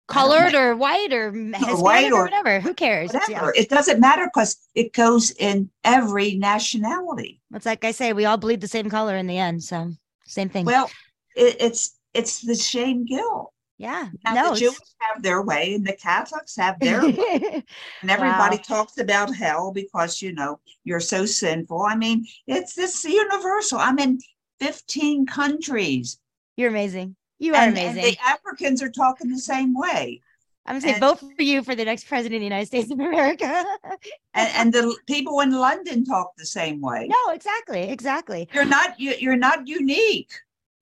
colored 0.07 0.53
or 0.53 0.75
white 0.75 1.13
or 1.13 1.31
Hispanic 1.31 1.77
white 1.79 2.11
or, 2.11 2.19
or 2.19 2.23
whatever. 2.23 2.59
Who 2.59 2.73
cares? 2.73 3.11
It's- 3.11 3.29
yeah. 3.29 3.35
whatever. 3.39 3.53
It 3.55 3.69
doesn't 3.69 3.99
matter 4.01 4.25
because 4.33 4.51
it 4.75 4.91
goes 4.91 5.31
in 5.31 5.69
every 5.85 6.35
nationality. 6.35 7.39
It's 7.53 7.65
like 7.65 7.85
I 7.85 7.91
say, 7.91 8.11
we 8.11 8.25
all 8.25 8.37
bleed 8.37 8.59
the 8.59 8.67
same 8.67 8.89
color 8.89 9.15
in 9.15 9.27
the 9.27 9.37
end. 9.37 9.63
So 9.63 9.93
same 10.25 10.49
thing. 10.49 10.65
Well, 10.65 10.89
it, 11.37 11.55
it's 11.59 11.97
it's 12.13 12.41
the 12.41 12.55
shame 12.55 13.05
guilt. 13.05 13.53
yeah. 13.77 14.09
Now 14.25 14.33
no. 14.33 14.49
the 14.53 14.59
Jews 14.59 14.79
have 14.99 15.21
their 15.23 15.41
way, 15.43 15.75
and 15.75 15.85
the 15.85 15.93
Catholics 15.93 16.55
have 16.57 16.79
their 16.79 17.01
way, 17.05 17.63
and 18.01 18.11
everybody 18.11 18.57
Wow. 18.57 18.63
talks 18.67 18.97
about 18.97 19.35
hell 19.35 19.71
because 19.71 20.21
you 20.21 20.33
know 20.33 20.59
you're 20.83 20.99
so 20.99 21.25
sinful. 21.25 21.81
I 21.83 21.95
mean, 21.95 22.25
it's 22.47 22.73
this 22.73 23.03
universal. 23.03 23.77
I'm 23.79 23.99
in 23.99 24.19
15 24.59 25.25
countries, 25.27 26.17
You're 26.55 26.69
amazing. 26.69 27.15
You 27.39 27.53
are 27.53 27.57
and, 27.57 27.77
and 27.77 27.91
amazing. 27.99 28.15
the 28.15 28.17
Africans 28.27 28.81
are 28.81 28.89
talking 28.89 29.29
the 29.29 29.37
same 29.39 29.75
way, 29.75 30.21
I'm 30.65 30.73
gonna 30.73 30.81
say 30.81 30.91
and- 30.93 30.99
vote 30.99 31.19
for 31.19 31.43
you 31.43 31.61
for 31.63 31.75
the 31.75 31.85
next 31.85 32.07
president 32.07 32.37
of 32.37 32.41
the 32.41 32.45
United 32.45 32.65
States 32.65 32.89
of 32.91 32.99
America. 32.99 33.63
and, 34.33 34.49
and 34.55 34.73
the 34.73 34.97
people 35.05 35.41
in 35.41 35.51
London 35.51 36.03
talk 36.03 36.31
the 36.37 36.45
same 36.47 36.81
way. 36.81 37.07
no, 37.07 37.33
exactly, 37.33 37.83
exactly. 37.83 38.49
You're 38.53 38.65
not 38.65 38.99
you, 38.99 39.13
you're 39.19 39.37
not 39.37 39.67
unique. 39.67 40.31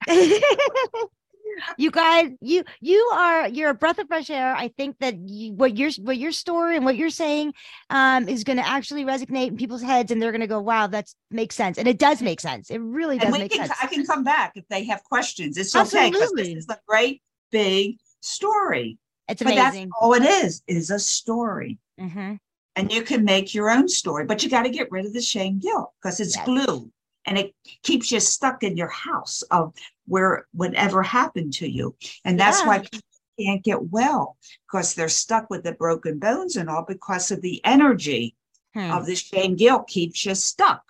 you 1.77 1.91
guys, 1.91 2.31
you 2.41 2.63
you 2.81 2.97
are 3.13 3.47
you're 3.47 3.69
a 3.69 3.73
breath 3.73 3.97
of 3.99 4.07
fresh 4.07 4.29
air. 4.29 4.55
I 4.55 4.69
think 4.69 4.97
that 4.99 5.15
you, 5.17 5.53
what 5.53 5.77
your 5.77 5.91
what 6.01 6.17
your 6.17 6.31
story 6.31 6.75
and 6.75 6.85
what 6.85 6.95
you're 6.95 7.09
saying 7.09 7.53
um, 7.89 8.27
is 8.27 8.43
going 8.43 8.57
to 8.57 8.67
actually 8.67 9.05
resonate 9.05 9.47
in 9.47 9.57
people's 9.57 9.81
heads, 9.81 10.11
and 10.11 10.21
they're 10.21 10.31
going 10.31 10.41
to 10.41 10.47
go, 10.47 10.59
"Wow, 10.59 10.87
that 10.87 11.07
makes 11.31 11.55
sense," 11.55 11.77
and 11.77 11.87
it 11.87 11.97
does 11.97 12.21
make 12.21 12.39
sense. 12.39 12.69
It 12.69 12.79
really 12.79 13.17
does 13.17 13.33
and 13.33 13.41
make 13.43 13.51
can 13.51 13.67
sense. 13.67 13.79
I 13.81 13.87
can 13.87 14.05
come 14.05 14.23
back 14.23 14.53
if 14.55 14.67
they 14.69 14.83
have 14.85 15.03
questions. 15.03 15.57
It's 15.57 15.75
okay 15.75 16.11
because 16.11 16.31
this 16.33 16.49
is 16.49 16.67
a 16.69 16.77
great 16.87 17.21
big 17.51 17.97
story. 18.21 18.97
It's 19.27 19.41
But 19.41 19.55
that's 19.55 19.75
amazing. 19.75 19.91
all 19.99 20.13
it 20.13 20.23
is, 20.23 20.61
is 20.67 20.91
a 20.91 20.99
story. 20.99 21.79
hmm 21.99 22.35
And 22.75 22.91
you 22.91 23.01
can 23.01 23.23
make 23.23 23.53
your 23.53 23.69
own 23.71 23.87
story, 23.87 24.25
but 24.25 24.43
you 24.43 24.49
got 24.49 24.63
to 24.63 24.69
get 24.69 24.91
rid 24.91 25.05
of 25.05 25.13
the 25.13 25.21
shame 25.21 25.59
guilt 25.59 25.91
because 26.01 26.19
it's 26.19 26.35
Yes. 26.35 26.45
glue 26.45 26.91
and 27.25 27.37
it 27.37 27.53
keeps 27.83 28.11
you 28.11 28.19
stuck 28.19 28.63
in 28.63 28.77
your 28.77 28.89
house 28.89 29.41
of 29.43 29.73
where 30.07 30.47
whatever 30.53 31.01
happened 31.03 31.53
to 31.53 31.69
you. 31.69 31.95
And 32.23 32.39
that's 32.39 32.65
why 32.65 32.79
people 32.79 32.99
can't 33.39 33.63
get 33.63 33.89
well 33.89 34.37
because 34.67 34.93
they're 34.93 35.09
stuck 35.09 35.49
with 35.49 35.63
the 35.63 35.73
broken 35.73 36.19
bones 36.19 36.55
and 36.55 36.69
all 36.69 36.83
because 36.87 37.31
of 37.31 37.41
the 37.41 37.61
energy 37.65 38.35
Hmm. 38.73 38.91
of 38.91 39.05
the 39.05 39.15
shame 39.15 39.55
guilt 39.55 39.87
keeps 39.87 40.25
you 40.25 40.35
stuck. 40.35 40.83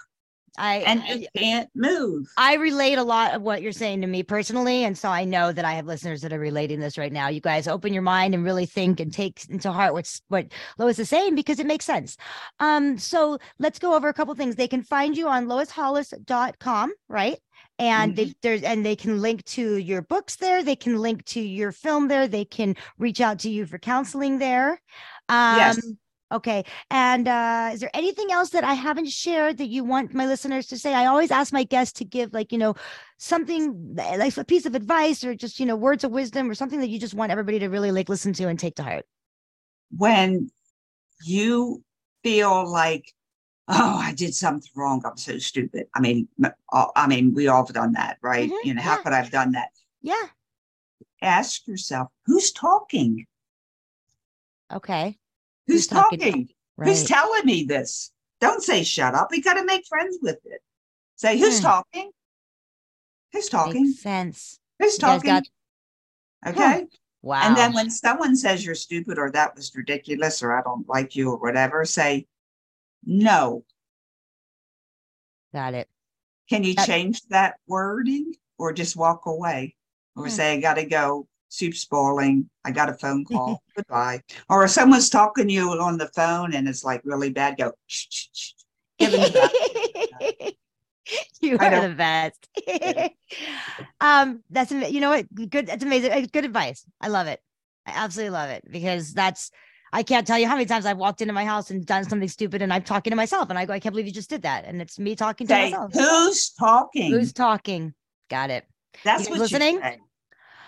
I 0.58 0.78
and 0.78 1.28
can't 1.36 1.70
move. 1.76 2.28
I 2.38 2.56
relate 2.56 2.98
a 2.98 3.04
lot 3.04 3.34
of 3.34 3.42
what 3.42 3.62
you're 3.62 3.72
saying 3.72 4.02
to 4.02 4.08
me 4.08 4.24
personally. 4.24 4.84
And 4.84 4.98
so 4.98 5.10
I 5.10 5.24
know 5.26 5.52
that 5.52 5.66
I 5.66 5.74
have 5.74 5.86
listeners 5.86 6.22
that 6.22 6.34
are 6.34 6.40
relating 6.40 6.80
this 6.80 6.98
right 6.98 7.12
now. 7.12 7.28
You 7.28 7.42
guys 7.42 7.68
open 7.68 7.94
your 7.94 8.04
mind 8.04 8.34
and 8.34 8.44
really 8.44 8.66
think 8.66 9.00
and 9.00 9.12
take 9.12 9.48
into 9.50 9.72
heart 9.72 9.94
what's 9.94 10.22
what 10.28 10.48
Lois 10.78 11.00
is 11.00 11.10
saying 11.10 11.36
because 11.36 11.60
it 11.60 11.66
makes 11.66 11.86
sense. 11.86 12.18
Um, 12.60 12.98
so 12.98 13.38
let's 13.60 13.80
go 13.80 13.96
over 13.96 14.08
a 14.08 14.14
couple 14.14 14.34
things. 14.36 14.56
They 14.56 14.68
can 14.68 14.84
find 14.84 15.18
you 15.18 15.28
on 15.28 15.48
loishollis.com, 15.48 16.94
right? 17.10 17.40
And 17.78 18.16
they 18.16 18.34
there's 18.42 18.64
and 18.64 18.86
they 18.86 18.96
can 18.96 19.22
link 19.22 19.44
to 19.46 19.76
your 19.78 20.02
books 20.02 20.38
there, 20.38 20.64
they 20.64 20.78
can 20.78 20.98
link 20.98 21.26
to 21.26 21.42
your 21.42 21.74
film 21.74 22.08
there, 22.08 22.28
they 22.28 22.46
can 22.46 22.76
reach 22.98 23.20
out 23.20 23.40
to 23.40 23.50
you 23.50 23.66
for 23.66 23.78
counseling 23.78 24.40
there. 24.40 24.82
Um 25.28 25.58
Yes. 25.58 25.92
Okay. 26.32 26.66
And 26.90 27.28
uh, 27.28 27.70
is 27.74 27.80
there 27.82 27.92
anything 27.94 28.32
else 28.32 28.50
that 28.50 28.64
I 28.64 28.74
haven't 28.74 29.10
shared 29.10 29.58
that 29.60 29.68
you 29.68 29.84
want 29.84 30.14
my 30.14 30.26
listeners 30.26 30.66
to 30.68 30.78
say? 30.78 30.94
I 30.94 31.06
always 31.06 31.30
ask 31.32 31.54
my 31.54 31.64
guests 31.64 31.94
to 32.00 32.06
give, 32.06 32.34
like, 32.34 32.52
you 32.52 32.58
know, 32.58 32.74
something 33.20 33.96
like 33.96 34.36
a 34.36 34.44
piece 34.44 34.66
of 34.66 34.74
advice 34.76 35.24
or 35.24 35.36
just, 35.36 35.60
you 35.60 35.66
know, 35.68 35.76
words 35.76 36.04
of 36.04 36.12
wisdom 36.12 36.50
or 36.50 36.56
something 36.56 36.80
that 36.80 36.90
you 36.90 37.00
just 37.00 37.14
want 37.14 37.32
everybody 37.32 37.60
to 37.60 37.68
really 37.68 37.92
like 37.92 38.10
listen 38.10 38.34
to 38.34 38.48
and 38.48 38.60
take 38.60 38.76
to 38.76 38.84
heart. 38.84 39.06
when 39.96 40.50
you 41.24 41.84
feel 42.24 42.70
like, 42.70 43.14
oh, 43.68 44.00
I 44.04 44.14
did 44.14 44.34
something 44.36 44.72
wrong. 44.76 45.02
I'm 45.06 45.18
so 45.18 45.38
stupid. 45.38 45.88
I 45.96 46.00
mean, 46.00 46.28
I 46.74 47.08
mean, 47.08 47.34
we 47.34 47.48
all 47.48 47.66
have 47.66 47.74
done 47.74 47.94
that, 47.94 48.18
right? 48.22 48.50
Mhm, 48.50 48.66
You 48.66 48.74
know, 48.74 48.82
how 48.82 48.98
yeah. 48.98 49.04
could 49.04 49.14
I 49.14 49.18
have 49.18 49.32
done 49.32 49.52
that? 49.52 49.70
Yeah. 50.02 50.26
Ask 51.22 51.68
yourself, 51.68 52.10
who's 52.26 52.52
talking? 52.52 53.26
Okay. 54.74 55.18
Who's, 55.68 55.76
Who's 55.82 55.88
talking? 55.88 56.20
talking? 56.20 56.50
Right. 56.78 56.90
Who's 56.90 57.04
telling 57.06 57.46
me 57.46 57.64
this? 57.64 58.12
Don't 58.42 58.62
say 58.62 58.84
shut 58.84 59.16
up. 59.16 59.30
We 59.32 59.42
got 59.42 59.56
to 59.56 59.66
make 59.66 59.86
friends 59.88 60.18
with 60.22 60.40
it. 60.46 60.62
Say, 61.16 61.38
who's 61.40 61.58
Hmm. 61.60 61.64
talking? 61.66 62.12
Who's 63.32 63.50
talking? 63.50 63.84
Makes 63.86 64.00
sense. 64.02 64.60
Who's 64.80 64.98
talking? 64.98 65.30
got- 65.30 65.44
okay. 66.46 66.86
Wow. 67.22 67.42
And 67.42 67.58
then 67.58 67.74
when 67.74 67.90
someone 67.90 68.36
says 68.36 68.64
you're 68.64 68.76
stupid 68.76 69.18
or 69.18 69.32
that 69.32 69.56
was 69.56 69.74
ridiculous 69.76 70.44
or 70.44 70.56
I 70.58 70.62
don't 70.62 70.88
like 70.88 71.16
you 71.16 71.32
or 71.32 71.38
whatever, 71.38 71.84
say, 71.86 72.28
no. 73.04 73.64
got 75.54 75.74
it. 75.74 75.88
Can 76.50 76.64
you 76.64 76.74
That- 76.76 76.86
change 76.86 77.22
that 77.30 77.56
wording 77.66 78.36
or 78.58 78.74
just 78.74 78.96
walk 78.98 79.26
away? 79.26 79.76
Or 80.16 80.26
Hmm. 80.26 80.30
say, 80.30 80.54
I 80.54 80.60
gotta 80.60 80.86
go, 80.86 81.28
soup's 81.56 81.86
boiling, 81.86 82.50
I 82.64 82.72
got 82.72 82.90
a 82.90 82.94
phone 82.94 83.26
call, 83.32 83.62
goodbye. 83.76 84.22
Or 84.50 84.64
if 84.64 84.72
someone's 84.72 85.10
talking 85.10 85.48
to 85.48 85.54
you 85.54 85.70
on 85.72 85.98
the 85.98 86.10
phone 86.16 86.54
and 86.54 86.68
it's 86.68 86.84
like 86.84 87.02
really 87.04 87.30
bad, 87.30 87.58
go, 87.58 87.72
shh, 87.88 88.06
shh, 88.10 88.28
shh. 88.34 88.52
Give 88.98 89.12
them 89.12 89.22
the 89.22 90.54
you 91.42 91.58
I 91.60 91.68
are 91.68 91.72
know. 91.72 91.90
the 91.90 91.96
best. 91.96 92.48
um, 94.02 94.42
that's 94.50 94.72
you 94.72 95.00
know 95.00 95.10
what? 95.10 95.26
Good. 95.50 95.68
That's 95.68 95.84
amazing. 95.84 96.12
Uh, 96.12 96.26
Good 96.32 96.46
advice. 96.46 96.86
I 97.02 97.10
love 97.10 97.28
it. 97.28 97.40
I 97.86 97.92
absolutely 97.96 98.32
love 98.32 98.50
it 98.50 98.64
because 98.70 99.14
that's. 99.14 99.52
I 99.94 100.04
can't 100.04 100.28
tell 100.28 100.38
you 100.38 100.48
how 100.48 100.56
many 100.56 100.66
times 100.66 100.86
I've 100.86 100.98
walked 100.98 101.22
into 101.22 101.34
my 101.34 101.46
house 101.46 101.72
and 101.72 101.86
done 101.86 102.04
something 102.04 102.28
stupid, 102.28 102.62
and 102.62 102.74
I'm 102.74 102.84
talking 102.84 103.12
to 103.12 103.16
myself, 103.16 103.50
and 103.50 103.58
I 103.58 103.66
go, 103.66 103.74
"I 103.74 103.80
can't 103.80 103.94
believe 103.94 104.08
you 104.08 104.12
just 104.12 104.30
did 104.30 104.42
that," 104.42 104.66
and 104.66 104.82
it's 104.82 105.00
me 105.00 105.16
talking 105.16 105.48
to 105.48 105.54
Say, 105.54 105.72
myself. 105.72 105.94
who's 105.94 106.50
talking? 106.52 107.12
Who's 107.12 107.32
talking? 107.32 107.94
Got 108.30 108.50
it. 108.50 108.66
That's 109.04 109.26
you 109.26 109.32
what 109.32 109.40
listening? 109.40 109.82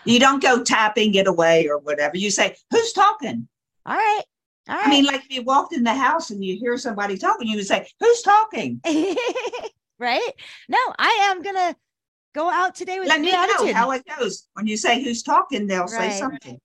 You 0.07 0.19
don't 0.19 0.41
go 0.41 0.63
tapping 0.63 1.13
it 1.15 1.27
away 1.27 1.67
or 1.67 1.77
whatever. 1.79 2.17
You 2.17 2.31
say, 2.31 2.55
who's 2.71 2.93
talking? 2.93 3.47
All 3.85 3.95
right. 3.95 4.23
All 4.69 4.75
right. 4.75 4.87
I 4.87 4.89
mean, 4.89 5.05
like 5.05 5.21
if 5.25 5.31
you 5.31 5.43
walked 5.43 5.73
in 5.73 5.83
the 5.83 5.93
house 5.93 6.29
and 6.31 6.43
you 6.43 6.57
hear 6.57 6.77
somebody 6.77 7.17
talking, 7.17 7.47
you 7.47 7.55
would 7.57 7.65
say, 7.67 7.87
who's 7.99 8.21
talking? 8.21 8.81
right? 9.99 10.31
No, 10.69 10.77
I 10.99 11.29
am 11.31 11.41
gonna 11.41 11.75
go 12.35 12.49
out 12.49 12.75
today 12.75 12.99
with 12.99 13.07
Let 13.07 13.21
me 13.21 13.27
new 13.27 13.31
know 13.33 13.73
how 13.73 13.91
it 13.91 14.03
goes. 14.17 14.47
When 14.53 14.67
you 14.67 14.77
say 14.77 15.03
who's 15.03 15.23
talking, 15.23 15.67
they'll 15.67 15.85
Right. 15.85 16.11
say 16.11 16.19
something. 16.19 16.59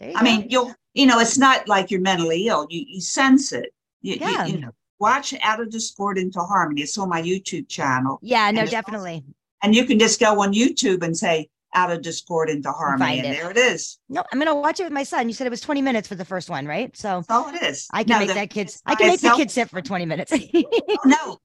You 0.00 0.10
I 0.10 0.20
go. 0.20 0.22
mean, 0.22 0.46
you'll, 0.48 0.74
you 0.94 1.06
know, 1.06 1.18
it's 1.18 1.38
not 1.38 1.68
like 1.68 1.90
you're 1.90 2.00
mentally 2.00 2.46
ill. 2.46 2.66
You, 2.70 2.84
you 2.86 3.00
sense 3.00 3.52
it. 3.52 3.72
You, 4.00 4.14
you- 4.14 4.20
Yeah. 4.20 4.46
you 4.46 4.60
know, 4.60 4.70
watch 5.00 5.34
Out 5.42 5.60
of 5.60 5.70
Discord 5.70 6.18
into 6.18 6.40
Harmony. 6.40 6.82
It's 6.82 6.96
on 6.98 7.08
my 7.08 7.20
YouTube 7.20 7.68
channel. 7.68 8.18
yeah, 8.22 8.50
no, 8.52 8.62
and 8.62 8.70
definitely. 8.70 9.24
And 9.62 9.74
you 9.74 9.84
can 9.84 9.98
just 9.98 10.20
go 10.20 10.40
on 10.42 10.52
YouTube 10.54 11.02
and 11.02 11.16
say 11.16 11.48
Out 11.74 11.90
of 11.92 12.02
Discord 12.02 12.48
into 12.48 12.72
Harmony. 12.72 13.20
And 13.20 13.34
there 13.36 13.50
it 13.50 13.56
is. 13.56 13.98
No, 14.08 14.24
I'm 14.32 14.38
gonna 14.38 14.54
watch 14.54 14.80
it 14.80 14.84
with 14.84 14.92
my 14.92 15.02
son. 15.02 15.28
You 15.28 15.34
said 15.34 15.46
it 15.46 15.50
was 15.50 15.60
20 15.60 15.82
minutes 15.82 16.08
for 16.08 16.14
the 16.14 16.24
first 16.24 16.48
one, 16.48 16.66
right? 16.66 16.96
So 16.96 17.22
That's 17.28 17.30
all 17.30 17.54
it 17.54 17.62
is. 17.62 17.86
I 17.92 18.04
can 18.04 18.14
No, 18.14 18.18
make 18.20 18.28
the- 18.28 18.34
that 18.34 18.50
kids. 18.50 18.82
I 18.86 18.94
can 18.94 19.08
make 19.08 19.20
the 19.20 19.30
kids 19.36 19.52
sit 19.52 19.68
for 19.68 19.82
20 19.82 20.06
minutes. 20.06 20.32
No, 21.04 21.38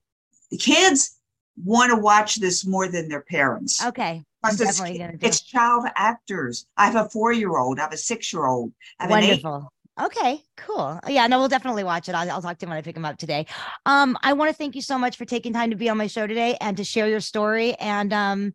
the 0.49 0.57
kids 0.57 1.19
want 1.63 1.91
to 1.91 1.97
watch 1.97 2.35
this 2.35 2.65
more 2.65 2.87
than 2.87 3.09
their 3.09 3.21
parents. 3.21 3.83
okay, 3.85 4.23
it's, 4.45 4.81
it's 5.21 5.41
child 5.41 5.85
actors. 5.95 6.65
I 6.77 6.87
have 6.89 6.95
a 7.05 7.09
four-year-old. 7.09 7.79
I 7.79 7.83
have 7.83 7.93
a 7.93 7.97
six-year-old. 7.97 8.71
I 8.99 9.03
have 9.03 9.11
an. 9.11 9.27
Wonderful. 9.27 9.71
Okay, 10.01 10.41
cool. 10.57 10.99
Yeah, 11.07 11.27
no, 11.27 11.37
we'll 11.37 11.47
definitely 11.49 11.83
watch 11.83 12.09
it. 12.09 12.15
I'll, 12.15 12.29
I'll 12.31 12.41
talk 12.41 12.57
to 12.57 12.65
him 12.65 12.69
when 12.71 12.77
I 12.79 12.81
pick 12.81 12.97
him 12.97 13.05
up 13.05 13.17
today. 13.17 13.45
Um, 13.85 14.17
I 14.23 14.33
want 14.33 14.49
to 14.49 14.55
thank 14.55 14.73
you 14.75 14.81
so 14.81 14.97
much 14.97 15.17
for 15.17 15.25
taking 15.25 15.53
time 15.53 15.69
to 15.69 15.75
be 15.75 15.87
on 15.87 15.97
my 15.97 16.07
show 16.07 16.25
today 16.25 16.57
and 16.59 16.75
to 16.77 16.83
share 16.83 17.07
your 17.07 17.19
story. 17.19 17.75
And 17.75 18.11
um, 18.11 18.53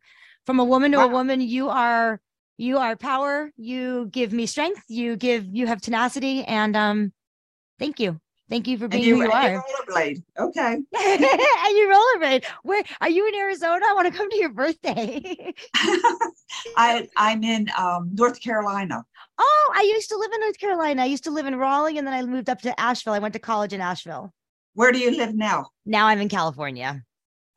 from 0.49 0.61
a 0.61 0.64
woman 0.64 0.92
to 0.92 1.01
a 1.01 1.07
woman, 1.07 1.42
you 1.42 1.68
are 1.68 2.22
you 2.57 2.78
are 2.78 2.96
power. 2.96 3.53
You 3.59 4.09
give 4.11 4.32
me 4.32 4.46
strength. 4.46 4.82
You 4.88 5.14
give 5.14 5.44
you 5.44 5.66
have 5.66 5.82
tenacity. 5.82 6.42
And 6.44 6.74
um, 6.74 7.12
thank 7.78 8.01
you, 8.01 8.18
thank 8.49 8.66
you 8.66 8.78
for 8.78 8.84
And 8.84 8.92
being 8.92 9.05
you, 9.05 9.16
who 9.16 9.24
you 9.24 9.30
and 9.30 9.34
are. 9.34 9.53
you 9.53 9.61
rollerblade. 9.61 10.22
Okay. 10.38 10.72
and 10.72 11.76
you 11.76 11.92
rollerblade. 11.94 12.46
Where 12.62 12.82
are 13.03 13.11
you 13.11 13.28
in 13.28 13.34
Arizona? 13.34 13.84
I 13.90 13.92
want 13.92 14.11
to 14.11 14.18
come 14.18 14.30
to 14.30 14.38
your 14.38 14.49
birthday. 14.49 15.53
I 16.78 17.07
I'm 17.18 17.44
in 17.44 17.68
um, 17.76 18.09
North 18.14 18.40
Carolina. 18.40 19.05
oh, 19.36 19.72
I 19.76 19.82
used 19.82 20.09
to 20.09 20.16
live 20.16 20.32
in 20.32 20.40
North 20.40 20.59
Carolina. 20.59 21.03
I 21.03 21.05
used 21.05 21.24
to 21.24 21.30
live 21.30 21.44
in 21.44 21.57
Raleigh, 21.57 21.99
and 21.99 22.07
then 22.07 22.14
I 22.14 22.22
moved 22.22 22.49
up 22.49 22.62
to 22.62 22.80
Asheville. 22.80 23.12
I 23.12 23.18
went 23.18 23.34
to 23.34 23.38
college 23.38 23.74
in 23.74 23.82
Asheville. 23.82 24.32
Where 24.72 24.92
do 24.92 24.99
you 24.99 25.14
live 25.14 25.34
now? 25.34 25.66
Now 25.84 26.07
I'm 26.07 26.22
in 26.22 26.30
California. 26.30 27.03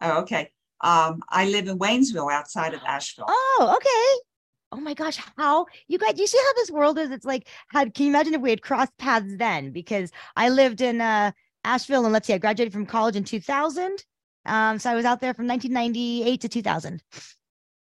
Oh, 0.01 0.23
okay. 0.23 0.51
Um, 0.83 1.21
I 1.29 1.47
live 1.47 1.67
in 1.67 1.77
Waynesville, 1.77 2.31
outside 2.31 2.73
of 2.73 2.81
Asheville. 2.85 3.25
Oh, 3.27 3.73
okay. 3.77 4.21
Oh 4.73 4.79
my 4.79 4.93
gosh, 4.93 5.19
how 5.37 5.65
you 5.87 5.97
guys? 5.97 6.17
You 6.17 6.27
see 6.27 6.39
how 6.45 6.53
this 6.53 6.71
world 6.71 6.97
is? 6.97 7.11
It's 7.11 7.25
like, 7.25 7.47
how 7.67 7.83
can 7.83 8.05
you 8.05 8.09
imagine 8.09 8.33
if 8.33 8.41
we 8.41 8.49
had 8.49 8.61
crossed 8.61 8.97
paths 8.97 9.35
then? 9.37 9.71
Because 9.71 10.11
I 10.35 10.49
lived 10.49 10.81
in 10.81 11.01
uh, 11.01 11.31
Asheville, 11.63 12.05
and 12.05 12.13
let's 12.13 12.27
see, 12.27 12.33
I 12.33 12.37
graduated 12.37 12.73
from 12.73 12.85
college 12.85 13.15
in 13.15 13.23
2000. 13.23 14.03
Um, 14.45 14.79
so 14.79 14.89
I 14.89 14.95
was 14.95 15.05
out 15.05 15.19
there 15.19 15.33
from 15.33 15.47
1998 15.47 16.41
to 16.41 16.49
2000. 16.49 17.03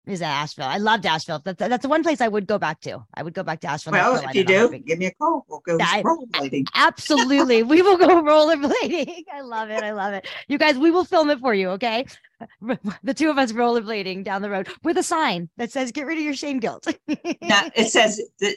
Is 0.07 0.21
Asheville? 0.21 0.65
I 0.65 0.77
loved 0.77 1.05
Asheville. 1.05 1.41
That's 1.45 1.59
that's 1.59 1.83
the 1.83 1.87
one 1.87 2.01
place 2.01 2.21
I 2.21 2.27
would 2.27 2.47
go 2.47 2.57
back 2.57 2.81
to. 2.81 3.05
I 3.13 3.21
would 3.21 3.35
go 3.35 3.43
back 3.43 3.59
to 3.61 3.67
Asheville. 3.67 3.93
Well, 3.93 4.15
if 4.27 4.33
you 4.33 4.43
do, 4.43 4.69
give 4.79 4.97
me 4.97 5.05
a 5.05 5.11
call. 5.13 5.45
We'll 5.47 5.59
go 5.59 5.77
I- 5.79 6.01
rollerblading. 6.01 6.67
Absolutely. 6.73 7.61
we 7.73 7.83
will 7.83 7.97
go 7.97 8.07
rollerblading. 8.23 9.25
I 9.31 9.41
love 9.41 9.69
it. 9.69 9.83
I 9.83 9.91
love 9.91 10.13
it. 10.13 10.27
You 10.47 10.57
guys, 10.57 10.79
we 10.79 10.89
will 10.89 11.05
film 11.05 11.29
it 11.29 11.39
for 11.39 11.53
you, 11.53 11.69
okay? 11.71 12.05
The 13.03 13.13
two 13.13 13.29
of 13.29 13.37
us 13.37 13.51
rollerblading 13.51 14.23
down 14.23 14.41
the 14.41 14.49
road 14.49 14.67
with 14.83 14.97
a 14.97 15.03
sign 15.03 15.49
that 15.57 15.71
says, 15.71 15.91
get 15.91 16.07
rid 16.07 16.17
of 16.17 16.23
your 16.23 16.33
shame 16.33 16.59
guilt. 16.59 16.87
It 17.07 17.91
says 17.91 18.19
the 18.39 18.55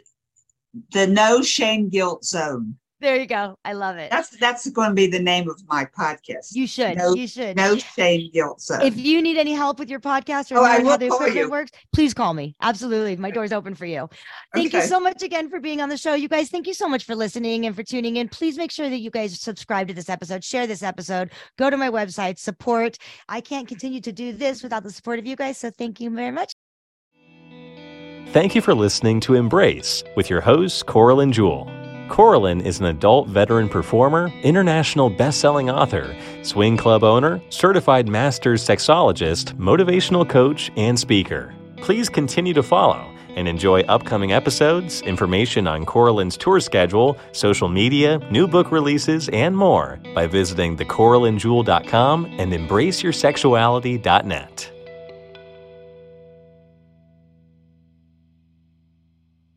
the 0.92 1.06
no 1.06 1.42
shame 1.42 1.90
guilt 1.90 2.24
zone. 2.24 2.76
There 3.00 3.16
you 3.16 3.26
go. 3.26 3.58
I 3.64 3.72
love 3.74 3.96
it. 3.96 4.10
That's 4.10 4.30
that's 4.38 4.70
going 4.70 4.90
to 4.90 4.94
be 4.94 5.06
the 5.06 5.18
name 5.18 5.48
of 5.50 5.60
my 5.68 5.84
podcast. 5.84 6.54
you 6.54 6.66
should. 6.66 6.96
no- 6.96 7.14
you 7.14 7.26
should. 7.26 7.56
no 7.56 7.76
shame 7.76 8.30
guilt 8.32 8.60
zone. 8.62 8.80
If 8.82 8.96
you 8.96 9.20
need 9.20 9.36
any 9.36 9.52
help 9.52 9.78
with 9.78 9.90
your 9.90 10.00
podcast 10.00 10.50
or 10.52 10.58
Oh, 10.58 10.64
I 10.64 10.76
how 10.78 10.82
will 10.84 10.98
the 10.98 11.06
equipment 11.06 11.50
works, 11.50 11.70
please 11.92 12.14
call 12.14 12.32
me. 12.34 12.54
Absolutely. 12.62 13.16
My 13.16 13.30
door's 13.30 13.52
open 13.52 13.74
for 13.74 13.84
you. 13.84 14.08
Thank 14.54 14.72
you 14.72 14.80
so 14.82 14.98
much 15.00 15.22
again 15.22 15.50
for 15.50 15.60
being 15.60 15.80
on 15.82 15.88
the 15.88 15.96
show. 15.96 16.14
You 16.14 16.28
guys, 16.28 16.48
thank 16.48 16.66
you 16.66 16.72
so 16.74 16.88
much 16.88 17.04
for 17.04 17.14
listening 17.14 17.66
and 17.66 17.74
for 17.76 17.82
tuning 17.82 18.16
in. 18.16 18.28
Please 18.28 18.56
make 18.56 18.70
sure 18.70 18.88
that 18.88 18.98
you 19.00 19.10
guys 19.10 19.38
subscribe 19.38 19.88
to 19.88 19.94
this 19.94 20.08
episode, 20.08 20.42
share 20.44 20.66
this 20.66 20.82
episode, 20.82 21.30
go 21.58 21.68
to 21.68 21.76
my 21.76 21.90
website, 21.90 22.38
support. 22.38 22.96
I 23.28 23.40
can't 23.40 23.68
continue 23.68 24.00
to 24.02 24.12
do 24.12 24.32
this 24.32 24.62
without 24.62 24.82
the 24.82 24.90
support 24.90 25.18
of 25.18 25.26
you 25.26 25.36
guys. 25.36 25.58
So 25.58 25.70
thank 25.70 26.00
you 26.00 26.10
very 26.10 26.30
much. 26.30 26.52
Thank 28.32 28.54
you 28.54 28.62
for 28.62 28.74
listening 28.74 29.20
to 29.20 29.34
Embrace 29.34 30.02
with 30.16 30.30
your 30.30 30.40
hosts, 30.40 30.82
Coral 30.82 31.20
and 31.20 31.32
Jewel. 31.32 31.70
Corlin 32.08 32.64
is 32.64 32.80
an 32.80 32.86
adult 32.86 33.28
veteran 33.28 33.68
performer, 33.68 34.32
international 34.42 35.10
best-selling 35.10 35.70
author, 35.70 36.14
swing 36.42 36.76
club 36.76 37.02
owner, 37.02 37.40
certified 37.48 38.08
master's 38.08 38.64
sexologist, 38.64 39.54
motivational 39.54 40.28
coach, 40.28 40.70
and 40.76 40.98
speaker. 40.98 41.54
Please 41.76 42.08
continue 42.08 42.54
to 42.54 42.62
follow 42.62 43.10
and 43.36 43.48
enjoy 43.48 43.80
upcoming 43.82 44.32
episodes, 44.32 45.02
information 45.02 45.66
on 45.66 45.84
Corlin's 45.84 46.36
tour 46.36 46.60
schedule, 46.60 47.18
social 47.32 47.68
media, 47.68 48.18
new 48.30 48.46
book 48.46 48.70
releases, 48.70 49.28
and 49.30 49.56
more 49.56 49.98
by 50.14 50.26
visiting 50.26 50.76
thecorlinjewel.com 50.76 52.26
and 52.38 52.52
embraceyoursexuality.net. 52.52 54.70